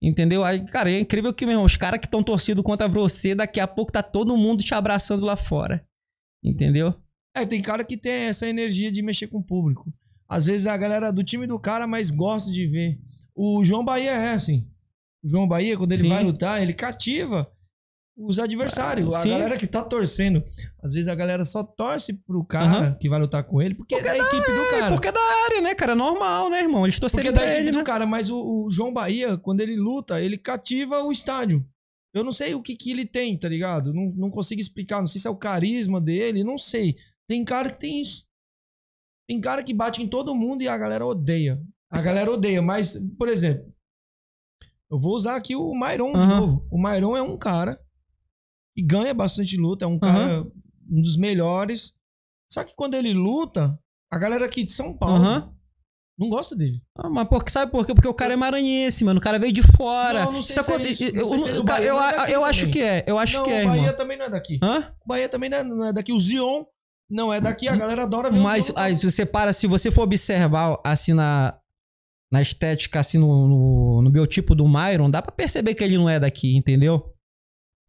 [0.02, 0.44] entendeu?
[0.44, 3.60] Aí, cara, é incrível que, meu irmão, os caras que estão torcidos contra você, daqui
[3.60, 5.86] a pouco tá todo mundo te abraçando lá fora.
[6.44, 6.94] Entendeu?
[7.36, 9.94] É, tem cara que tem essa energia de mexer com o público.
[10.28, 13.00] Às vezes a galera do time do cara mais gosta de ver.
[13.36, 14.68] O João Bahia é assim.
[15.24, 16.10] O João Bahia, quando ele Sim.
[16.10, 17.52] vai lutar, ele cativa
[18.26, 19.14] os adversários.
[19.16, 20.44] Ah, a galera que tá torcendo.
[20.84, 22.98] Às vezes a galera só torce pro cara Aham.
[23.00, 24.92] que vai lutar com ele, porque, é da equipe do É, cara.
[24.94, 25.96] porque é da área, né, cara?
[25.96, 26.86] Normal, né, irmão?
[26.86, 27.84] Eles Porque é torceram da equipe ele, do né?
[27.84, 31.66] cara, mas o, o João Bahia, quando ele luta, ele cativa o estádio.
[32.14, 33.94] Eu não sei o que, que ele tem, tá ligado?
[33.94, 35.00] Não, não consigo explicar.
[35.00, 36.98] Não sei se é o carisma dele, não sei.
[37.28, 38.26] Tem cara que tem isso.
[39.30, 41.58] Tem cara que bate em todo mundo e a galera odeia.
[41.90, 43.66] A galera odeia, mas, por exemplo,
[44.90, 46.40] eu vou usar aqui o Myron de Aham.
[46.42, 46.68] novo.
[46.70, 47.80] O Myron é um cara
[48.82, 50.44] que ganha bastante luta, é um cara,
[50.92, 51.94] um dos melhores.
[52.52, 53.80] Só que quando ele luta,
[54.12, 55.54] a galera aqui de São Paulo Aham.
[56.18, 56.82] não gosta dele.
[56.98, 57.94] Ah, mas por, sabe por quê?
[57.94, 59.20] Porque o cara é maranhense, mano.
[59.20, 60.26] O cara veio de fora.
[60.26, 61.04] Não, não sei se é isso.
[61.06, 63.04] Eu, é acho que é.
[63.08, 63.96] Eu acho não, que é, o Bahia irmão.
[63.96, 64.60] também não é daqui.
[64.62, 64.94] Hã?
[65.04, 66.12] O Bahia também não é, não é daqui.
[66.12, 66.66] O Zion
[67.10, 67.68] não é daqui.
[67.68, 71.14] A galera adora ver Mas o aí, se você para, se você for observar assim
[71.14, 71.58] na,
[72.32, 76.10] na estética, assim no, no, no biotipo do Myron, dá pra perceber que ele não
[76.10, 77.14] é daqui, entendeu?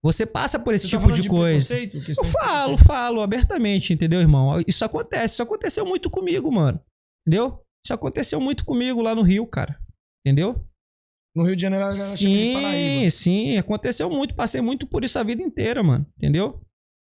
[0.04, 1.76] Você passa por esse Você tá tipo falando de coisa.
[1.76, 2.10] preconceito?
[2.18, 4.60] Eu de falo, falo abertamente, entendeu, irmão?
[4.66, 6.80] Isso acontece, isso aconteceu muito comigo, mano.
[7.26, 7.62] Entendeu?
[7.84, 9.78] Isso aconteceu muito comigo lá no Rio, cara.
[10.26, 10.64] Entendeu?
[11.36, 13.10] No Rio de Janeiro, a galera de Sim, Paraíba.
[13.10, 16.60] sim, aconteceu muito, passei muito por isso a vida inteira, mano, entendeu?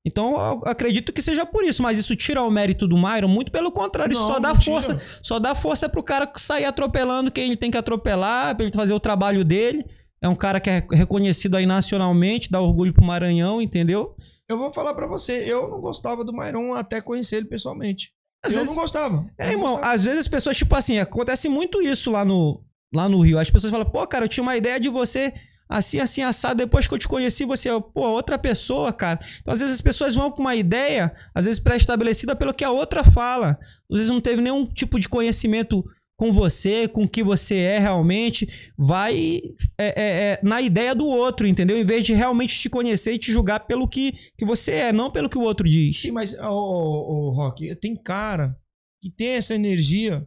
[0.07, 3.51] Então, eu acredito que seja por isso, mas isso tira o mérito do Myron, muito
[3.51, 4.63] pelo contrário, isso Não, só dá tira.
[4.63, 8.75] força, só dá força pro cara sair atropelando quem ele tem que atropelar, pra ele
[8.75, 9.85] fazer o trabalho dele.
[10.25, 14.17] É um cara que é reconhecido aí nacionalmente, dá orgulho pro Maranhão, entendeu?
[14.49, 18.11] Eu vou falar pra você, eu não gostava do Myron até conhecer ele pessoalmente.
[18.43, 19.27] Às eu vezes- não gostava.
[19.37, 19.93] É, não irmão, gostava.
[19.93, 22.65] às vezes as pessoas, tipo assim, acontece muito isso lá no,
[22.95, 23.39] lá no Rio.
[23.39, 25.31] As pessoas falam, pô, cara, eu tinha uma ideia de você
[25.69, 26.57] assim, assim, assado.
[26.57, 29.21] Depois que eu te conheci, você é, pô, outra pessoa, cara.
[29.43, 32.71] Então, às vezes as pessoas vão com uma ideia, às vezes pré-estabelecida pelo que a
[32.71, 33.59] outra fala.
[33.91, 35.85] Às vezes não teve nenhum tipo de conhecimento
[36.17, 38.49] com você, com o que você é realmente.
[38.77, 39.41] Vai
[39.79, 41.79] é, é, é, na ideia do outro, entendeu?
[41.79, 45.11] Em vez de realmente te conhecer e te julgar pelo que, que você é, não
[45.11, 46.01] pelo que o outro diz.
[46.01, 48.57] Sim, mas, ô, ô, ô, Rock, tem cara
[49.03, 50.27] que tem essa energia,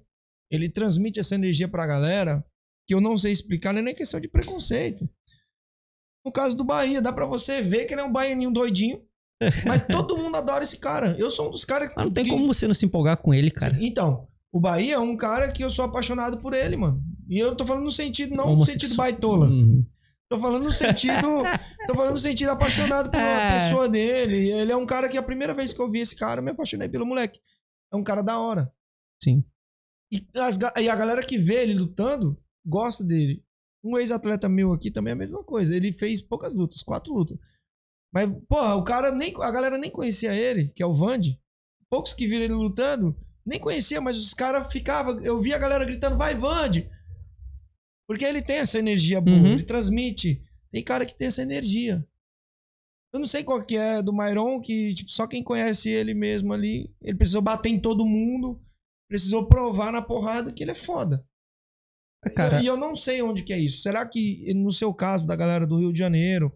[0.51, 2.45] ele transmite essa energia pra galera,
[2.88, 5.09] que eu não sei explicar, não é nem questão de preconceito.
[6.26, 9.01] No caso do Bahia, dá pra você ver que ele é um baianinho doidinho,
[9.65, 11.15] mas todo mundo adora esse cara.
[11.18, 12.30] Eu sou um dos caras Mas não tem que...
[12.30, 13.77] como você não se empolgar com ele, cara.
[13.80, 14.27] Então,
[14.57, 16.99] o Bahia é um cara que eu sou apaixonado por ele, mano.
[17.29, 19.45] E eu tô falando no sentido, não no sentido baitola.
[19.47, 19.85] Hum.
[20.27, 21.43] Tô falando no sentido.
[21.85, 23.59] tô falando no sentido apaixonado por uma É.
[23.59, 24.51] pessoa dele.
[24.51, 26.49] Ele é um cara que a primeira vez que eu vi esse cara, eu me
[26.51, 27.39] apaixonei pelo moleque.
[27.93, 28.73] É um cara da hora.
[29.23, 29.43] Sim.
[30.11, 32.35] E, as e a galera que vê ele lutando
[32.65, 33.43] gosta dele.
[33.84, 35.75] Um ex-atleta meu aqui também é a mesma coisa.
[35.75, 37.38] Ele fez poucas lutas, quatro lutas.
[38.11, 39.34] Mas, porra, o cara nem.
[39.41, 41.39] A galera nem conhecia ele, que é o Vande.
[41.89, 43.15] Poucos que viram ele lutando,
[43.48, 45.19] nem conhecia, mas os caras ficavam.
[45.22, 46.90] Eu via a galera gritando, vai, Vande!
[48.07, 49.53] Porque ele tem essa energia boa, Uhum.
[49.53, 50.41] ele transmite.
[50.72, 52.06] Tem cara que tem essa energia.
[53.14, 56.53] Eu não sei qual que é do Myron, que tipo, só quem conhece ele mesmo
[56.53, 58.61] ali, ele precisou bater em todo mundo,
[59.10, 61.26] precisou provar na porrada que ele é foda.
[62.36, 63.82] Cara, E eu não sei onde que é isso.
[63.82, 66.52] Será que no seu caso, da galera do Rio de Janeiro,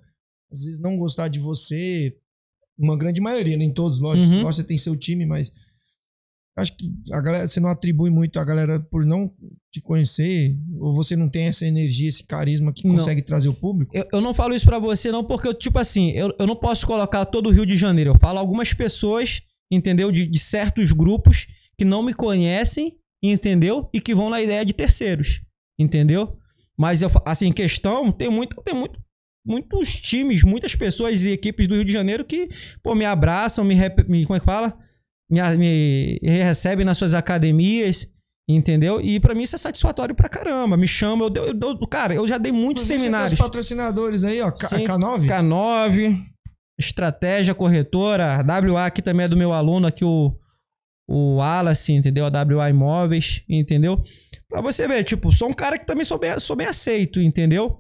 [0.51, 2.18] às vezes não gostar de você,
[2.77, 4.41] uma grande maioria, nem todos, lógico, Uhum.
[4.43, 5.51] lógico, você tem seu time, mas
[6.57, 9.31] acho que a galera, você não atribui muito a galera por não
[9.71, 12.95] te conhecer, ou você não tem essa energia, esse carisma que Não.
[12.95, 13.95] consegue trazer o público?
[13.95, 16.55] eu, eu não falo isso pra você não, porque eu, tipo assim, eu, eu não
[16.55, 18.11] posso colocar todo o Rio de Janeiro.
[18.11, 19.41] Eu falo algumas pessoas,
[19.71, 20.11] entendeu?
[20.11, 21.47] De, de certos grupos
[21.77, 23.89] que não me conhecem, entendeu?
[23.93, 25.41] E que vão na ideia de terceiros,
[25.79, 26.37] entendeu?
[26.77, 28.99] Mas eu, assim, questão, tem muito, tem muito,
[29.45, 32.49] muitos times, muitas pessoas e equipes do Rio de Janeiro que,
[32.83, 34.77] pô, me abraçam, me, rep- me como é que fala?
[35.31, 38.05] Me, me recebem nas suas academias,
[38.49, 38.99] entendeu?
[38.99, 40.75] E pra mim isso é satisfatório pra caramba.
[40.75, 43.33] Me chamam, eu, eu, dou- cara, eu já dei muitos Inclusive, tem seminários.
[43.33, 44.83] os patrocinadores aí, ó, K- Sim.
[44.83, 45.27] K9?
[45.27, 46.17] K9,
[46.79, 50.35] Estratégia Corretora, a WA aqui também é do meu aluno aqui, o,
[51.07, 52.25] o Wallace, entendeu?
[52.25, 54.01] A WA Imóveis, entendeu?
[54.49, 57.79] Pra você ver, tipo, sou um cara que também sou bem, sou bem aceito, entendeu?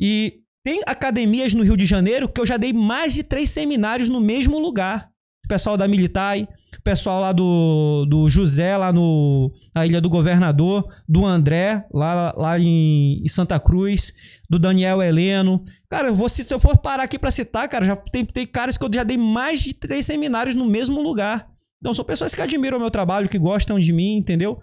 [0.00, 4.08] E tem academias no Rio de Janeiro que eu já dei mais de três seminários
[4.08, 5.10] no mesmo lugar.
[5.48, 10.88] Pessoal da Militar, o pessoal lá do, do José, lá no, na Ilha do Governador,
[11.08, 14.12] do André, lá, lá em, em Santa Cruz,
[14.48, 15.64] do Daniel Heleno.
[15.88, 18.46] Cara, eu vou, se, se eu for parar aqui pra citar, cara, já tem, tem
[18.46, 21.48] caras que eu já dei mais de três seminários no mesmo lugar.
[21.78, 24.60] Então são pessoas que admiram o meu trabalho, que gostam de mim, entendeu?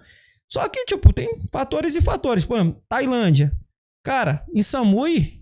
[0.48, 2.44] Só que, tipo, tem fatores e fatores.
[2.44, 3.52] Por exemplo, Tailândia.
[4.04, 5.34] Cara, em Samui,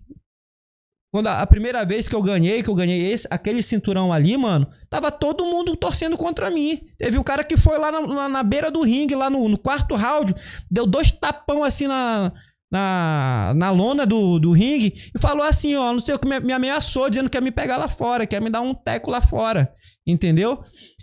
[1.18, 4.38] quando a, a primeira vez que eu ganhei, que eu ganhei esse, aquele cinturão ali,
[4.38, 6.80] mano, tava todo mundo torcendo contra mim.
[6.96, 9.58] Teve um cara que foi lá na, na- na beira do ringue, lá no, no
[9.58, 10.36] quarto round,
[10.70, 12.32] deu dois tapão assim na,
[12.72, 16.40] na, na lona do, do ringue e falou assim, ó, não sei o que, me,
[16.40, 19.10] me ameaçou, dizendo que ia me pegar lá fora, que ia me dar um teco
[19.10, 19.74] lá fora,
[20.06, 20.60] entendeu?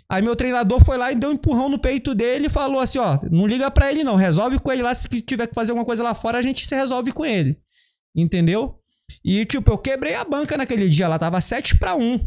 [0.09, 2.99] Aí meu treinador foi lá e deu um empurrão no peito dele e falou assim,
[2.99, 5.85] ó, não liga pra ele não, resolve com ele lá, se tiver que fazer alguma
[5.85, 7.57] coisa lá fora, a gente se resolve com ele,
[8.15, 8.75] entendeu?
[9.23, 12.19] E, tipo, eu quebrei a banca naquele dia lá, tava 7 pra 1,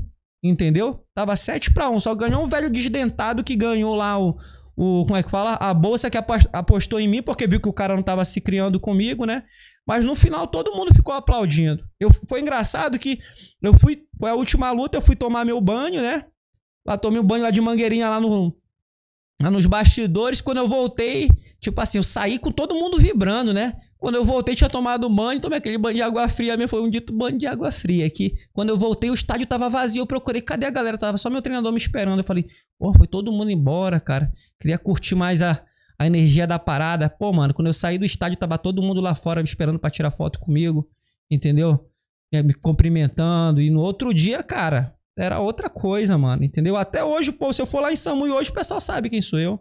[0.42, 1.04] entendeu?
[1.14, 4.36] Tava 7 pra 1, só ganhou um velho desdentado que ganhou lá o,
[4.76, 5.04] o.
[5.04, 5.54] Como é que fala?
[5.54, 8.40] A bolsa que apos- apostou em mim, porque viu que o cara não tava se
[8.40, 9.44] criando comigo, né?
[9.86, 11.82] Mas no final todo mundo ficou aplaudindo.
[11.98, 13.18] Eu, foi engraçado que
[13.62, 14.02] eu fui.
[14.18, 16.24] Foi a última luta, eu fui tomar meu banho, né?
[16.86, 18.54] Lá tomei um banho lá de mangueirinha lá no.
[19.40, 20.40] Nos bastidores.
[20.40, 21.28] Quando eu voltei,
[21.60, 23.76] tipo assim, eu saí com todo mundo vibrando, né?
[23.96, 26.68] Quando eu voltei, tinha tomado banho, tomei aquele banho de água fria mesmo.
[26.68, 28.34] Foi um dito banho de água fria aqui.
[28.52, 30.02] Quando eu voltei, o estádio tava vazio.
[30.02, 30.98] Eu procurei, cadê a galera?
[30.98, 32.18] Tava só meu treinador me esperando.
[32.18, 32.46] Eu falei,
[32.76, 34.32] pô, foi todo mundo embora, cara.
[34.60, 35.62] Queria curtir mais a,
[35.96, 37.08] a energia da parada.
[37.08, 39.88] Pô, mano, quando eu saí do estádio, tava todo mundo lá fora me esperando pra
[39.88, 40.88] tirar foto comigo.
[41.30, 41.88] Entendeu?
[42.32, 43.60] É, Me cumprimentando.
[43.60, 46.44] E no outro dia, cara, era outra coisa, mano.
[46.44, 46.76] Entendeu?
[46.76, 49.38] Até hoje, pô, se eu for lá em Samui hoje, o pessoal sabe quem sou
[49.38, 49.60] eu.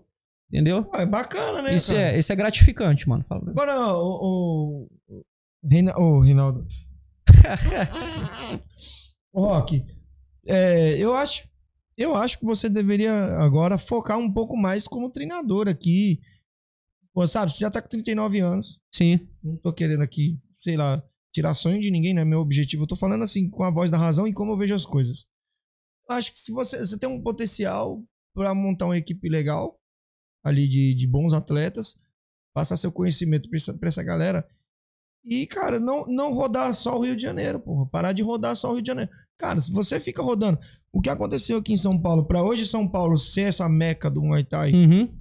[0.49, 0.89] Entendeu?
[0.93, 1.75] Ah, é bacana, né?
[1.75, 2.13] Isso cara?
[2.13, 3.25] é, isso é gratificante, mano.
[3.29, 4.87] Agora, o.
[5.11, 5.21] o,
[5.69, 6.65] Reina- o Reinaldo.
[9.33, 9.83] Ô, Rock,
[10.45, 11.47] é, eu acho.
[11.97, 16.21] Eu acho que você deveria agora focar um pouco mais como treinador aqui.
[17.11, 18.79] Pô, sabe, você já tá com 39 anos.
[18.93, 19.27] Sim.
[19.43, 21.01] Não tô querendo aqui, sei lá,
[21.33, 22.83] tirar sonho de ninguém, não é meu objetivo.
[22.83, 25.25] Eu tô falando assim, com a voz da razão e como eu vejo as coisas.
[26.07, 28.01] Acho que se você, você tem um potencial
[28.33, 29.77] pra montar uma equipe legal,
[30.43, 31.95] ali de, de bons atletas,
[32.53, 34.47] passar seu conhecimento pra essa, essa galera.
[35.25, 37.85] E, cara, não, não rodar só o Rio de Janeiro, porra.
[37.87, 39.11] Parar de rodar só o Rio de Janeiro.
[39.37, 40.57] Cara, se você fica rodando.
[40.91, 44.21] O que aconteceu aqui em São Paulo, pra hoje São Paulo ser essa meca do
[44.21, 45.13] Muay Thai, Uhum.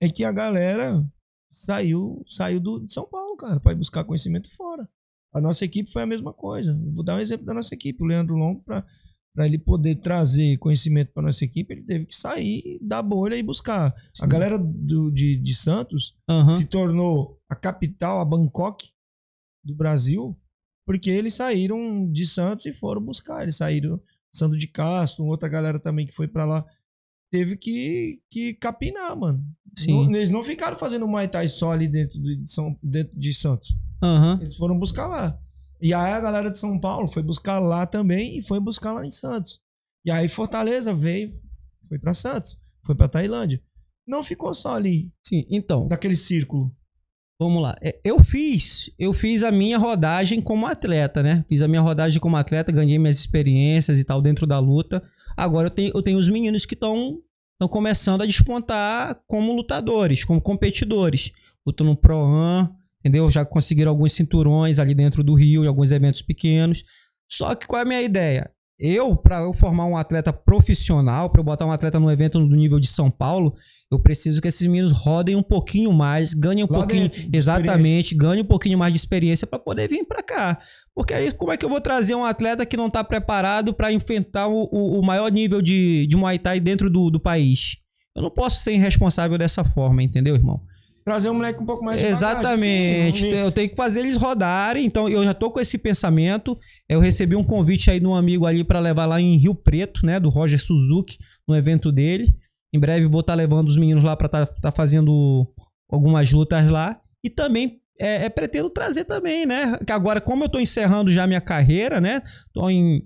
[0.00, 1.02] é que a galera
[1.50, 4.86] saiu, saiu do, de São Paulo, cara, pra ir buscar conhecimento fora.
[5.32, 6.78] A nossa equipe foi a mesma coisa.
[6.94, 8.02] Vou dar um exemplo da nossa equipe.
[8.02, 8.84] O Leandro Longo, pra,
[9.38, 13.42] pra ele poder trazer conhecimento pra nossa equipe, ele teve que sair da bolha e
[13.42, 13.94] buscar.
[14.20, 16.50] A galera do, de, de Santos Aham.
[16.54, 18.88] se tornou a capital, a Bangkok
[19.64, 20.36] do Brasil,
[20.84, 23.44] porque eles saíram de Santos e foram buscar.
[23.44, 24.00] Eles saíram,
[24.34, 26.66] Sandro de Castro, outra galera também que foi pra lá,
[27.30, 29.40] teve que, que capinar, mano.
[29.76, 29.92] Sim.
[29.92, 33.72] Não- eles não ficaram fazendo Muay Thai só ali dentro de, São, dentro de Santos.
[34.02, 34.40] Aham.
[34.40, 35.38] Eles foram buscar lá.
[35.80, 39.06] E aí a galera de São Paulo foi buscar lá também e foi buscar lá
[39.06, 39.60] em Santos.
[40.04, 41.38] E aí Fortaleza veio,
[41.88, 43.62] foi pra Santos, foi pra Tailândia.
[44.06, 45.86] Não ficou só ali, Sim, então.
[45.86, 46.74] daquele círculo.
[47.40, 47.76] Vamos lá.
[47.80, 51.44] É, Eu fiz, eu fiz a minha rodagem como atleta, né?
[51.48, 55.02] Fiz a minha rodagem como atleta, ganhei minhas experiências e tal dentro da luta.
[55.36, 57.20] Agora eu tenho, eu tenho os meninos que estão
[57.60, 61.32] estão começando a despontar como lutadores, como competidores.
[61.66, 62.72] Lutam no Pro-Am,
[63.08, 63.30] entendeu?
[63.30, 66.84] Já conseguiram alguns cinturões ali dentro do Rio, em alguns eventos pequenos.
[67.30, 68.50] Só que qual é a minha ideia?
[68.78, 72.54] Eu, para eu formar um atleta profissional, para eu botar um atleta no evento do
[72.54, 73.54] nível de São Paulo,
[73.90, 78.14] eu preciso que esses meninos rodem um pouquinho mais, ganhem um Lá pouquinho, dentro, exatamente,
[78.14, 80.60] ganhem um pouquinho mais de experiência para poder vir para cá.
[80.94, 83.90] Porque aí como é que eu vou trazer um atleta que não tá preparado para
[83.92, 87.78] enfrentar o, o- o maior nível de, de Muay Thai dentro do, do país?
[88.14, 90.60] Eu não posso ser irresponsável dessa forma, entendeu, irmão?
[91.08, 93.26] Trazer um moleque um pouco mais de bagagem, Exatamente.
[93.26, 94.84] um- eu tenho que fazer eles rodarem.
[94.84, 96.58] Então, eu já tô com esse pensamento.
[96.88, 100.04] Eu recebi um convite aí de um amigo ali para levar lá em Rio Preto,
[100.04, 100.20] né?
[100.20, 101.16] Do Roger Suzuki,
[101.46, 102.34] no evento dele.
[102.74, 105.46] Em breve vou estar levando os meninos lá para estar fazendo
[105.90, 107.00] algumas lutas lá.
[107.24, 109.78] E também é, é, pretendo trazer também, né?
[109.84, 112.22] Que agora, como eu tô encerrando já minha carreira, né?
[112.52, 113.02] Tô em.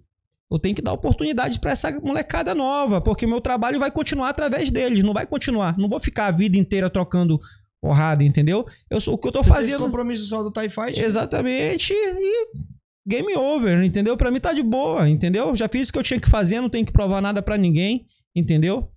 [0.51, 4.71] Eu tenho que dar oportunidade para essa molecada nova, porque meu trabalho vai continuar através
[4.71, 5.79] deles, não vai continuar.
[5.79, 7.41] Não vou ficar a vida inteira trocando
[7.83, 8.65] porrada, entendeu?
[8.89, 9.81] Eu sou o que eu tô Você fazendo.
[9.81, 11.01] compromisso só do TIE Fight?
[11.03, 11.93] Exatamente.
[11.93, 12.47] E
[13.07, 14.17] game over, entendeu?
[14.17, 15.55] Pra mim tá de boa, entendeu?
[15.57, 18.07] Já fiz o que eu tinha que fazer, não tenho que provar nada pra ninguém,
[18.35, 18.89] entendeu?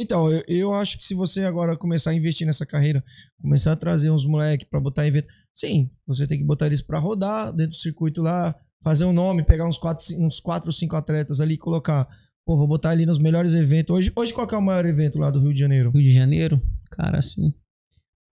[0.00, 3.02] Então, eu, eu acho que se você agora começar a investir nessa carreira,
[3.42, 7.00] começar a trazer uns moleques pra botar evento, sim, você tem que botar eles pra
[7.00, 8.54] rodar dentro do circuito lá,
[8.84, 12.06] fazer um nome, pegar uns quatro, uns quatro ou cinco atletas ali e colocar,
[12.46, 13.92] pô, vou botar ali nos melhores eventos.
[13.92, 15.90] Hoje, hoje qual que é o maior evento lá do Rio de Janeiro?
[15.90, 16.62] Rio de Janeiro,
[16.92, 17.52] cara, assim.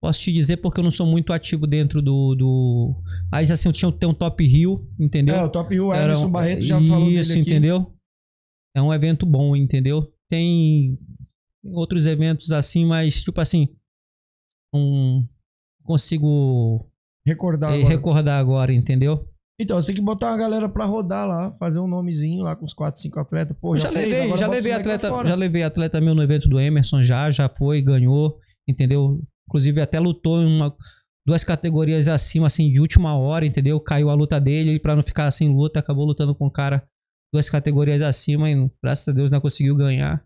[0.06, 2.36] Posso te dizer porque eu não sou muito ativo dentro do.
[2.36, 3.02] do...
[3.28, 5.34] Mas assim, eu tinha tem um Top Rio, entendeu?
[5.34, 7.92] É, o Top Rio, Era Emerson um- Barreto já falou dele Isso, entendeu?
[8.72, 10.08] É um evento bom, entendeu?
[10.30, 10.96] Tem
[11.64, 13.66] outros eventos assim, mas tipo assim,
[14.72, 15.26] um
[15.82, 16.88] consigo
[17.26, 17.88] Recordar eh, agora.
[17.88, 19.28] recordar agora, entendeu?
[19.60, 22.64] Então, você tem que botar uma galera pra rodar lá, fazer um nomezinho lá com
[22.64, 23.56] os quatro, cinco atletas.
[23.60, 26.60] Pô, já, já, fez, levei, já levei atleta, já levei atleta meu no evento do
[26.60, 28.38] Emerson já, já foi, ganhou,
[28.68, 29.20] entendeu?
[29.48, 30.74] Inclusive até lutou em uma
[31.26, 33.80] duas categorias acima assim de última hora, entendeu?
[33.80, 36.86] Caiu a luta dele e para não ficar sem luta, acabou lutando com o cara
[37.32, 40.22] duas categorias acima e graças a Deus não conseguiu ganhar,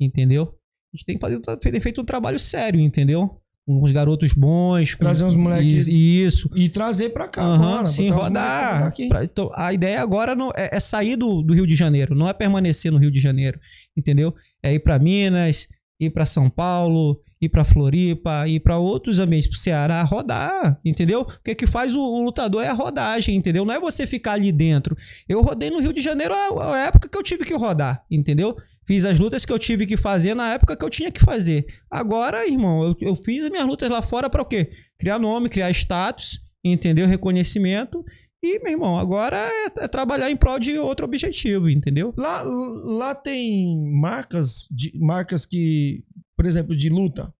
[0.00, 0.54] entendeu?
[0.92, 3.40] A gente tem que fazer tem feito um trabalho sério, entendeu?
[3.64, 6.50] Com os garotos bons, com- Trazer uns moleques- Isso.
[6.56, 8.92] E trazer pra cá, Aham, bora, sim, pra rodar.
[9.08, 12.28] Pra- então, a ideia agora não- é, é sair do, do Rio de Janeiro, não
[12.28, 13.60] é permanecer no Rio de Janeiro,
[13.96, 14.34] entendeu?
[14.60, 15.68] É ir pra Minas,
[16.00, 21.22] ir pra São Paulo, ir pra Floripa, ir pra outros ambientes, pro Ceará, rodar, entendeu?
[21.22, 23.64] O que que faz o, o lutador é a rodagem, entendeu?
[23.64, 24.96] Não é você ficar ali dentro.
[25.28, 28.56] Eu rodei no Rio de Janeiro a, a época que eu tive que rodar, entendeu?
[28.86, 31.64] Fiz as lutas que eu tive que fazer na época que eu tinha que fazer.
[31.90, 34.70] Agora, irmão, eu, eu fiz as minhas lutas lá fora pra o quê?
[34.98, 37.06] Criar nome, criar status, entendeu?
[37.06, 38.04] Reconhecimento.
[38.42, 42.14] E, meu irmão, agora é, é trabalhar em prol de outro objetivo, entendeu?
[42.16, 46.02] Lá, lá tem marcas, de, marcas que,
[46.40, 47.34] por exemplo, de luta,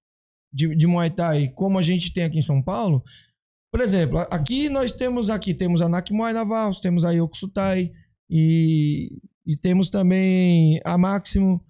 [0.52, 3.02] de, de Muay Thai, como a gente tem aqui em São Paulo.
[3.72, 7.92] Por exemplo, aqui nós temos aqui, temos a Nak Muay Navals, temos a Yokusutai
[8.28, 11.64] e, e temos também a Máximo,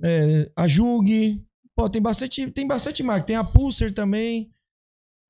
[0.00, 1.44] é, a Jug.
[1.74, 3.26] Pô, tem bastante, tem bastante marca.
[3.26, 4.48] Tem a Pulser também.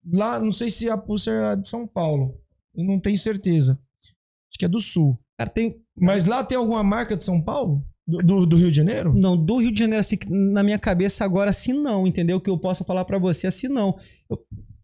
[0.06, 2.38] Lá, não sei se a Pulser é de São Paulo.
[2.74, 3.80] Não tenho certeza.
[4.02, 5.18] Acho que é do Sul.
[5.38, 5.82] Cara, tem.
[5.96, 7.82] Mas lá tem alguma marca de São Paulo?
[8.06, 9.14] Do, do, do Rio de Janeiro?
[9.14, 12.40] Não, do Rio de Janeiro, assim, na minha cabeça agora, assim não, entendeu?
[12.40, 13.98] Que eu possa falar pra você, assim não.
[14.28, 14.38] Eu-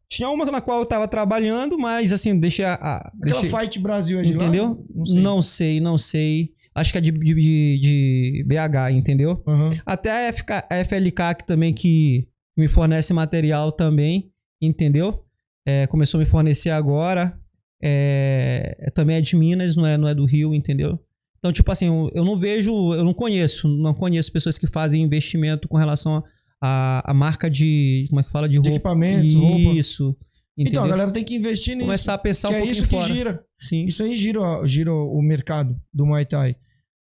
[0.08, 2.74] tinha uma na qual eu tava trabalhando, mas assim, deixei a.
[2.74, 4.32] a Aquela deixei- Fight Brasil é de?
[4.34, 4.84] Entendeu?
[4.92, 5.20] Não sei.
[5.22, 6.50] Não sei, não sei.
[6.74, 7.34] Acho que é de, de,
[7.78, 9.42] de- BH, entendeu?
[9.46, 9.70] Aham.
[9.86, 12.26] Até a, FK, a FLK que também que
[12.56, 15.24] me fornece material também, entendeu?
[15.66, 17.38] É, começou a me fornecer agora.
[17.82, 20.98] É, é- também é de Minas, não é, não é do Rio, entendeu?
[21.40, 25.02] Então, tipo assim, eu, eu não vejo, eu não conheço, não conheço pessoas que fazem
[25.02, 26.22] investimento com relação a,
[26.62, 28.70] a, a marca de, como é que fala, de De roupa.
[28.74, 29.78] equipamentos, roupa.
[29.78, 30.16] Isso.
[30.58, 30.80] Entendeu?
[30.80, 31.86] Então, a galera tem que investir nisso.
[31.86, 33.14] Começar a pensar que um é pouquinho isso que fora.
[33.14, 33.44] gira.
[33.58, 33.86] Sim.
[33.86, 36.56] Isso aí gira, gira o mercado do Muay Thai.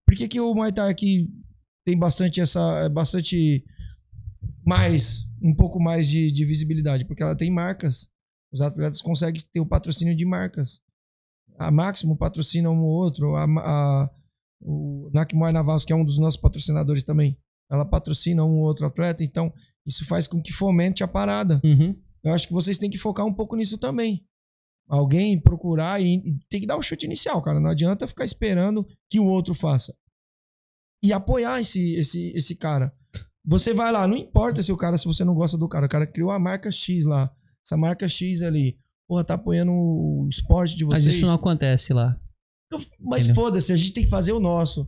[0.07, 1.29] Por que, que o Muay Thai aqui
[1.85, 2.89] tem bastante essa.
[2.89, 3.63] bastante
[4.65, 7.05] mais, um pouco mais de, de visibilidade?
[7.05, 8.07] Porque ela tem marcas.
[8.51, 10.79] Os atletas conseguem ter o patrocínio de marcas.
[11.59, 13.35] A Máximo patrocina um ou outro.
[13.35, 14.09] A, a,
[14.65, 17.37] o Nakmuay Navas, que é um dos nossos patrocinadores também,
[17.69, 19.23] ela patrocina um ou outro atleta.
[19.23, 19.53] Então,
[19.85, 21.59] isso faz com que fomente a parada.
[21.63, 21.95] Uhum.
[22.23, 24.25] Eu acho que vocês têm que focar um pouco nisso também.
[24.87, 27.59] Alguém procurar e, e tem que dar o chute inicial, cara.
[27.59, 29.95] Não adianta ficar esperando que o outro faça.
[31.03, 32.93] E apoiar esse, esse, esse cara.
[33.45, 35.89] Você vai lá, não importa se o cara, se você não gosta do cara, o
[35.89, 37.29] cara criou a marca X lá.
[37.65, 38.77] Essa marca X ali,
[39.07, 41.05] porra, tá apoiando o esporte de vocês.
[41.05, 42.17] Mas isso não acontece lá.
[42.99, 43.43] Mas Entendeu?
[43.43, 44.87] foda-se, a gente tem que fazer o nosso.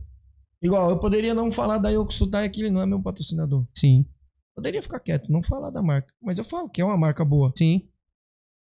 [0.62, 3.66] Igual, eu poderia não falar da Yokusutai que ele não é meu patrocinador.
[3.74, 4.06] Sim.
[4.54, 6.12] Poderia ficar quieto, não falar da marca.
[6.20, 7.52] Mas eu falo que é uma marca boa.
[7.56, 7.88] Sim.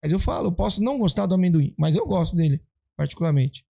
[0.01, 2.61] Mas eu falo, eu posso não gostar do amendoim, mas eu gosto dele,
[2.95, 3.65] particularmente.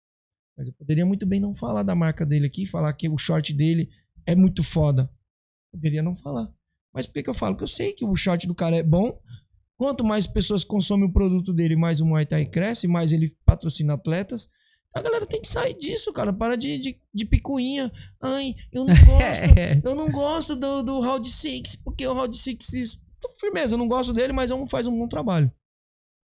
[0.56, 3.52] Mas eu poderia muito bem não falar da marca dele aqui, falar que o short
[3.52, 3.90] dele
[4.24, 5.10] é muito foda.
[5.72, 6.50] Poderia não falar.
[6.92, 7.54] Mas por que, que eu falo?
[7.54, 9.20] Porque eu sei que o short do cara é bom.
[9.76, 13.94] Quanto mais pessoas consomem o produto dele, mais o Muay Thai cresce, mais ele patrocina
[13.94, 14.48] atletas.
[14.94, 16.32] A galera tem que sair disso, cara.
[16.32, 17.90] Para de, de, de picuinha.
[18.22, 19.58] Ai, eu não gosto.
[19.58, 19.80] É.
[19.84, 22.72] eu não gosto do, do Round 6, porque o Round 6.
[22.74, 23.04] isso-
[23.40, 25.50] Firmeza, eu não gosto dele, mas é um, faz um bom trabalho.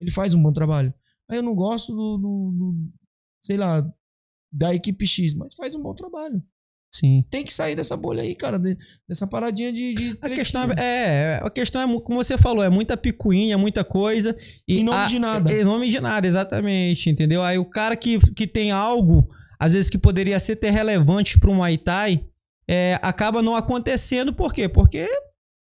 [0.02, 0.94] Ele faz um bom trabalho.
[1.30, 2.94] Aí eu não gosto do, do- do-
[3.44, 3.82] sei lá,
[4.52, 6.44] da equipe X, mas faz um bom trabalho.
[6.92, 7.24] Sim.
[7.30, 8.76] Tem que sair dessa bolha aí, cara, de-
[9.08, 9.94] dessa paradinha de.
[9.94, 13.84] de A questão é, é- a questão é, como você falou, é muita picuinha, muita
[13.84, 14.36] coisa.
[14.68, 15.54] E Em nome a- de nada.
[15.54, 17.44] Em nome de nada, exatamente, entendeu?
[17.44, 19.30] Aí o cara que, que tem algo,
[19.60, 22.26] às vezes que poderia ser ter relevante para um Muay Thai,
[22.68, 24.68] é, acaba não acontecendo, por quê?
[24.68, 25.08] Porque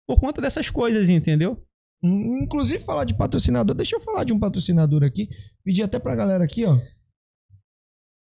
[0.08, 1.64] por conta dessas coisas, entendeu?
[2.04, 5.28] Inclusive, falar de patrocinador, deixa eu falar de um patrocinador aqui.
[5.64, 6.78] Pedir até pra galera aqui, ó.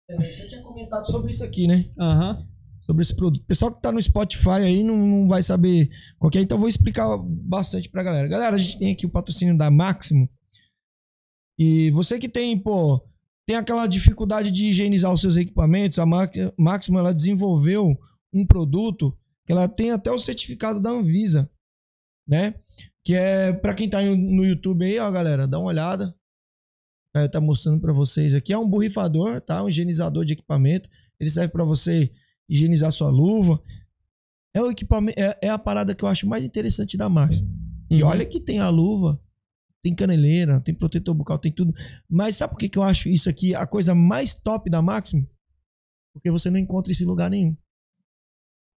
[0.09, 1.85] É, Você tinha comentado sobre isso aqui, né?
[1.99, 2.37] Aham.
[2.89, 3.45] Sobre esse produto.
[3.45, 7.19] Pessoal que tá no Spotify aí não, não vai saber qual é, então vou explicar
[7.19, 8.27] bastante pra galera.
[8.27, 10.27] Galera, a gente tem aqui o patrocínio da Máximo.
[11.59, 12.99] E você que tem, pô,
[13.47, 16.05] tem aquela dificuldade de higienizar os seus equipamentos, a
[16.57, 17.95] Máximo ela desenvolveu
[18.33, 21.47] um produto que ela tem até o certificado da Anvisa,
[22.27, 22.55] né?
[23.05, 26.15] Que é pra quem tá no YouTube aí, ó, galera, dá uma olhada.
[27.15, 28.51] É, tá mostrando pra vocês aqui.
[28.51, 29.63] É um borrifador, tá?
[29.63, 30.89] Um higienizador de equipamento.
[31.19, 32.11] Ele serve pra você
[32.49, 33.61] higienizar sua luva.
[34.53, 37.47] É o equipamento, é, é a parada que eu acho mais interessante da Máximo.
[37.89, 38.09] E Uhum.
[38.09, 39.21] olha que tem a luva,
[39.83, 41.73] tem caneleira, tem protetor bucal, tem tudo.
[42.09, 45.27] Mas sabe por que, que eu acho isso aqui a coisa mais top da Máximo?
[46.13, 47.55] Porque você não encontra isso em lugar nenhum.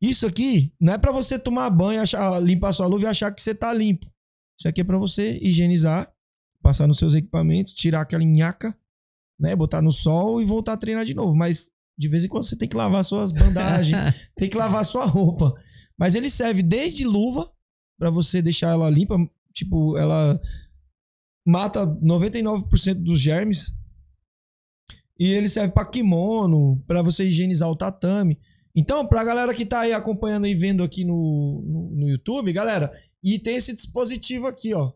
[0.01, 3.40] Isso aqui não é pra você tomar banho, achar, limpar sua luva e achar que
[3.40, 4.11] você tá limpo.
[4.59, 6.12] Isso aqui é pra você higienizar,
[6.61, 8.77] passar nos seus equipamentos, tirar aquela nhaca,
[9.39, 11.35] né, botar no sol e voltar a treinar de novo.
[11.35, 11.70] Mas
[12.03, 13.97] de vez em quando você tem que lavar suas bandagens,
[14.35, 15.55] tem que lavar sua roupa.
[15.97, 17.49] Mas ele serve desde luva
[17.97, 19.16] pra você deixar ela limpa,
[19.55, 20.41] tipo, ela
[21.47, 23.73] mata 99% dos germes.
[25.16, 28.37] E ele serve pra kimono, pra você higienizar o tatame.
[28.74, 32.91] Então, pra galera que tá aí acompanhando e vendo aqui no, no, no YouTube, galera,
[33.23, 34.93] E tem esse dispositivo aqui, ó.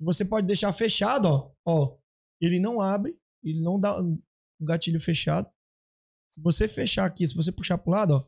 [0.00, 1.52] Você pode deixar fechado, ó.
[1.64, 1.96] Ó,
[2.40, 3.14] ele não abre,
[3.44, 4.18] ele não dá um
[4.60, 5.48] gatilho fechado.
[6.30, 8.26] Se você fechar aqui, se você puxar pro lado, ó.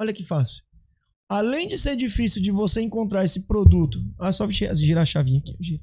[0.00, 0.64] Olha que fácil.
[1.30, 5.38] Além de ser difícil de você encontrar esse produto, ah, só gi- girar a chavinha
[5.38, 5.56] aqui.
[5.60, 5.82] gira.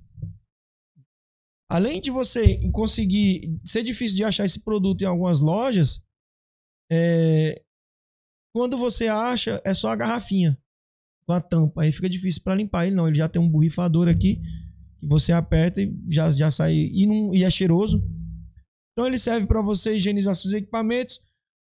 [1.72, 6.02] Além de você conseguir ser difícil de achar esse produto em algumas lojas,
[6.92, 7.64] é,
[8.54, 10.60] quando você acha, é só a garrafinha
[11.26, 11.84] com a tampa.
[11.84, 13.08] Aí fica difícil para limpar ele, não.
[13.08, 14.42] Ele já tem um borrifador aqui
[15.00, 16.74] que você aperta e já, já sai.
[16.76, 18.04] E, não, e é cheiroso.
[19.00, 21.22] Então ele serve para você higienizar seus equipamentos.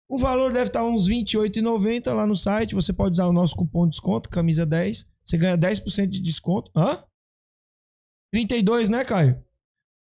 [0.09, 2.75] O valor deve estar uns R$ 28,90 lá no site.
[2.75, 5.05] Você pode usar o nosso cupom de desconto, camisa 10.
[5.23, 6.73] Você ganha 10% de desconto.
[6.75, 7.05] Hã?
[8.33, 9.35] 32, né, Caio?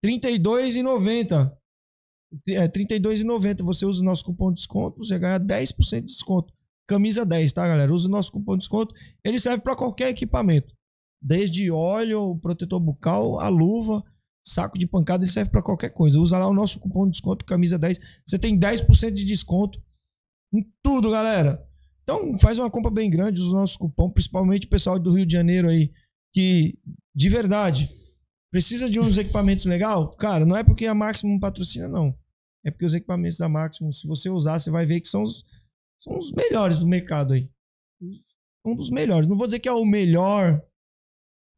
[0.02, 1.52] R$ 32,90.
[2.48, 3.62] É, R$ 32,90.
[3.64, 6.54] Você usa o nosso cupom de desconto, você ganha 10% de desconto.
[6.88, 7.92] Camisa 10, tá, galera?
[7.92, 8.94] Usa o nosso cupom de desconto.
[9.22, 10.74] Ele serve para qualquer equipamento.
[11.20, 14.02] Desde óleo, protetor bucal, a luva,
[14.46, 16.20] saco de pancada, ele serve para qualquer coisa.
[16.20, 17.98] Usa lá o nosso cupom de desconto, camisa 10.
[18.24, 19.82] Você tem 10% de desconto
[20.54, 21.66] em tudo, galera.
[22.04, 25.26] Então faz uma compra bem grande, usa o nosso cupom, principalmente o pessoal do Rio
[25.26, 25.92] de Janeiro aí,
[26.32, 26.78] que
[27.12, 27.90] de verdade
[28.52, 30.10] precisa de uns equipamentos legal.
[30.12, 32.16] Cara, não é porque a Maximum patrocina, não.
[32.64, 35.44] É porque os equipamentos da Maximum, se você usar, você vai ver que são os,
[36.00, 37.50] são os melhores do mercado aí.
[38.64, 39.28] Um dos melhores.
[39.28, 40.62] Não vou dizer que é o melhor,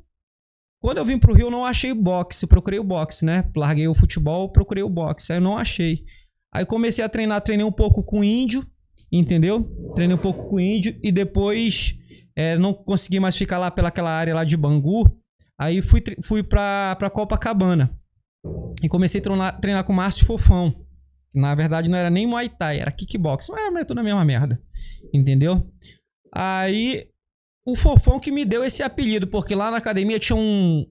[0.83, 2.47] Quando eu vim pro Rio, não achei boxe.
[2.47, 3.51] Procurei o boxe, né?
[3.55, 5.33] Larguei o futebol, procurei o boxe.
[5.33, 6.05] Aí eu não achei.
[6.53, 8.67] Aí comecei a treinar, treinei um pouco com índio,
[9.11, 9.65] entendeu?
[9.95, 11.97] Treinei um pouco com índio e depois
[12.35, 15.05] é, não consegui mais ficar lá pelaquela área lá de Bangu.
[15.59, 17.97] Aí fui, fui pra, pra Copacabana.
[18.83, 20.82] E comecei a treinar, treinar com o Márcio Fofão.
[21.35, 23.49] Na verdade, não era nem Muay Thai, era kickbox.
[23.49, 24.61] Mas era tudo a mesma merda.
[25.13, 25.71] Entendeu?
[26.33, 27.09] Aí,
[27.65, 30.87] o Fofão que me deu esse apelido, porque lá na academia tinha um,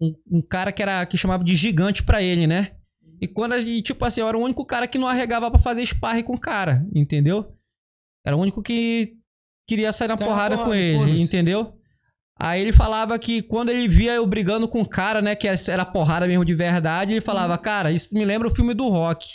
[0.00, 2.72] um, um cara que era que chamava de gigante pra ele, né?
[3.20, 5.58] E quando a gente, tipo assim, eu era o único cara que não arregava pra
[5.58, 7.52] fazer sparring com o cara, entendeu?
[8.24, 9.16] Era o único que
[9.66, 11.77] queria sair na Sai na porrada, com porrada, ele, entendeu?
[12.40, 15.84] Aí ele falava que quando ele via eu brigando com o cara, né, que era
[15.84, 17.62] porrada mesmo de verdade, ele falava, Uhum.
[17.62, 19.26] cara, isso me lembra o filme do Rock.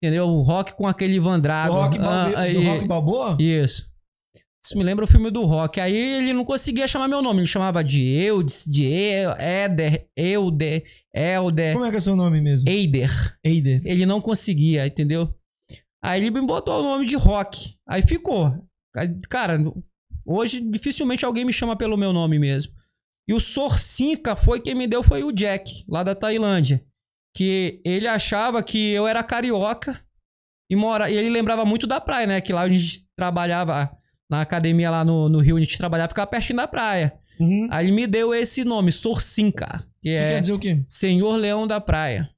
[0.00, 0.28] Entendeu?
[0.28, 1.72] O Rock com aquele Ivan Do Drago.
[1.74, 3.36] Rock, Ah, aí- do Rock Balboa?
[3.40, 3.88] Isso.
[4.64, 5.80] Isso me lembra o filme do Rock.
[5.80, 7.40] Aí ele não conseguia chamar meu nome.
[7.40, 12.40] Ele chamava de Eudes, de E- Éder, Euder, Elder, Como é que é seu nome
[12.40, 12.68] mesmo?
[12.68, 13.10] Eider.
[13.42, 13.80] Eider.
[13.84, 15.32] Ele não conseguia, entendeu?
[16.02, 17.74] Aí ele me botou o nome de Rock.
[17.88, 18.54] Aí ficou.
[19.28, 19.58] Cara,
[20.28, 22.72] hoje dificilmente alguém me chama pelo meu nome mesmo.
[23.26, 26.82] E o Sorcinca foi quem me deu, foi o Jack, lá da Tailândia.
[27.34, 30.00] Que ele achava que eu era carioca
[30.70, 31.10] e mora.
[31.10, 32.40] E ele lembrava muito da praia, né?
[32.40, 33.90] Que lá a gente trabalhava
[34.30, 37.14] na academia lá no, no Rio, a gente trabalhava, ficava pertinho da praia.
[37.38, 37.68] Uhum.
[37.70, 40.84] Aí ele me deu esse nome, Sorcinca, que Que é quer dizer o quê?
[40.88, 42.28] Senhor Leão da Praia.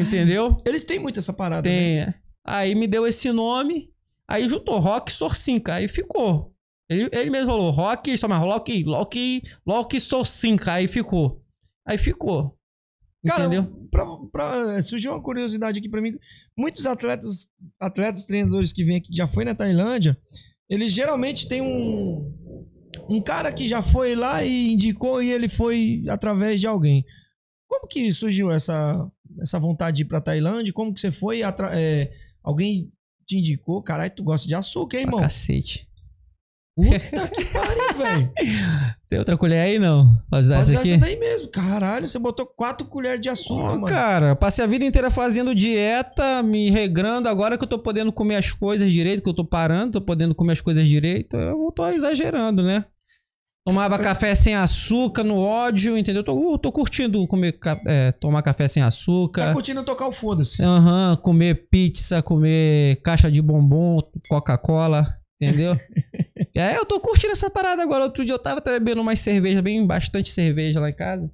[0.00, 0.56] Entendeu?
[0.64, 1.76] Eles têm muito essa parada, né?
[1.76, 2.00] Tem.
[2.00, 2.14] é.
[2.44, 3.90] Aí me deu esse nome,
[4.26, 6.51] aí juntou Rock Sorcinca, aí ficou.
[6.92, 11.42] Ele, ele mesmo falou, Rock, só mais Rock, Rock, Rock Sorcinca, aí ficou.
[11.86, 12.56] Aí ficou.
[13.26, 13.88] Cara, Entendeu?
[13.90, 16.16] pra, pra- surgiu uma curiosidade aqui pra mim.
[16.56, 17.46] Muitos atletas,
[17.80, 20.18] atletas, treinadores que vêm aqui, que já foi na Tailândia,
[20.68, 22.32] eles geralmente têm um
[23.08, 27.04] um cara que já foi lá e indicou e ele foi através de alguém.
[27.68, 29.08] Como que surgiu essa
[29.40, 30.72] essa vontade de ir pra Tailândia?
[30.72, 31.42] Como que você foi?
[31.42, 32.12] é,
[32.42, 32.92] alguém
[33.26, 33.82] te indicou?
[33.82, 35.20] Caralho, tu gosta de açúcar, hein, irmão?
[35.20, 35.88] cacete.
[36.74, 38.32] Puta que pariu, velho.
[39.08, 40.16] Tem outra colher aí, não?
[40.30, 40.96] Pra usar Mas essa essa aqui?
[40.96, 41.50] daí mesmo.
[41.50, 43.86] Caralho, você botou quatro colheres de açúcar, Ó, mano.
[43.86, 47.28] cara, passei a vida inteira fazendo dieta, me regrando.
[47.28, 50.34] Agora que eu tô podendo comer as coisas direito, que eu tô parando, tô podendo
[50.34, 52.86] comer as coisas direito, eu tô exagerando, né?
[53.64, 56.24] Tomava café sem açúcar no ódio, entendeu?
[56.24, 59.52] Tô, tô curtindo comer, é, tomar café sem Tá açúcar.
[59.52, 60.60] curtindo tocar o foda-se.
[60.64, 65.06] Aham, comer pizza, comer caixa de bombom, Coca-Cola,
[65.42, 65.74] entendeu?
[66.54, 68.04] é, eu tô curtindo essa parada agora.
[68.04, 71.30] Outro dia eu tava até bebendo mais cerveja, bem bastante cerveja lá em casa.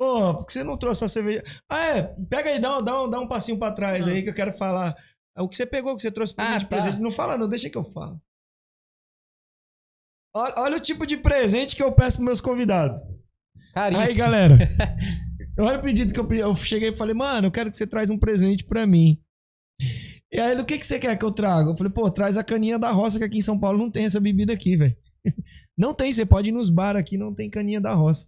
[0.00, 1.42] Porra, por que você não trouxe a cerveja?
[1.68, 2.02] Ah, é.
[2.28, 4.96] Pega aí, dá, um- dá, dá um passinho pra trás aí que eu quero falar.
[5.36, 6.68] É O que você pegou, que você trouxe pra Ah, mim de tá.
[6.68, 7.00] presente.
[7.00, 8.20] Não fala não, deixa que eu falo.
[10.36, 12.96] Olha, olha o tipo de presente que eu peço pros meus convidados.
[13.74, 14.06] Caríssimo.
[14.08, 14.56] Aí, galera.
[15.58, 16.32] olha o pedido que eu.
[16.32, 19.20] Eu cheguei e falei, mano, eu quero que você traz um presente pra mim.
[20.30, 21.70] E aí, do que, que você quer que eu traga?
[21.70, 24.04] Eu falei, pô, traz a caninha da roça, que aqui em São Paulo não tem
[24.04, 24.96] essa bebida aqui, velho.
[25.76, 28.26] Não tem, você pode ir nos bar aqui, não tem caninha da roça.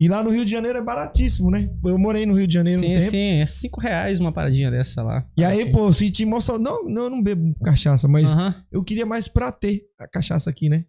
[0.00, 1.70] E lá no Rio de Janeiro é baratíssimo, né?
[1.84, 3.10] Eu morei no Rio de Janeiro um Sim, tempo.
[3.10, 5.26] sim, é 5 reais uma paradinha dessa lá.
[5.36, 6.58] E aí, pô, eu senti emoção.
[6.58, 8.54] Não, não, eu não bebo cachaça, mas Aham.
[8.72, 10.86] eu queria mais pra ter a cachaça aqui, né?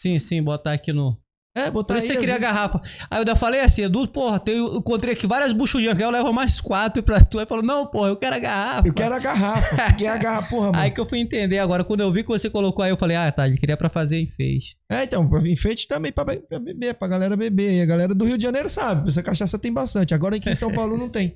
[0.00, 1.16] Sim, sim, botar aqui no.
[1.52, 2.80] É, botar Por isso aí, você queria a vezes- garrafa.
[3.10, 6.32] Aí eu ainda falei assim, Edu, porra, eu encontrei aqui várias buchurinhas, que eu levo
[6.32, 7.40] mais quatro pra tu.
[7.40, 8.86] Aí falou, não, porra, eu quero a garrafa.
[8.88, 9.76] Eu quero a garrafa.
[9.88, 10.78] Porque a garrafa, porra, mano.
[10.78, 11.82] Aí que eu fui entender agora.
[11.82, 14.20] Quando eu vi que você colocou aí, eu falei, ah, tá, ele queria pra fazer
[14.20, 14.76] e fez.
[14.88, 17.72] É, então, pra enfeite também pra, be- pra beber, pra galera beber.
[17.72, 20.14] E a galera do Rio de Janeiro sabe, essa cachaça tem bastante.
[20.14, 21.34] Agora aqui em São Paulo não tem.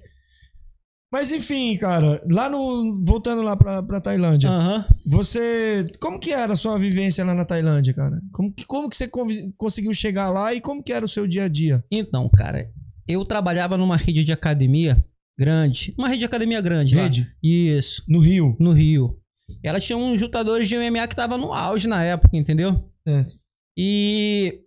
[1.15, 3.01] Mas enfim, cara, lá no.
[3.05, 4.85] Voltando lá pra, pra Tailândia, Aham.
[5.07, 5.85] você.
[6.01, 8.21] Como que era a sua vivência lá na Tailândia, cara?
[8.33, 9.09] Como que, como que você
[9.57, 11.85] conseguiu chegar lá e como que era o seu dia a dia?
[11.89, 12.69] Então, cara,
[13.07, 15.05] eu trabalhava numa rede de academia
[15.39, 15.95] grande.
[15.97, 17.21] Uma rede de academia grande Rede?
[17.21, 17.27] lá.
[17.43, 18.03] Isso.
[18.09, 18.57] No Rio.
[18.59, 19.17] No Rio.
[19.63, 22.91] Ela tinha uns lutadores de MMA que tava no auge na época, entendeu?
[23.07, 23.35] Certo.
[23.79, 24.63] E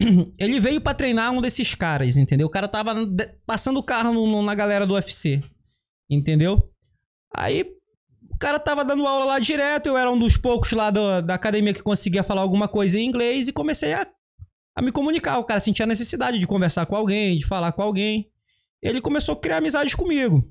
[0.38, 2.46] ele veio pra treinar um desses caras, entendeu?
[2.46, 2.94] O cara tava
[3.46, 5.40] passando o carro no- na galera do UFC,
[6.10, 6.70] entendeu?
[7.34, 7.62] Aí
[8.30, 11.34] o cara tava dando aula lá direto, eu era um dos poucos lá do- da
[11.34, 14.06] academia que conseguia falar alguma coisa em inglês e comecei a,
[14.76, 15.38] a me comunicar.
[15.38, 18.28] O cara sentia a necessidade de conversar com alguém, de falar com alguém.
[18.82, 20.42] Ele começou a criar amizade comigo.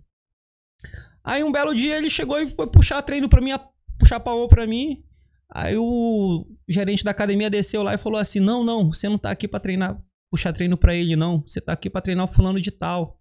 [1.24, 3.52] Aí um belo dia ele chegou e foi puxar treino pra mim,
[4.00, 5.04] puxar pau pra mim.
[5.52, 9.32] Aí o gerente da academia desceu lá e falou assim: Não, não, você não tá
[9.32, 10.00] aqui pra treinar,
[10.32, 11.42] puxar treino pra ele, não.
[11.42, 13.19] Você tá aqui pra treinar o fulano de tal.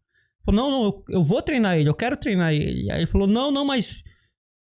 [0.48, 2.90] Falou: Não, não, eu, vou treinar ele, eu quero treinar ele.
[2.90, 4.02] Aí ele falou: Não, não, mas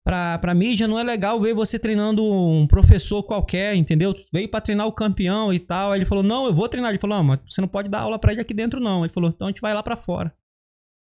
[0.04, 4.14] pra, pra mídia não é legal ver você treinando um professor qualquer, entendeu?
[4.30, 5.92] Veio pra treinar o campeão e tal.
[5.92, 6.90] Aí ele falou: Não, eu vou treinar.
[6.90, 9.02] Ele falou: Não, mas você não pode dar aula pra ele aqui dentro, não.
[9.02, 10.34] Ele falou: Então a gente vai lá pra fora,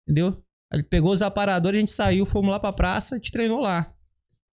[0.08, 0.44] entendeu?
[0.72, 3.60] Aí ele pegou os aparadores, a gente saiu, fomos lá pra praça, a gente treinou
[3.60, 3.92] lá.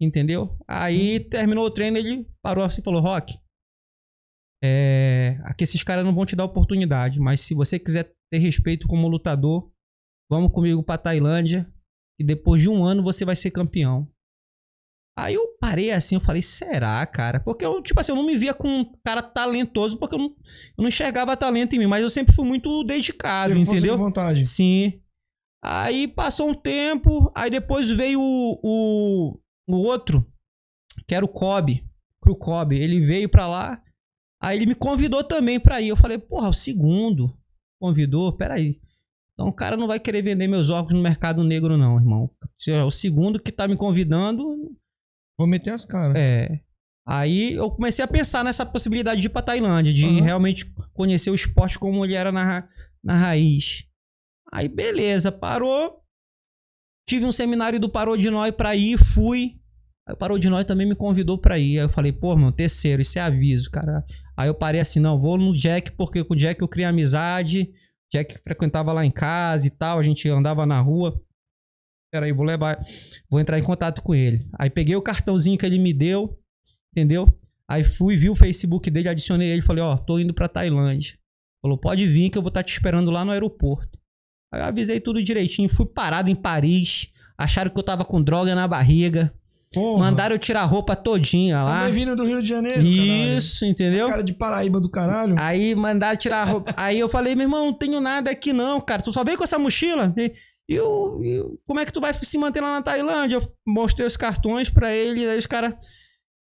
[0.00, 0.58] Entendeu?
[0.66, 3.38] Aí terminou o treino, ele parou assim e falou: Rock,
[4.64, 8.88] é, aqui esses caras não vão te dar oportunidade, mas se você quiser ter respeito
[8.88, 9.70] como lutador,
[10.30, 11.70] vamos comigo pra Tailândia,
[12.18, 14.08] e depois de um ano você vai ser campeão.
[15.18, 17.40] Aí eu parei assim, eu falei, será, cara?
[17.40, 20.26] Porque eu, tipo assim, eu não me via com um cara talentoso, porque eu não,
[20.26, 23.86] eu não enxergava talento em mim, mas eu sempre fui muito dedicado, Teve força de
[23.86, 23.98] entendeu?
[24.04, 24.44] vontade.
[24.46, 25.00] Sim.
[25.64, 30.24] Aí passou um tempo, aí depois veio o, o, o outro,
[31.08, 31.82] que era o Kobe,
[32.26, 32.76] o Kobe.
[32.76, 33.82] Ele veio pra lá,
[34.40, 35.88] aí ele me convidou também pra ir.
[35.88, 37.34] Eu falei, porra, o segundo
[37.80, 38.80] convidou, peraí.
[39.38, 42.30] Então o cara não vai querer vender meus óculos no mercado negro, não, irmão.
[42.58, 44.74] Se é o segundo que tá me convidando,
[45.38, 46.16] Vou meter as caras.
[46.16, 46.60] é.
[47.08, 50.22] Aí eu comecei a pensar nessa possibilidade de ir pra Tailândia, de Aham.
[50.24, 52.68] realmente conhecer o esporte como ele era na,
[53.04, 53.84] na raiz.
[54.52, 56.00] Aí beleza, parou.
[57.08, 59.60] Tive um seminário do Parou de Nós pra ir, fui.
[60.08, 61.78] Aí o Parou de Nós também me convidou pra ir.
[61.78, 64.04] Aí eu falei, pô, mano, terceiro, isso é aviso, cara.
[64.36, 67.70] Aí eu parei assim, não, vou no Jack, porque com o Jack eu criei amizade.
[68.12, 71.20] Jack frequentava lá em casa e tal, a gente andava na rua.
[72.12, 72.78] Peraí, vou levar.
[73.28, 74.48] Vou entrar em contato com ele.
[74.58, 76.40] Aí peguei o cartãozinho que ele me deu,
[76.92, 77.26] entendeu?
[77.68, 81.18] Aí fui, vi o Facebook dele, adicionei ele, falei, ó, tô indo pra Tailândia.
[81.60, 83.98] Falou, pode vir que eu vou estar te esperando lá no aeroporto.
[84.52, 88.54] Aí eu avisei tudo direitinho, fui parado em Paris, acharam que eu tava com droga
[88.54, 89.34] na barriga,
[89.76, 89.98] Porra.
[89.98, 91.80] mandaram eu tirar a roupa todinha lá.
[91.80, 94.08] Também vindo do Rio de Janeiro, Isso, entendeu?
[94.08, 95.36] Cara de Paraíba do caralho.
[95.38, 96.74] Aí mandaram tirar a roupa.
[96.76, 99.02] Aí eu falei, meu irmão, não tenho nada aqui não, cara.
[99.02, 100.14] Tu só veio com essa mochila?
[100.16, 103.36] E eu, eu- como é que tu vai se manter lá na Tailândia?
[103.36, 105.74] Eu mostrei os cartões pra ele, aí os caras.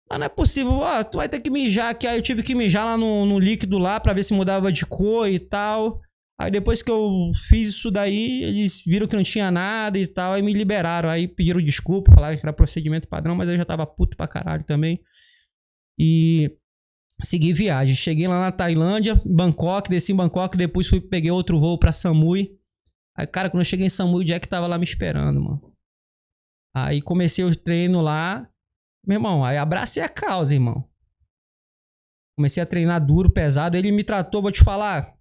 [0.10, 2.06] Mas não é possível, ó, tu vai ter que mijar aqui.
[2.08, 4.86] Aí eu tive que mijar lá no, no líquido lá pra ver se mudava de
[4.86, 6.00] cor e tal.
[6.38, 10.34] Aí depois que eu fiz isso daí, eles viram que não tinha nada e tal,
[10.34, 11.10] aí me liberaram.
[11.10, 14.64] Aí pediram desculpa, falaram que era procedimento padrão, mas eu já tava puto pra caralho
[14.64, 15.02] também.
[15.98, 16.52] E
[17.24, 17.96] segui viagem.
[17.96, 22.60] Cheguei lá na Tailândia, Bangkok, desci em Bangkok, depois fui, peguei outro voo pra Samui.
[23.18, 25.74] Aí, cara, quando eu cheguei em Samui, o Jack tava lá me esperando, mano.
[26.76, 28.46] Aí comecei o treino lá.
[29.08, 30.86] Meu irmão, aí abracei a causa, irmão.
[32.38, 33.78] Comecei a treinar duro, pesado.
[33.78, 35.15] Ele me tratou, vou te falar.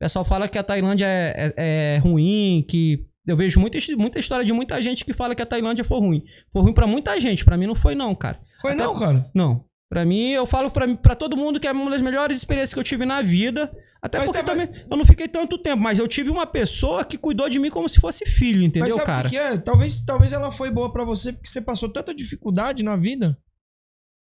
[0.00, 3.04] O pessoal fala que a Tailândia é, é- é ruim, que.
[3.26, 6.22] Eu vejo muita, muita história de muita gente que fala que a Tailândia foi ruim.
[6.50, 7.44] Foi ruim pra muita gente.
[7.44, 8.40] Pra mim não foi, não, cara.
[8.62, 9.30] Foi Até- não, cara.
[9.34, 9.64] Não.
[9.90, 12.80] Pra mim, eu falo pra, pra todo mundo que é uma das melhores experiências que
[12.80, 13.70] eu tive na vida.
[14.00, 17.04] Até Mas porque tava- também eu não fiquei tanto tempo, mas eu tive uma pessoa
[17.04, 19.28] que cuidou de mim como se fosse filho, Mas entendeu, sabe cara?
[19.28, 19.58] que é?
[19.58, 23.36] Talvez, talvez ela foi boa pra você porque você passou tanta dificuldade na vida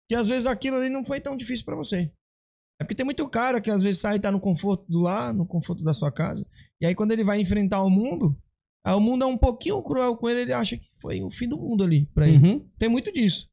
[0.08, 2.10] que às vezes aquilo ali não foi tão difícil pra você.
[2.80, 5.34] É porque tem muito cara que às vezes sai e tá no conforto do lar,
[5.34, 6.48] no conforto da sua casa.
[6.82, 8.38] E aí quando ele vai enfrentar o mundo,
[8.86, 11.48] aí o mundo é um pouquinho cruel com ele, ele acha que foi o fim
[11.48, 12.38] do mundo ali pra ele.
[12.38, 12.66] Uhum.
[12.78, 13.50] Tem muito disso.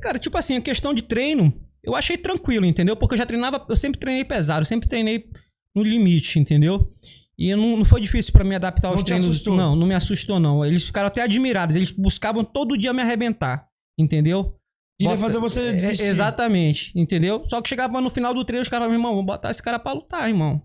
[0.00, 2.96] Cara, tipo assim, a questão de treino, eu achei tranquilo, entendeu?
[2.96, 5.28] Porque eu já treinava, eu sempre treinei pesado, eu sempre treinei
[5.74, 6.88] no limite, entendeu?
[7.36, 9.28] E não, não foi difícil pra me adaptar aos Não treinos.
[9.28, 9.56] assustou?
[9.56, 10.64] Não, não me assustou, não.
[10.64, 13.66] Eles ficaram até admirados, eles buscavam todo dia me arrebentar,
[13.98, 14.56] entendeu?
[15.02, 16.04] Queria Bota- fazer você É, desistir.
[16.04, 17.44] exatamente, entendeu?
[17.44, 19.78] Só que chegava no final do treino, os caras falavam, irmão, vamos botar esse cara
[19.78, 20.62] pra lutar, irmão.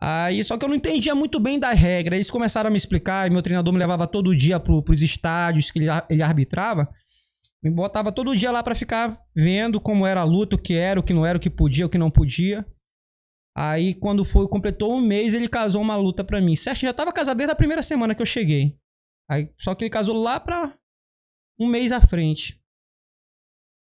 [0.00, 2.16] Aí, só que eu não entendia muito bem da regra.
[2.16, 5.70] Eles começaram a me explicar, e meu treinador me levava todo dia pro, pros estádios
[5.70, 6.92] que ele, ele arbitrava.
[7.62, 10.98] Me botava todo dia lá pra ficar vendo como era a luta, o que era,
[10.98, 12.66] o que não era, o que podia, o que não podia.
[13.56, 16.56] Aí, quando foi, completou um mês, ele casou uma luta pra mim.
[16.56, 18.76] Certo, já tava casado desde a primeira semana que eu cheguei.
[19.30, 20.74] Aí, só que ele casou lá pra
[21.60, 22.60] um mês à frente.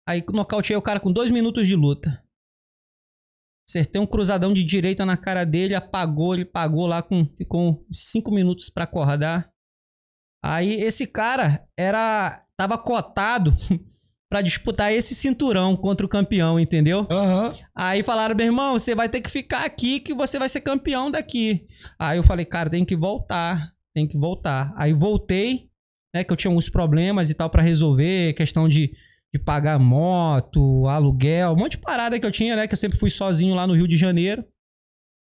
[0.09, 2.23] Aí nocauteei o cara com dois minutos de luta.
[3.69, 7.27] Acertei um cruzadão de direita na cara dele, apagou, ele pagou lá com.
[7.37, 9.51] Ficou cinco minutos pra acordar.
[10.45, 12.41] Aí esse cara era.
[12.57, 13.53] tava cotado
[14.31, 17.09] pra disputar esse cinturão contra o campeão, entendeu?
[17.11, 17.51] Aham.
[17.75, 21.11] Aí falaram, meu irmão, você vai ter que ficar aqui que você vai ser campeão
[21.11, 21.67] daqui.
[21.99, 24.73] Aí eu falei, cara, tem que voltar, tem que voltar.
[24.77, 25.69] Aí voltei,
[26.15, 28.97] né, que eu tinha alguns problemas e tal pra resolver, questão de,
[29.37, 32.99] de pagar moto, aluguel, um monte de parada que eu tinha, né, que eu sempre
[32.99, 34.45] fui sozinho lá no Rio de Janeiro.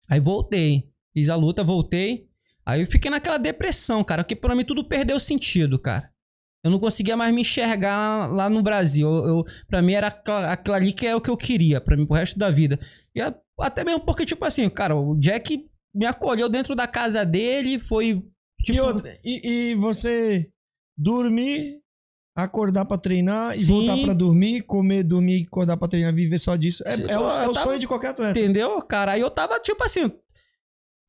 [0.09, 2.29] Aí voltei, fiz a luta, voltei.
[2.65, 6.11] Aí eu fiquei naquela depressão, cara, porque pra mim tudo perdeu sentido, cara.
[6.65, 9.09] Eu não conseguia mais me enxergar lá no Brasil.
[9.09, 12.05] Eu, eu, pra mim era aquilo ali que é o que eu queria, pra mim,
[12.05, 12.79] pro resto da vida.
[13.15, 13.21] E
[13.61, 15.65] até mesmo porque, tipo assim, cara, o Jack
[15.95, 18.21] me acolheu dentro da casa dele, foi.
[18.63, 20.51] Tipo, E outra, e, e você
[20.99, 21.81] dormir,
[22.45, 23.67] acordar pra treinar e Sim.
[23.73, 26.83] voltar pra dormir, comer, dormir, acordar pra treinar, viver só disso.
[26.87, 28.39] É, Sim, é o, é o tava- sonho de qualquer atleta.
[28.39, 29.13] Entendeu, cara?
[29.13, 30.13] Aí eu tava, tipo assim.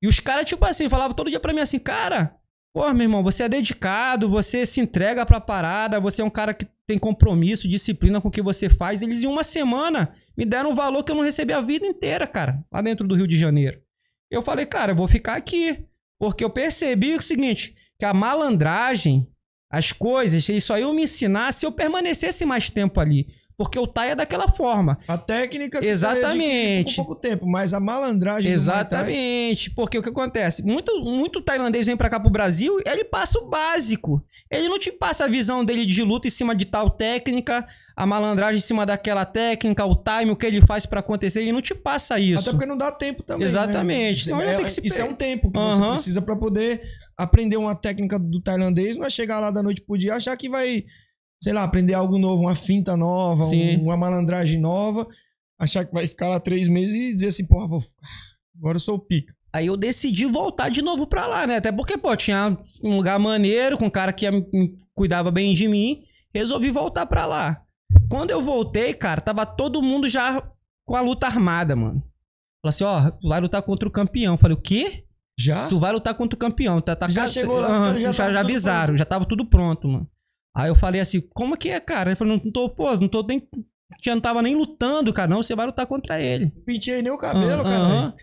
[0.01, 2.35] E os caras, tipo assim, falavam todo dia pra mim assim, cara,
[2.73, 6.53] pô, meu irmão, você é dedicado, você se entrega pra parada, você é um cara
[6.53, 9.01] que tem compromisso, disciplina com o que você faz.
[9.01, 12.25] Eles, em uma semana, me deram um valor que eu não recebi a vida inteira,
[12.25, 13.81] cara, lá dentro do Rio de Janeiro.
[14.31, 15.83] Eu falei, cara, eu vou ficar aqui.
[16.19, 19.27] Porque eu percebi o seguinte, que a malandragem,
[19.69, 23.27] as coisas, isso aí eu me ensinar se eu permanecesse mais tempo ali.
[23.57, 24.99] Porque o Thai é daquela forma.
[25.07, 26.95] A técnica você Exatamente.
[26.95, 30.61] com pouco tempo, mas a malandragem Exatamente, porque o que acontece?
[30.61, 34.23] Muito, muito tailandês vem pra cá pro Brasil, ele passa o básico.
[34.51, 38.05] Ele não te passa a visão dele de luta em cima de tal técnica, a
[38.05, 41.61] malandragem em cima daquela técnica, o time, o que ele faz pra acontecer, ele não
[41.61, 42.41] te passa isso.
[42.41, 43.47] Até porque não dá tempo também.
[43.47, 44.29] Exatamente.
[44.29, 44.35] Né?
[44.35, 45.93] Então, é, se isso é um tempo que você Aham.
[45.93, 46.79] precisa pra poder
[47.17, 48.95] aprender uma técnica do tailandês.
[48.95, 50.85] Não é chegar lá da noite pro dia e achar que vai,
[51.41, 55.07] sei lá, aprender algo novo, uma finta nova, um- uma malandragem nova.
[55.59, 57.83] Achar que vai ficar lá três meses e dizer assim, porra, vou...
[58.57, 59.35] agora eu sou o pica.
[59.53, 61.55] Aí eu decidi voltar de novo pra lá, né?
[61.55, 65.67] Até porque, pô, tinha um lugar maneiro, com um cara que me cuidava bem de
[65.67, 66.03] mim.
[66.33, 67.63] Resolvi voltar pra lá.
[68.09, 70.43] Quando eu voltei, cara, tava todo mundo já
[70.85, 72.03] com a luta armada, mano.
[72.63, 74.37] Falei assim, ó, tu vai lutar contra o campeão.
[74.37, 75.05] Falei, o quê?
[75.39, 75.67] Já?
[75.69, 76.79] Tu vai lutar contra o campeão.
[76.81, 78.97] Tá, tá Já ca- chegou lá, caras já já, já avisaram, pronto.
[78.99, 80.07] já tava tudo pronto, mano.
[80.57, 82.09] Aí eu falei assim, como que é, cara?
[82.09, 83.47] Ele falou, não tô, pô, não tô nem.
[84.03, 85.29] Já não tava nem lutando, cara.
[85.29, 86.49] Não, você vai lutar contra ele.
[86.65, 88.15] Pintei nem o cabelo, cara.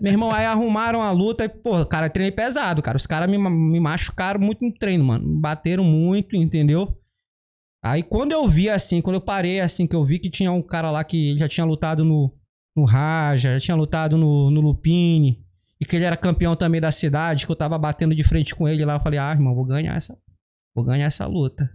[0.00, 2.96] Meu irmão, aí arrumaram a luta e, pô, cara, treinei pesado, cara.
[2.96, 5.24] Os caras me, me machucaram muito no treino, mano.
[5.40, 6.98] Bateram muito, entendeu?
[7.84, 10.60] Aí quando eu vi assim, quando eu parei assim, que eu vi que tinha um
[10.60, 12.34] cara lá que já tinha lutado no,
[12.76, 15.40] no Raja, já tinha lutado no, no Lupine,
[15.80, 18.66] e que ele era campeão também da cidade, que eu tava batendo de frente com
[18.66, 20.18] ele lá, eu falei, ah, irmão, vou ganhar essa.
[20.76, 21.70] Vou ganhar essa luta.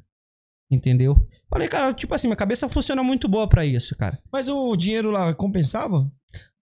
[0.69, 1.28] Entendeu?
[1.49, 4.22] Falei, cara, tipo assim, minha cabeça funciona muito boa pra isso, cara.
[4.32, 6.10] Mas o dinheiro lá compensava?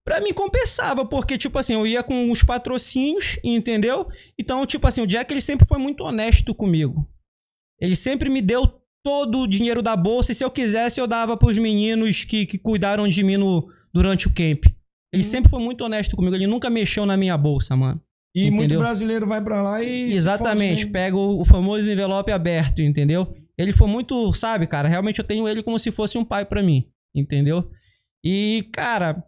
[0.04, 4.10] Pra mim compensava, porque, tipo assim, eu ia com os patrocínios, entendeu?
[4.38, 7.08] Então, tipo assim, o Jack, ele sempre foi muito honesto comigo.
[7.80, 8.68] Ele sempre me deu
[9.06, 12.58] todo o dinheiro da bolsa, e se eu quisesse, eu dava pros meninos que, que
[12.58, 14.66] cuidaram de mim no, durante o camp.
[15.14, 18.02] Ele sempre foi muito honesto comigo, ele nunca mexeu na minha bolsa, mano.
[18.36, 18.80] E muito Entendeu?
[18.80, 20.12] brasileiro vai pra lá e.
[20.12, 23.36] Exatamente, pega o, o famoso envelope aberto, entendeu?
[23.56, 26.64] Ele foi muito, sabe, cara, realmente eu tenho ele como se fosse um pai pra
[26.64, 27.70] mim, entendeu?
[28.26, 29.24] E, cara,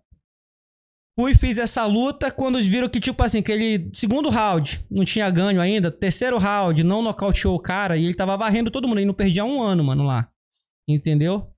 [1.19, 5.03] fui e fiz essa luta quando eles viram que, tipo assim, aquele segundo round não
[5.03, 8.97] tinha ganho ainda, terceiro round não nocauteou o cara e ele tava varrendo todo mundo,
[8.97, 10.27] ele não perdia um ano, mano, lá,
[10.87, 11.51] entendeu?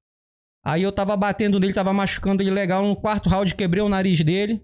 [0.66, 4.20] Aí eu tava batendo nele, tava machucando ele legal, no quarto round quebrei o nariz
[4.22, 4.62] dele.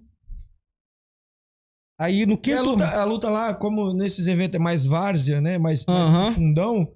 [2.04, 2.58] Aí no quinto...
[2.58, 5.58] a luta, a luta lá, como nesses eventos é mais várzea, né?
[5.58, 6.26] Mais, mais Aham.
[6.26, 6.92] profundão.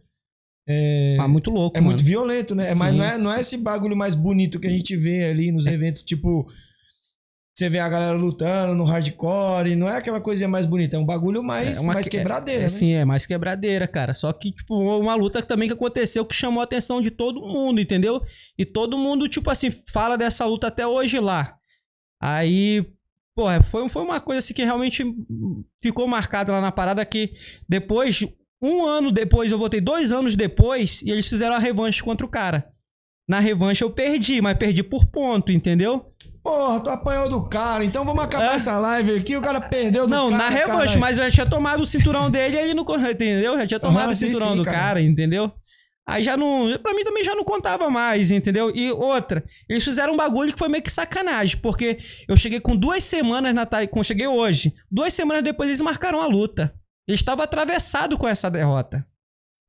[0.68, 1.92] É, Ah, muito louco, é mano.
[1.94, 2.72] muito violento, né?
[2.72, 5.24] É, mas Sim, não é, não é esse bagulho mais bonito que a gente vê
[5.26, 6.46] ali nos eventos, tipo.
[7.58, 11.06] Você vê a galera lutando no hardcore, não é aquela coisinha mais bonita, é um
[11.06, 12.70] bagulho mais, É uma mais que- quebradeira, é, né?
[12.70, 14.14] Sim, é mais quebradeira, cara.
[14.14, 17.82] Só que, tipo, uma luta também que aconteceu que chamou a atenção de todo mundo,
[17.82, 18.22] entendeu?
[18.60, 21.56] E todo mundo, tipo assim, fala dessa luta até hoje lá.
[22.22, 22.86] Aí,
[23.38, 25.06] porra, foi, foi uma coisa assim que realmente
[25.80, 27.34] ficou marcada lá na parada que
[27.70, 28.26] depois,
[28.60, 32.30] um ano depois, eu voltei dois anos depois e eles fizeram a revanche contra o
[32.30, 32.68] cara.
[33.30, 36.12] Na revanche eu perdi, mas perdi por ponto, entendeu?
[36.42, 38.56] Porra, tu apanhou do cara, então vamos acabar É.
[38.56, 40.44] essa live aqui, o cara perdeu do Não, cara.
[40.44, 41.00] na revanche, caralho.
[41.00, 42.86] mas eu já tinha tomado o cinturão dele e ele não.
[43.12, 43.56] Entendeu?
[43.60, 44.78] Já tinha tomado Aham, o sim, cinturão sim, do cara.
[44.78, 45.02] cara.
[45.02, 45.52] entendeu?
[46.08, 46.78] Aí já não.
[46.80, 48.74] Pra mim também já não contava mais, entendeu?
[48.74, 51.98] E outra, eles fizeram um bagulho que foi meio que sacanagem, porque
[52.28, 54.74] eu cheguei com duas semanas na Taekwondo, cheguei hoje.
[54.90, 56.74] Duas semanas depois eles marcaram a luta.
[57.06, 59.06] Eles estavam atravessados com essa derrota.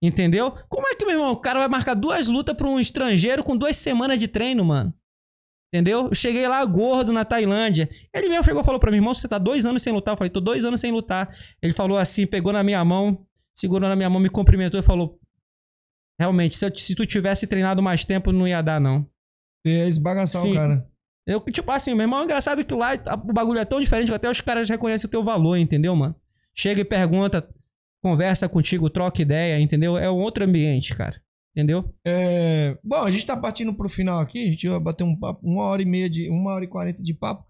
[0.01, 0.53] Entendeu?
[0.69, 3.57] Como é que, meu irmão, o cara vai marcar duas lutas pra um estrangeiro com
[3.57, 4.95] duas semanas de treino, mano?
[5.75, 6.07] Entendeu?
[6.07, 7.89] Eu cheguei lá gordo na Tailândia.
[8.15, 10.13] Ele mesmo chegou e falou pra mim, irmão, você tá dois anos sem lutar?
[10.13, 11.35] Eu falei, tô dois anos sem lutar.
[11.61, 15.19] Ele falou assim, pegou na minha mão, segurou na minha mão, me cumprimentou e falou:
[16.19, 19.07] Realmente, se, eu- se tu tivesse treinado mais tempo, não ia dar, não.
[19.67, 20.53] É esbagaçar Sim.
[20.53, 20.89] o cara.
[21.27, 22.93] Eu, tipo assim, meu irmão, é engraçado que lá
[23.23, 26.15] o bagulho é tão diferente que até os caras reconhecem o teu valor, entendeu, mano?
[26.55, 27.47] Chega e pergunta,
[28.03, 29.99] conversa contigo, troca ideia, entendeu?
[29.99, 31.21] É um outro ambiente, cara.
[31.55, 31.93] Entendeu?
[32.07, 34.43] É, Bom, a gente tá partindo pro final aqui.
[34.47, 36.31] A gente vai bater um papo, uma hora e meia de.
[36.31, 37.45] Uma hora e quarenta de papo.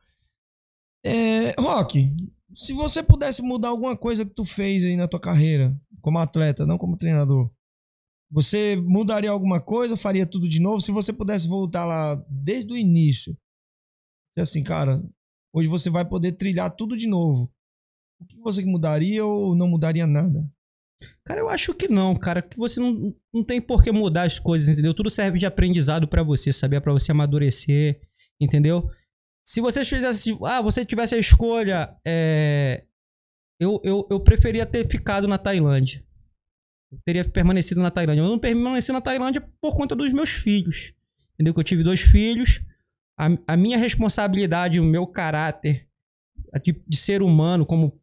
[1.05, 2.11] É, Rock,
[2.55, 6.67] se você pudesse mudar alguma coisa que tu fez aí na tua carreira, como atleta,
[6.67, 7.51] não como treinador,
[8.31, 10.81] você mudaria alguma coisa, faria tudo de novo?
[10.81, 13.37] Se você pudesse voltar lá desde o início,
[14.35, 15.03] se assim, cara,
[15.53, 17.51] hoje você vai poder trilhar tudo de novo.
[18.21, 20.51] O que você mudaria ou não mudaria nada?
[21.25, 24.39] Cara, eu acho que não, cara, que você não, não tem por que mudar as
[24.39, 24.93] coisas, entendeu?
[24.93, 26.81] Tudo serve de aprendizado pra você, sabia?
[26.81, 28.01] Pra você amadurecer,
[28.41, 28.91] entendeu?
[29.47, 32.85] Se você fizesse, ah, você tivesse a escolha, é,
[33.61, 36.05] eu, eu, eu preferia ter ficado na Tailândia.
[36.91, 38.23] Eu teria permanecido na Tailândia.
[38.23, 40.93] Eu não permaneci na Tailândia por conta dos meus filhos,
[41.35, 41.53] entendeu?
[41.53, 42.63] Que eu tive dois filhos,
[43.19, 45.87] a, a minha responsabilidade, o meu caráter
[46.63, 48.01] de, de ser humano como,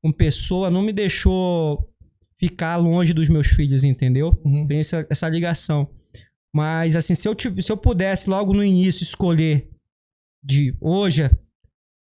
[0.00, 1.92] como pessoa não me deixou
[2.38, 4.32] ficar longe dos meus filhos, entendeu?
[4.44, 4.66] Uhum.
[4.66, 5.90] Tem essa, essa ligação.
[6.54, 9.68] Mas, assim, se eu, tive, se eu pudesse logo no início escolher
[10.42, 11.28] de hoje,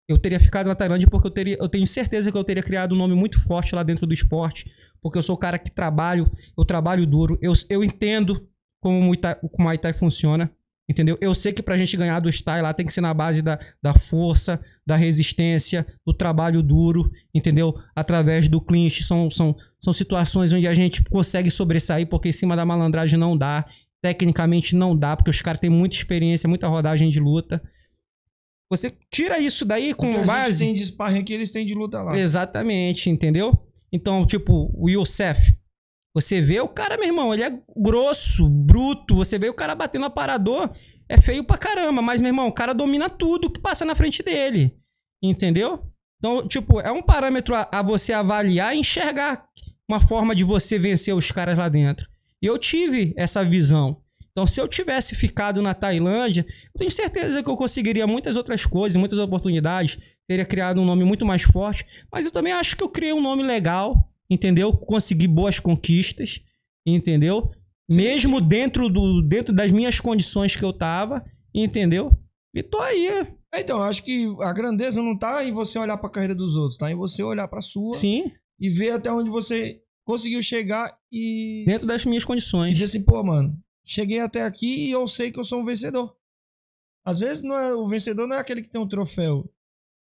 [0.08, 2.94] eu teria ficado na Tailândia porque eu, teria, eu tenho certeza que eu teria criado
[2.94, 4.70] um nome muito forte lá dentro do esporte.
[5.04, 8.48] Porque eu sou o cara que trabalho, eu trabalho duro, eu, eu entendo
[8.82, 10.50] como o Muay Thai, o Muay Thai funciona.
[10.88, 11.16] Entendeu?
[11.20, 13.58] Eu sei que pra gente ganhar do style lá tem que ser na base da,
[13.82, 17.74] da força, da resistência, do trabalho duro, entendeu?
[17.94, 19.02] Através do clinch.
[19.02, 23.36] São, são, são situações onde a gente consegue sobressair, porque em cima da malandragem não
[23.36, 23.64] dá.
[24.02, 27.62] Tecnicamente não dá, porque os caras têm muita experiência, muita rodagem de luta.
[28.70, 30.64] Você tira isso daí O que a com gente base.
[30.66, 32.18] tem de sparring aqui, eles têm de luta lá.
[32.18, 33.56] Exatamente, entendeu?
[33.94, 35.56] Então, tipo, o Youssef.
[36.16, 39.14] Você vê o cara, meu irmão, ele é grosso, bruto.
[39.14, 40.68] Você vê o cara batendo aparador,
[41.08, 42.02] é feio pra caramba.
[42.02, 44.76] Mas, meu irmão, o cara domina tudo que passa na frente dele.
[45.22, 45.88] Entendeu?
[46.18, 49.46] Então, tipo, é um parâmetro a, a você avaliar e enxergar
[49.88, 52.08] uma forma de você vencer os caras lá dentro.
[52.42, 54.02] E eu tive essa visão.
[54.32, 56.44] Então, se eu tivesse ficado na Tailândia,
[56.74, 61.04] eu tenho certeza que eu conseguiria muitas outras coisas, muitas oportunidades, teria criado um nome
[61.04, 61.86] muito mais forte.
[62.10, 64.72] Mas eu também acho que eu criei um nome legal, entendeu?
[64.72, 66.40] Consegui boas conquistas,
[66.86, 67.50] entendeu?
[67.90, 71.24] Mesmo dentro, do, dentro das minhas condições que eu tava,
[71.54, 72.10] entendeu?
[72.54, 73.08] E tô aí.
[73.52, 76.56] É, Então, eu acho que a grandeza não tá em você olhar pra carreira dos
[76.56, 80.96] outros, tá em você olhar pra sua Sim, e ver até onde você conseguiu chegar
[81.10, 82.72] e, Dentro das minhas e condições.
[82.72, 86.16] dizer assim, pô, mano, cheguei até aqui e eu sei que eu sou um vencedor.
[87.04, 89.50] Às vezes não é, o vencedor não é aquele que tem um troféu.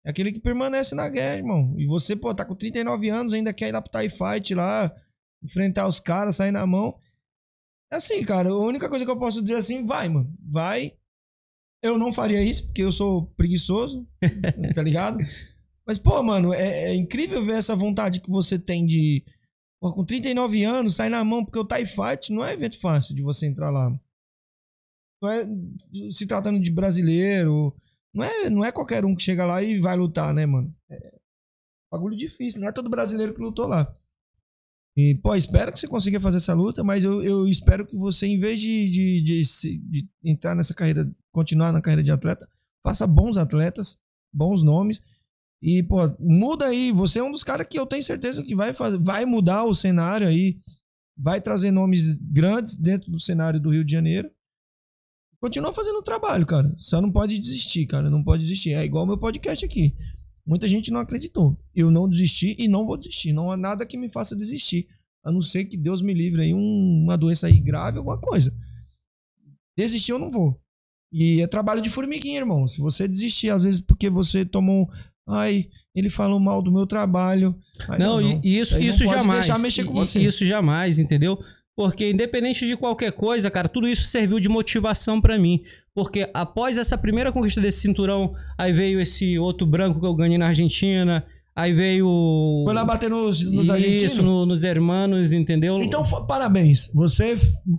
[0.08, 1.74] É aquele que permanece na guerra, irmão.
[1.76, 4.90] E você, pô, tá com 39 anos, ainda quer ir lá pro TIE Fight lá,
[5.42, 6.98] enfrentar os caras, sair na mão.
[7.92, 10.34] É assim, cara, a única coisa que eu posso dizer assim, vai, mano.
[10.40, 10.94] Vai.
[11.82, 14.08] Eu não faria isso, porque eu sou preguiçoso,
[14.74, 15.18] tá ligado?
[15.86, 19.22] Mas, pô, mano, é, é incrível ver essa vontade que você tem de.
[19.78, 23.14] Pô, com 39 anos, sair na mão, porque o TIE Fight não é evento fácil
[23.14, 23.90] de você entrar lá.
[25.22, 25.46] Não é
[26.10, 27.76] se tratando de brasileiro.
[28.18, 30.74] Não é, não é qualquer um que chega lá e vai lutar, né, mano?
[30.90, 31.18] É
[31.90, 32.60] bagulho difícil.
[32.60, 33.94] Não é todo brasileiro que lutou lá.
[34.96, 38.26] E, pô, espero que você consiga fazer essa luta, mas eu, eu espero que você,
[38.26, 39.42] em vez de, de, de,
[39.78, 42.48] de entrar nessa carreira, continuar na carreira de atleta,
[42.84, 43.96] faça bons atletas,
[44.32, 45.00] bons nomes.
[45.62, 46.90] E, pô, muda aí.
[46.90, 49.74] Você é um dos caras que eu tenho certeza que vai, fazer, vai mudar o
[49.74, 50.58] cenário aí.
[51.16, 54.30] Vai trazer nomes grandes dentro do cenário do Rio de Janeiro.
[55.40, 56.74] Continua fazendo o trabalho, cara.
[56.78, 58.10] Só não pode desistir, cara.
[58.10, 58.72] Não pode desistir.
[58.72, 59.94] É igual meu podcast aqui.
[60.46, 61.56] Muita gente não acreditou.
[61.74, 63.32] Eu não desisti e não vou desistir.
[63.32, 64.88] Não há nada que me faça desistir.
[65.24, 68.52] A não ser que Deus me livre aí um- uma doença aí grave, alguma coisa.
[69.76, 70.58] Desistir eu não vou.
[71.12, 72.66] E é trabalho de formiguinha, irmão.
[72.66, 74.84] Se você desistir, às vezes, porque você tomou.
[74.84, 74.86] um,
[75.30, 77.54] Ai, ele falou mal do meu trabalho.
[77.86, 79.40] Ai, Não, e isso, não isso pode jamais.
[79.46, 80.18] deixar mexer com você.
[80.20, 81.38] Isso jamais, entendeu?
[81.78, 85.62] Porque independente de qualquer coisa, cara, tudo isso serviu de motivação pra mim.
[85.94, 90.36] Porque após essa primeira conquista desse cinturão, aí veio esse outro branco que eu ganhei
[90.36, 91.24] na Argentina,
[91.54, 92.62] aí veio.
[92.64, 94.18] Foi lá bater nos, nos Isso, argentinos?
[94.18, 95.80] no- nos hermanos, entendeu?
[95.80, 96.90] Então, parabéns.
[96.92, 97.36] Você,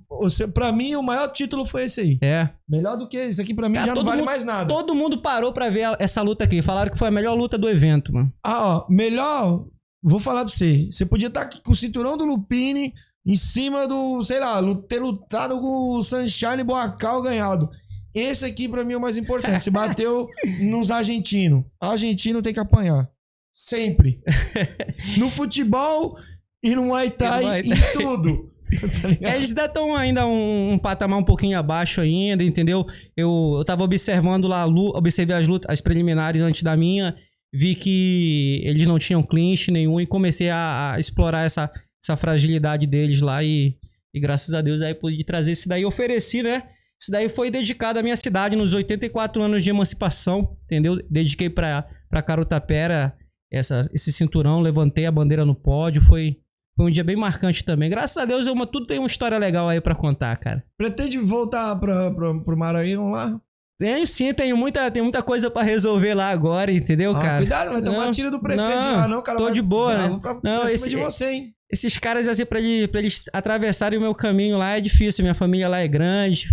[0.10, 2.18] você, pra mim, o maior título foi esse aí.
[2.22, 2.48] É.
[2.70, 4.66] Melhor do que isso aqui, pra mim, Cara, já não vale mundo- mais nada.
[4.74, 6.62] Todo mundo parou pra ver essa luta aqui.
[6.62, 8.32] Falaram que foi a melhor luta do evento, mano.
[8.42, 9.66] Ah, ó, melhor.
[10.02, 10.88] Vou falar pra você.
[10.90, 12.94] Você podia estar aqui com o cinturão do Lupini
[13.30, 17.70] em cima do, sei lá, ter lutado com o Sunshine Boacal ganhado.
[18.12, 19.64] Esse aqui pra mim é o mais importante.
[19.64, 20.28] Você bateu
[20.62, 21.64] nos argentinos.
[21.80, 23.08] Argentino tem que apanhar.
[23.54, 24.20] Sempre.
[25.18, 26.18] No futebol
[26.64, 28.50] e no Muay Thai, Muay em tudo.
[29.02, 29.36] Tá ligado?
[29.36, 32.86] Eles ainda estão ainda um, um patamar um pouquinho abaixo ainda, entendeu?
[33.18, 37.16] Eu, eu tava observando lá, observei as lutas, as preliminares antes da minha,
[37.52, 41.72] vi que eles não tinham clinch nenhum e comecei a, a explorar essa,
[42.04, 43.76] essa fragilidade deles lá e,
[44.14, 46.64] e graças a Deus aí pude trazer esse daí, ofereci, né?
[47.02, 50.98] Isso daí foi dedicado à minha cidade nos 84 anos de emancipação, entendeu?
[51.10, 53.16] Dediquei pra, pra Carutapera
[53.52, 56.38] essa, esse cinturão, levantei a bandeira no pódio, foi,
[56.76, 57.90] foi um dia bem marcante também.
[57.90, 60.64] Graças a Deus, uma, tudo tem uma história legal aí pra contar, cara.
[60.78, 63.40] Pretende voltar pra, pra, pro Maranhão lá?
[63.82, 67.38] Tenho sim, tenho muita, tenho muita coisa pra resolver lá agora, entendeu, Ah, cara?
[67.38, 69.38] cuidado, vai tomar Não, tiro do prefeito não, lá, não, cara.
[69.38, 70.20] tô de boa, né?
[70.22, 71.54] Pra, Não, pra cima esse- de você, hein?
[71.72, 75.24] Esses caras, assim, pra, ele- pra eles atravessarem o meu caminho lá é difícil.
[75.24, 76.48] Minha família lá é grande.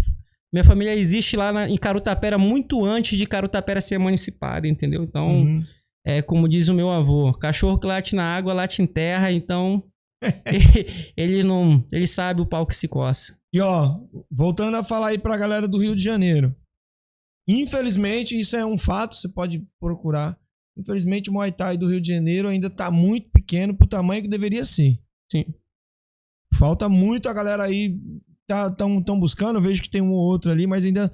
[0.53, 5.03] Minha família existe lá na- em Carutapera muito antes de Carutapera ser emancipada, entendeu?
[5.03, 5.63] Então, Uhum.
[6.07, 9.33] é como diz o meu avô: cachorro que late na água, late em terra.
[9.33, 9.83] Então,
[11.17, 11.85] ele não.
[11.91, 13.37] Ele sabe o pau que se coça.
[13.55, 13.99] E ó,
[14.31, 16.55] voltando a falar aí pra galera do Rio de Janeiro.
[17.49, 20.37] Infelizmente, isso é um fato, você pode procurar.
[20.79, 24.29] Infelizmente, o Muay Thai do Rio de Janeiro ainda tá muito pequeno pro tamanho que
[24.29, 24.99] deveria ser.
[25.31, 25.45] Sim.
[26.55, 27.99] Falta muito a galera aí
[28.47, 31.13] tá tão, tão buscando, vejo que tem um ou outro ali, mas ainda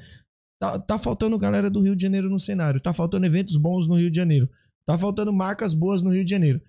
[0.61, 2.81] tá, tá faltando galera do Rio de Janeiro no cenário.
[2.81, 4.49] Tá faltando eventos bons no Rio de Janeiro.
[4.85, 6.61] Tá faltando marcas boas no Rio de Janeiro.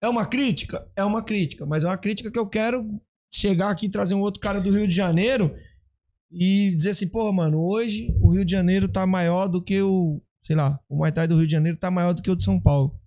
[0.00, 0.86] É uma crítica?
[0.94, 2.86] É uma crítica, mas é uma crítica que eu quero
[3.32, 5.54] chegar aqui e trazer um outro cara do Rio de Janeiro
[6.30, 10.20] e dizer assim, pô, mano, hoje o Rio de Janeiro tá maior do que o,
[10.42, 12.44] sei lá, o Muay Thai do Rio de Janeiro tá maior do que o de
[12.44, 12.98] São Paulo.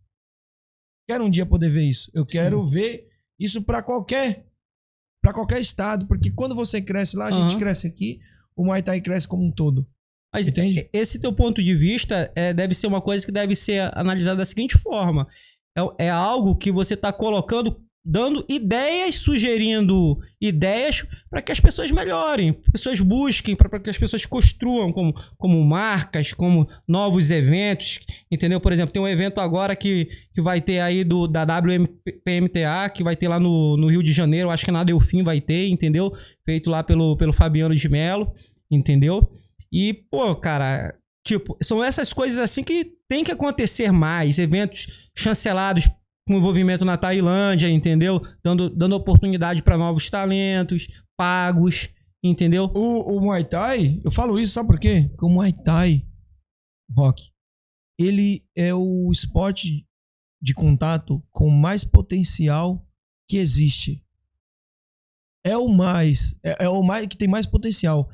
[1.08, 2.12] Quero um dia poder ver isso.
[2.14, 3.07] Eu quero ver
[3.40, 4.46] isso pra qualquer
[5.24, 7.60] para qualquer estado, porque quando você cresce lá, a gente Aham.
[7.60, 8.20] cresce aqui,
[8.56, 9.86] o Muay Thai cresce como um todo.
[10.34, 10.90] Mas Entende?
[10.94, 14.46] esse teu ponto de vista é, deve ser uma coisa que deve ser analisada da
[14.46, 15.28] seguinte forma:
[15.78, 21.92] é, é algo que você está colocando, dando ideias, sugerindo ideias para que as pessoas
[21.92, 28.00] melhorem, pessoas busquem, para que as pessoas construam como, como marcas, como novos eventos,
[28.32, 28.62] entendeu?
[28.62, 33.04] Por exemplo, tem um evento agora que, que vai ter aí do, da WPMTA, que
[33.04, 36.16] vai ter lá no, no Rio de Janeiro, acho que na Delfim vai ter, entendeu?
[36.46, 38.32] Feito lá pelo, pelo Fabiano de Mello,
[38.72, 39.30] entendeu?
[39.70, 44.40] E, pô, cara, tipo, são essas coisas assim que tem que acontecer mais.
[44.40, 45.90] Eventos chancelados
[46.28, 48.22] com envolvimento na Tailândia, entendeu?
[48.44, 51.90] Dando, dando oportunidade para novos talentos, pagos,
[52.22, 52.66] entendeu?
[52.76, 55.08] O, o Muay Thai, eu falo isso, sabe por quê?
[55.10, 56.06] Porque o Muay Thai,
[56.92, 57.32] Rock,
[57.98, 59.88] ele é o esporte
[60.42, 62.86] de contato com mais potencial
[63.28, 64.04] que existe.
[65.44, 66.38] É o mais.
[66.44, 68.10] É, é o mais que tem mais potencial.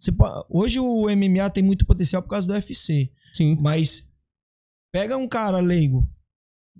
[0.00, 0.12] Você
[0.48, 3.12] hoje o MMA tem muito potencial por causa do UFC.
[3.32, 3.56] Sim.
[3.60, 4.08] Mas
[4.92, 6.08] pega um cara leigo.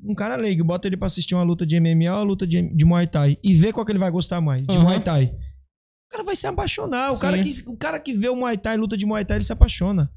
[0.05, 2.63] Um cara leigo, bota ele pra assistir uma luta de MMA ou uma luta de,
[2.75, 4.67] de Muay Thai e vê qual que ele vai gostar mais.
[4.67, 4.85] De Aham.
[4.85, 5.25] Muay Thai.
[5.27, 7.13] O cara vai se apaixonar.
[7.13, 9.45] O cara, que, o cara que vê o Muay Thai, luta de Muay Thai, ele
[9.45, 10.11] se apaixona.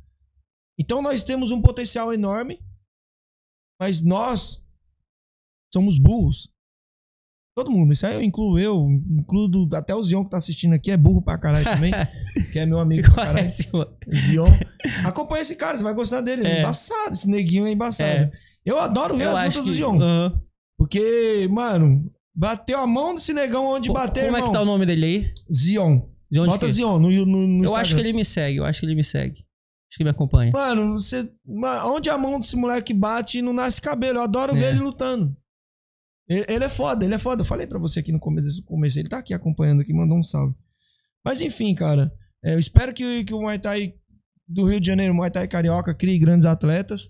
[0.80, 2.60] Então nós temos um potencial enorme,
[3.80, 4.64] mas nós
[5.74, 6.50] somos burros.
[7.54, 10.90] Todo mundo, isso aí eu incluo eu, incluo até o Zion que tá assistindo aqui,
[10.90, 11.92] é burro pra caralho também,
[12.54, 13.50] que é meu amigo pra caralho.
[13.50, 14.48] Zion.
[15.06, 16.48] Acompanha esse cara, você vai gostar dele.
[16.48, 16.52] É.
[16.52, 16.60] É.
[16.62, 18.10] embaçado, esse neguinho é embaçado.
[18.10, 18.32] É.
[18.66, 19.74] Eu adoro ver Eu as lutas do que.
[19.74, 19.96] Zion.
[20.02, 20.42] Aham.
[20.78, 24.54] Porque, mano, bateu a mão desse negão onde Co- bater, Como é que irmão.
[24.54, 25.34] tá o nome dele aí?
[25.54, 26.02] Zion.
[26.34, 26.72] Onde Bota que?
[26.72, 29.04] Zion no, no, no Eu acho que ele me segue, eu acho que ele me
[29.04, 29.40] segue.
[29.40, 30.52] Acho que ele me acompanha.
[30.54, 34.20] Mano, você, mano, onde a mão desse moleque bate, não nasce cabelo.
[34.20, 34.70] Eu adoro ver É.
[34.70, 35.36] ele lutando.
[36.30, 37.42] Ele, ele é foda, ele é foda.
[37.42, 40.24] Eu falei pra você aqui no começo, começo ele tá aqui acompanhando aqui, mandou um
[40.24, 40.56] salve.
[41.26, 42.10] Mas enfim, cara,
[42.44, 43.94] é, eu espero que, que o Muay Thai
[44.48, 47.10] do Rio de Janeiro, o Muay Thai Carioca, crie grandes atletas.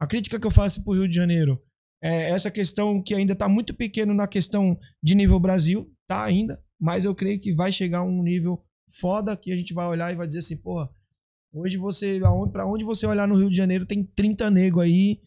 [0.00, 1.62] A crítica que eu faço pro Rio de Janeiro
[2.02, 6.62] é essa questão que ainda tá muito pequeno na questão de nível Brasil, tá ainda,
[6.78, 8.62] mas eu creio que vai chegar um nível
[9.00, 10.90] foda que a gente vai olhar e vai dizer assim, porra,
[11.58, 12.20] Hoje você,
[12.52, 15.22] pra onde você olhar no Rio de Janeiro, tem 30 nego aí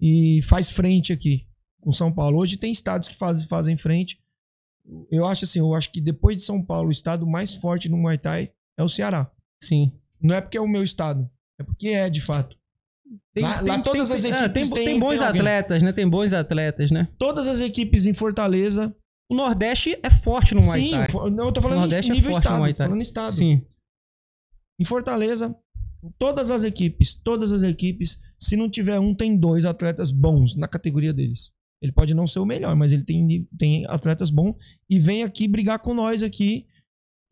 [0.00, 1.46] e faz frente aqui
[1.80, 2.38] com São Paulo.
[2.38, 4.20] Hoje tem estados que fazem, fazem frente.
[5.12, 7.96] Eu acho assim, eu acho que depois de São Paulo, o estado mais forte no
[7.96, 9.30] Muay Thai é o Ceará.
[9.62, 9.92] Sim.
[10.20, 12.58] Não é porque é o meu estado, é porque é de fato.
[13.34, 15.40] Tem, Lá- lá todas as ah, equipes tem, têm- tem bons tem alguém.
[15.40, 15.92] atletas, né?
[15.92, 17.08] Tem bons atletas, né?
[17.18, 18.94] Todas as equipes em Fortaleza.
[19.30, 21.08] O Nordeste é forte no Muay sim, Thai.
[21.08, 22.58] fo- não, eu tô O falando Nordeste em é nível forte no estado.
[22.60, 22.86] Muay Thai.
[22.86, 23.32] falando estado.
[23.32, 23.62] Sim.
[24.80, 25.54] Em Fortaleza,
[26.18, 30.66] todas as equipes, todas as equipes, se não tiver um, tem dois atletas bons na
[30.66, 31.50] categoria deles.
[31.82, 34.54] Ele pode não ser o melhor, mas ele tem, tem atletas bons
[34.88, 36.66] e vem aqui brigar com nós aqui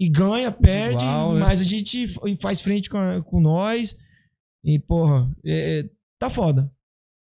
[0.00, 1.40] e ganha, perde, Igual, né?
[1.40, 2.06] mas a gente
[2.40, 3.96] faz frente com, a- com nós
[4.64, 6.70] e, porra, é- tá foda.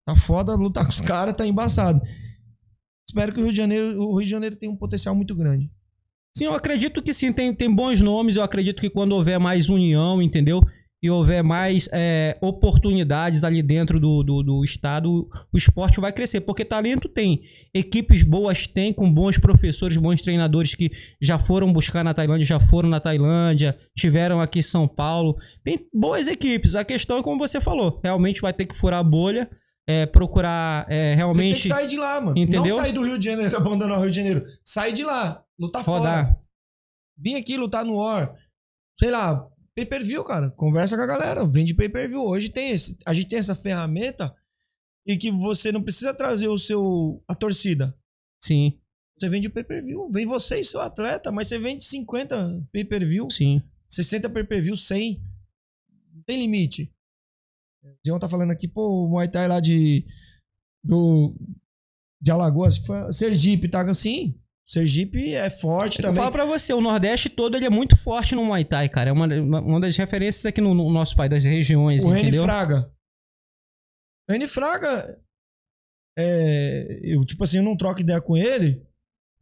[0.05, 2.01] Tá foda lutar com os caras, tá embaçado.
[3.07, 5.69] Espero que o Rio de Janeiro, o Rio de Janeiro tenha um potencial muito grande.
[6.35, 8.35] Sim, eu acredito que sim, tem, tem bons nomes.
[8.35, 10.61] Eu acredito que quando houver mais união, entendeu?
[11.03, 16.41] E houver mais é, oportunidades ali dentro do, do, do estado, o esporte vai crescer.
[16.41, 17.41] Porque talento tem.
[17.73, 22.59] Equipes boas tem, com bons professores, bons treinadores que já foram buscar na Tailândia, já
[22.59, 25.35] foram na Tailândia, tiveram aqui em São Paulo.
[25.63, 26.75] Tem boas equipes.
[26.75, 27.99] A questão é como você falou.
[28.03, 29.49] Realmente vai ter que furar a bolha,
[29.87, 32.37] é, procurar é, Vocês realmente que sair de lá, mano.
[32.37, 32.75] Entendeu?
[32.75, 34.45] Não sair do Rio de Janeiro, abandonar o Rio de Janeiro.
[34.63, 35.99] Sair de lá, lutar fora.
[35.99, 36.41] rodar.
[37.17, 38.35] Vim aqui lutar no War.
[38.99, 40.49] Sei lá, pay per view, cara.
[40.51, 42.23] Conversa com a galera, vende pay per view.
[42.23, 44.35] Hoje tem esse, a gente tem essa ferramenta
[45.05, 47.95] e que você não precisa trazer o seu a torcida.
[48.43, 48.79] Sim,
[49.17, 52.67] Você vende o pay per view, vem você e seu atleta, mas você vende 50
[52.71, 53.61] pay per view, sim.
[53.87, 55.21] 60 pay per view, 100.
[56.13, 56.91] Não tem limite.
[57.83, 60.05] O Zion tá falando aqui, pô, o Muay Thai lá de
[60.83, 61.35] do
[62.19, 64.39] de Alagoas, foi Sergipe, tá assim?
[64.67, 66.21] Sergipe é forte Eu também.
[66.21, 69.09] falo pra você, o Nordeste todo ele é muito forte no Muay Thai, cara.
[69.09, 69.25] É uma,
[69.59, 72.43] uma das referências aqui no, no nosso país, das regiões, O Reni entendeu?
[72.43, 72.91] Fraga.
[74.29, 75.19] O Reni Fraga,
[76.17, 78.81] é, eu, tipo assim, eu não troco ideia com ele,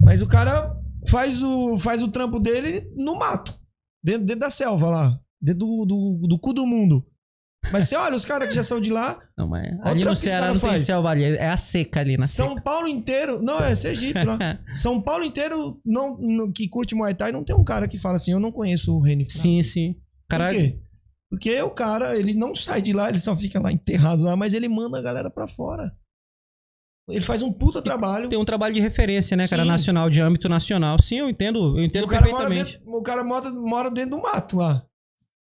[0.02, 0.76] mas o cara
[1.08, 3.60] faz o, faz o trampo dele no mato,
[4.04, 7.06] dentro, dentro da selva lá, dentro do, do, do cu do mundo.
[7.72, 10.16] Mas você olha os caras que já são de lá, Não, mas Olha ali no
[10.16, 10.82] Ceará cara não tem faz.
[10.84, 12.62] selva ali, é a seca ali na São seca.
[12.62, 14.38] Paulo inteiro, não, é Sergipe lá.
[14.74, 18.16] São Paulo inteiro não, não- que curte Muay Thai, não tem um cara que fala
[18.16, 19.30] assim, eu não conheço o Reni.
[19.30, 19.94] Sim, sim.
[19.94, 20.58] Por Caralho.
[20.58, 20.80] quê?
[21.30, 24.54] Porque o cara, ele não sai de lá, ele só fica lá enterrado lá, mas
[24.56, 25.92] ele manda a galera pra fora.
[27.08, 28.30] Ele faz um puta trabalho.
[28.30, 29.64] Tem um trabalho de referência, né, cara?
[29.64, 29.68] Sim.
[29.68, 30.98] Nacional, de âmbito nacional.
[31.02, 32.78] Sim, eu entendo, eu entendo o cara, perfeitamente.
[32.78, 34.84] dentro, o cara mora, mora dentro do mato lá.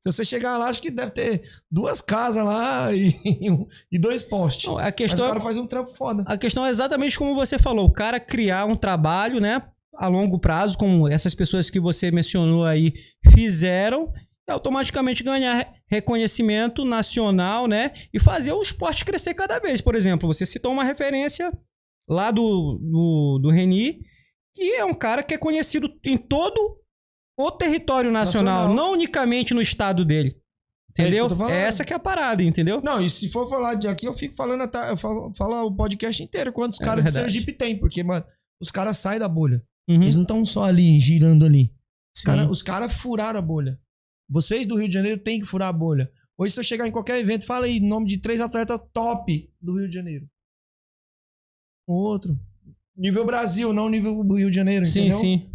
[0.00, 3.14] Se você chegar lá, acho que deve ter duas casas lá e,
[3.90, 4.66] e dois postes.
[4.66, 6.22] Não, a Mas o questão é cara faz um trampo foda.
[6.26, 9.62] A questão é exatamente como você falou, o cara criar um trabalho, né,
[9.94, 12.92] a longo prazo, como essas pessoas que você mencionou aí
[13.32, 14.12] fizeram,
[14.48, 19.80] e automaticamente ganhar re- reconhecimento nacional, né, e fazer o esporte crescer cada vez.
[19.80, 21.52] Por exemplo, você citou uma referência
[22.08, 24.00] lá do, do, do Reni,
[24.54, 26.78] que é um cara que é conhecido em todo
[27.38, 28.76] o território nacional, Nacional.
[28.76, 30.36] não unicamente no estado dele.
[30.98, 31.28] É Entendeu?
[31.48, 32.80] É essa que é a parada, entendeu?
[32.82, 35.72] Não, e se for falar de aqui, eu fico falando até, eu falo, falo o
[35.74, 37.12] podcast inteiro quantos É caras de.
[37.12, 38.24] Sergipe tem, porque, mano,
[38.60, 39.62] os caras saem da bolha.
[39.88, 40.02] Uhum.
[40.02, 41.72] Eles não estão só ali, girando ali.
[42.16, 42.26] Os Sim.
[42.26, 43.78] cara- os caras furaram a bolha.
[44.28, 46.10] Vocês do Rio de Janeiro têm que furar a bolha.
[46.36, 49.78] Hoje, se eu chegar em qualquer evento, fala aí nome de três atletas top do
[49.78, 50.26] Rio de Janeiro.
[51.88, 52.36] Um outro.
[52.96, 55.18] Nível Brasil, não nível Rio de Janeiro, Sim, entendeu?
[55.18, 55.50] sim.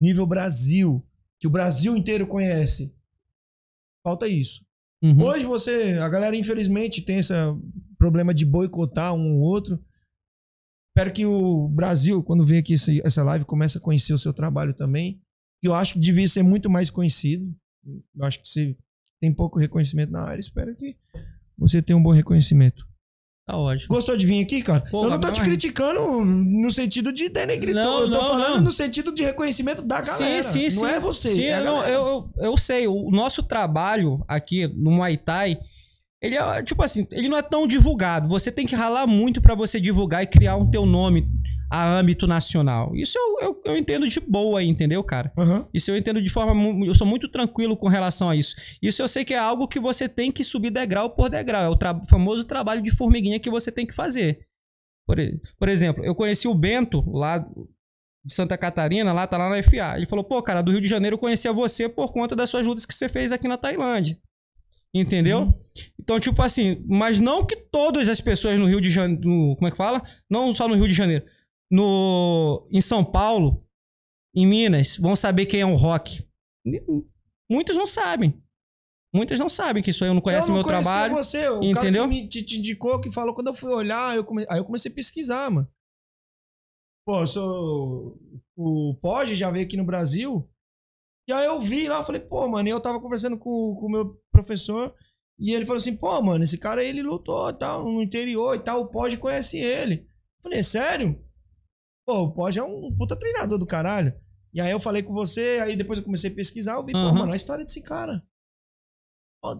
[0.00, 1.04] Nível Brasil,
[1.40, 2.94] que o Brasil inteiro conhece.
[4.04, 4.64] Falta isso.
[5.02, 5.22] Uhum.
[5.24, 7.32] Hoje você, a galera infelizmente tem esse
[7.98, 9.82] problema de boicotar um ou outro.
[10.90, 14.32] Espero que o Brasil, quando vê aqui esse- essa live, comece a conhecer o seu
[14.32, 15.20] trabalho também.
[15.60, 17.54] Que eu acho que devia ser muito mais conhecido.
[18.14, 18.76] Eu acho que você
[19.20, 20.40] tem pouco reconhecimento na área.
[20.40, 20.96] Espero que
[21.58, 22.85] você tenha um bom reconhecimento.
[23.46, 23.94] Tá ótimo.
[23.94, 24.80] Gostou de vir aqui, cara?
[24.90, 27.72] Pô, eu não tô te criticando no sentido de denegrir.
[27.72, 28.62] Não, eu tô não, falando não.
[28.62, 30.42] no sentido de reconhecimento da galera.
[30.42, 30.94] Sim, sim, não sim.
[30.94, 31.30] é você.
[31.30, 32.88] Sim, é não, eu, eu, eu sei.
[32.88, 35.60] O nosso trabalho aqui no Muay Thai,
[36.20, 38.28] ele é, tipo assim, ele não é tão divulgado.
[38.28, 41.30] Você tem que ralar muito pra você divulgar e criar um teu nome
[41.70, 42.94] a âmbito nacional.
[42.94, 45.32] Isso eu, eu, eu entendo de boa entendeu, cara?
[45.36, 45.66] Aham.
[45.74, 46.52] Isso eu entendo de forma.
[46.86, 48.54] Eu sou muito tranquilo com relação a isso.
[48.80, 51.64] Isso eu sei que é algo que você tem que subir degrau por degrau.
[51.64, 54.46] É o tra- famoso trabalho de formiguinha que você tem que fazer.
[55.06, 55.16] Por,
[55.58, 59.96] por exemplo, eu conheci o Bento lá de Santa Catarina, lá tá lá na FA.
[59.96, 62.66] Ele falou: pô, cara, do Rio de Janeiro eu conhecia você por conta das suas
[62.66, 64.18] lutas que você fez aqui na Tailândia.
[64.94, 65.52] Entendeu?
[66.00, 69.22] Então, tipo assim, mas não que todas as pessoas no Rio de Janeiro.
[69.56, 70.02] Como é que fala?
[70.30, 71.24] Não só no Rio de Janeiro.
[71.70, 73.64] No, em São Paulo,
[74.34, 76.26] em Minas, vão saber quem é o rock.
[77.50, 78.40] Muitas não sabem.
[79.14, 81.14] Muitas não sabem que isso aí eu não não meu trabalho.
[81.14, 82.02] você, o entendeu?
[82.04, 84.44] cara que me te, te indicou, que falou, quando eu fui olhar, eu come...
[84.48, 85.68] aí eu comecei a pesquisar, mano.
[87.06, 88.20] Pô, eu sou...
[88.54, 90.48] O Pog já veio aqui no Brasil,
[91.28, 93.86] e aí eu vi lá, eu falei, pô, mano, e eu tava conversando com com
[93.86, 94.94] o meu professor,
[95.38, 98.80] e ele falou assim, pô, mano, esse cara, ele lutou tal, no interior e tal,
[98.80, 100.06] o Pog conhece ele.
[100.38, 101.22] Eu falei, sério?
[102.06, 104.14] Pô, o Pog é um puta treinador do caralho.
[104.54, 106.98] E aí eu falei com você, aí depois eu comecei a pesquisar, eu vi, pô,
[106.98, 107.18] Aham.
[107.18, 108.22] mano, a história desse cara.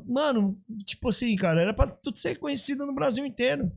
[0.07, 3.71] Mano, tipo assim, cara, era pra tudo ser conhecido no Brasil inteiro.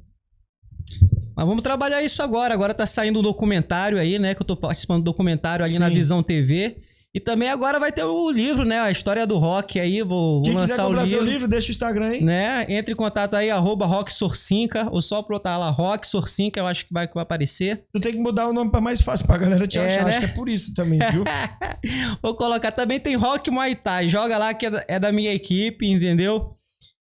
[1.36, 2.54] Mas vamos trabalhar isso agora.
[2.54, 4.34] Agora tá saindo um documentário aí, né?
[4.34, 5.94] Que eu tô participando do documentário ali na Sim.
[5.94, 6.82] Visão TV.
[7.12, 8.80] E também agora vai ter o livro, né?
[8.80, 10.04] A história do rock aí.
[10.04, 11.34] Vou, vou Quem quiser lançar o comprar seu livro.
[11.34, 12.24] livro, deixa o Instagram aí.
[12.24, 12.68] Né?
[12.70, 16.86] Entre em contato aí, arroba Rock Sorcinca, ou só botar lá Rock Sorcinca, eu acho
[16.86, 17.84] que vai, que vai aparecer.
[17.92, 20.04] Tu tem que mudar o nome pra mais fácil pra galera te É, achar.
[20.04, 20.10] né?
[20.12, 21.24] Acho que é por isso também, viu?
[22.22, 24.08] Vou colocar também tem Rock Muay Thai.
[24.08, 26.52] Joga lá que é da, é da minha equipe, entendeu?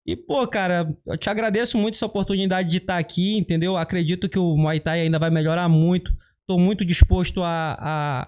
[0.03, 3.77] E, pô, cara, eu te agradeço muito essa oportunidade de estar aqui, entendeu?
[3.77, 6.11] Acredito que o Muay Thai ainda vai melhorar muito.
[6.47, 8.27] Tô muito disposto a, a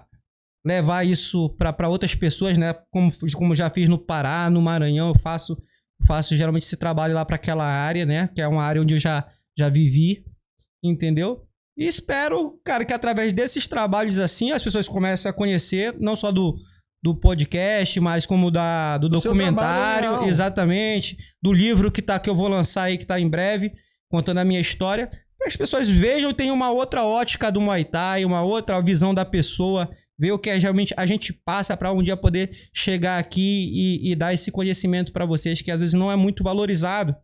[0.64, 2.74] levar isso para outras pessoas, né?
[2.90, 5.56] Como, como já fiz no Pará, no Maranhão, eu faço,
[6.06, 8.28] faço geralmente esse trabalho lá para aquela área, né?
[8.34, 9.26] Que é uma área onde eu já,
[9.56, 10.24] já vivi,
[10.82, 11.46] entendeu?
[11.76, 16.30] E espero, cara, que através desses trabalhos assim as pessoas comecem a conhecer, não só
[16.30, 16.56] do,
[17.02, 22.34] do podcast, mas como da, do O documentário, exatamente, do livro que tá que eu
[22.34, 23.72] vou lançar aí que tá em breve,
[24.08, 27.84] contando a minha história, para as pessoas vejam e tenham uma outra ótica do Muay
[27.84, 31.92] Thai, uma outra visão da pessoa, ver o que é realmente a gente passa para
[31.92, 35.94] um dia poder chegar aqui e, e dar esse conhecimento para vocês que às vezes
[35.94, 37.14] não é muito valorizado.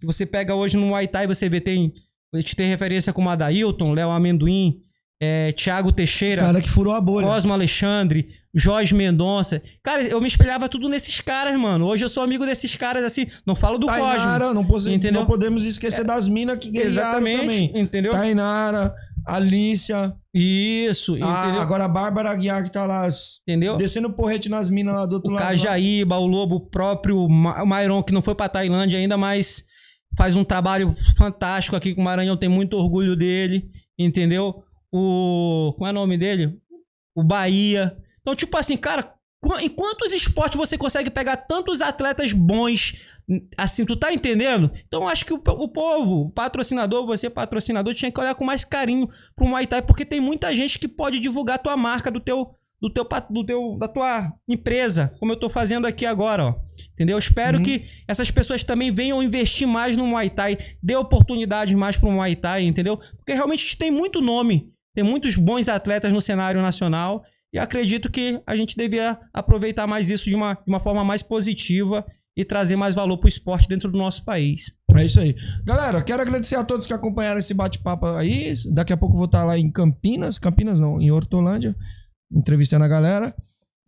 [0.00, 1.92] Que você pega hoje no Muay Thai, você vê tem
[2.34, 4.80] a gente tem referência como Adailton, Léo Amendoim,
[5.20, 7.26] é, Thiago Teixeira, cara que furou a bolha.
[7.26, 9.62] Cosmo Alexandre, Jorge Mendonça.
[9.82, 11.86] Cara, eu me espelhava tudo nesses caras, mano.
[11.86, 13.26] Hoje eu sou amigo desses caras, assim.
[13.46, 14.02] Não falo do Cosmo.
[14.02, 15.20] Tainara, não, pose- Entendeu?
[15.20, 17.72] não podemos esquecer das minas que guerrearam Exatamente, também.
[17.74, 18.12] entendeu?
[18.12, 18.94] Tainara,
[19.26, 21.60] Alicia, Isso, a- entendeu?
[21.60, 23.08] agora a Bárbara Aguiar que tá lá
[23.46, 23.76] entendeu?
[23.76, 25.42] descendo porrete nas minas lá do outro O lado.
[25.44, 29.64] Cajaíba, o Lobo, o próprio Ma- o Mairon, que não foi pra Tailândia ainda, mas
[30.16, 34.62] faz um trabalho fantástico aqui com o Maranhão, tem muito orgulho dele, entendeu?
[34.92, 35.72] O.
[35.76, 36.58] Como é o nome dele?
[37.14, 37.96] O Bahia.
[38.20, 39.14] Então, tipo assim, cara,
[39.60, 42.94] em quantos esportes você consegue pegar tantos atletas bons?
[43.56, 44.70] Assim, tu tá entendendo?
[44.86, 48.64] Então, acho que o, o povo, o patrocinador, você patrocinador, tinha que olhar com mais
[48.64, 52.20] carinho pro Muay Thai, porque tem muita gente que pode divulgar a tua marca do
[52.20, 56.54] teu, do teu, do teu, da tua empresa, como eu tô fazendo aqui agora, ó.
[56.94, 57.14] Entendeu?
[57.14, 57.64] Eu espero Uhum.
[57.64, 62.34] que essas pessoas também venham investir mais no Muay Thai, dê oportunidades mais pro Muay
[62.34, 62.96] Thai, entendeu?
[63.16, 67.22] Porque realmente a gente tem muito nome, tem muitos bons atletas no cenário nacional
[67.54, 71.22] e acredito que a gente devia aproveitar mais isso de uma, de uma forma mais
[71.22, 72.04] positiva
[72.36, 74.72] e trazer mais valor pro esporte dentro do nosso país.
[74.94, 75.34] É isso aí.
[75.64, 78.54] Galera, quero agradecer a todos que acompanharam esse bate-papo aí.
[78.72, 80.38] Daqui a pouco vou estar lá em Campinas.
[80.38, 81.76] Campinas não, em Hortolândia.
[82.32, 83.34] Entrevistando a galera.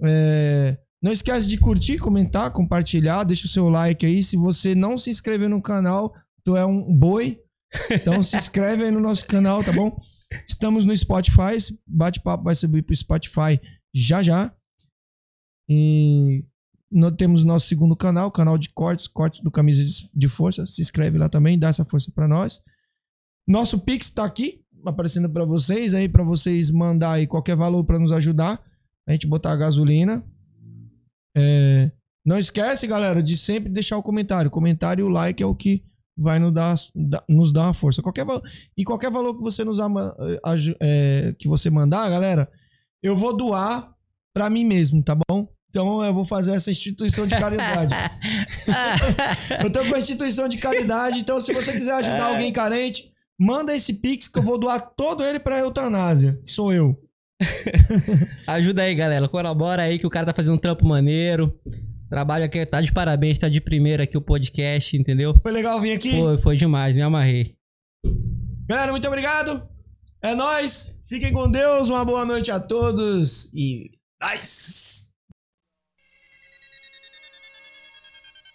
[0.03, 3.25] É, Não esquece de curtir, comentar, compartilhar.
[3.25, 4.23] Deixa o seu like aí.
[4.23, 6.15] Se você não se inscrever no canal,
[6.45, 7.41] tu é um boi.
[7.91, 9.97] Então se inscreve aí no nosso canal, tá bom?
[10.49, 11.55] Estamos no Spotify.
[11.55, 13.61] Esse bate-papo vai subir pro Spotify
[13.95, 14.55] já já.
[15.69, 16.45] E
[16.95, 19.85] nós temos nosso segundo canal, canal de cortes, cortes do Camisa
[20.15, 20.67] de- Força.
[20.67, 22.63] Se inscreve lá também, dá essa força pra nós.
[23.47, 24.61] Nosso Pix tá aqui.
[24.87, 28.63] aparecendo pra vocês aí, pra vocês mandar aí qualquer valor pra nos ajudar.
[29.09, 30.23] A gente botar a gasolina.
[31.37, 31.91] É,
[32.25, 34.49] não esquece, galera, de sempre deixar o comentário.
[34.49, 35.83] O comentário e o like é o que
[36.17, 38.03] vai nos dar, da- nos dar uma força.
[38.03, 38.27] Qualquer,
[38.77, 40.15] e qualquer valor que você nos ama-
[40.81, 42.49] é, que você mandar, galera,
[43.03, 43.91] eu vou doar
[44.35, 45.49] pra mim mesmo, tá bom?
[45.75, 47.93] Então eu vou fazer essa instituição de caridade.
[49.61, 53.75] eu tô com a instituição de caridade, então se você quiser ajudar alguém carente, manda
[53.75, 56.39] esse pix que eu vou doar todo ele pra eutanásia.
[56.45, 56.97] que Sou eu.
[58.47, 59.29] Ajuda aí, galera.
[59.29, 61.59] Colabora aí que o cara tá fazendo um trampo maneiro.
[62.09, 65.35] Trabalho aqui, tá de parabéns, tá de primeira aqui o podcast, entendeu?
[65.43, 66.13] Foi legal vir aqui?
[66.13, 67.57] Foi, foi demais, me amarrei.
[68.69, 69.69] Galera, muito obrigado.
[70.23, 70.97] É nóis.
[71.09, 71.89] Fiquem com Deus.
[71.89, 73.51] Uma boa noite a todos.
[73.53, 73.91] E.
[74.23, 74.94] Nice!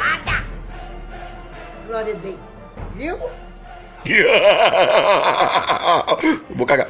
[0.00, 0.44] Calada.
[1.86, 2.38] Glória a Deus.
[2.94, 3.18] Viu?
[6.56, 6.88] Vou cagar.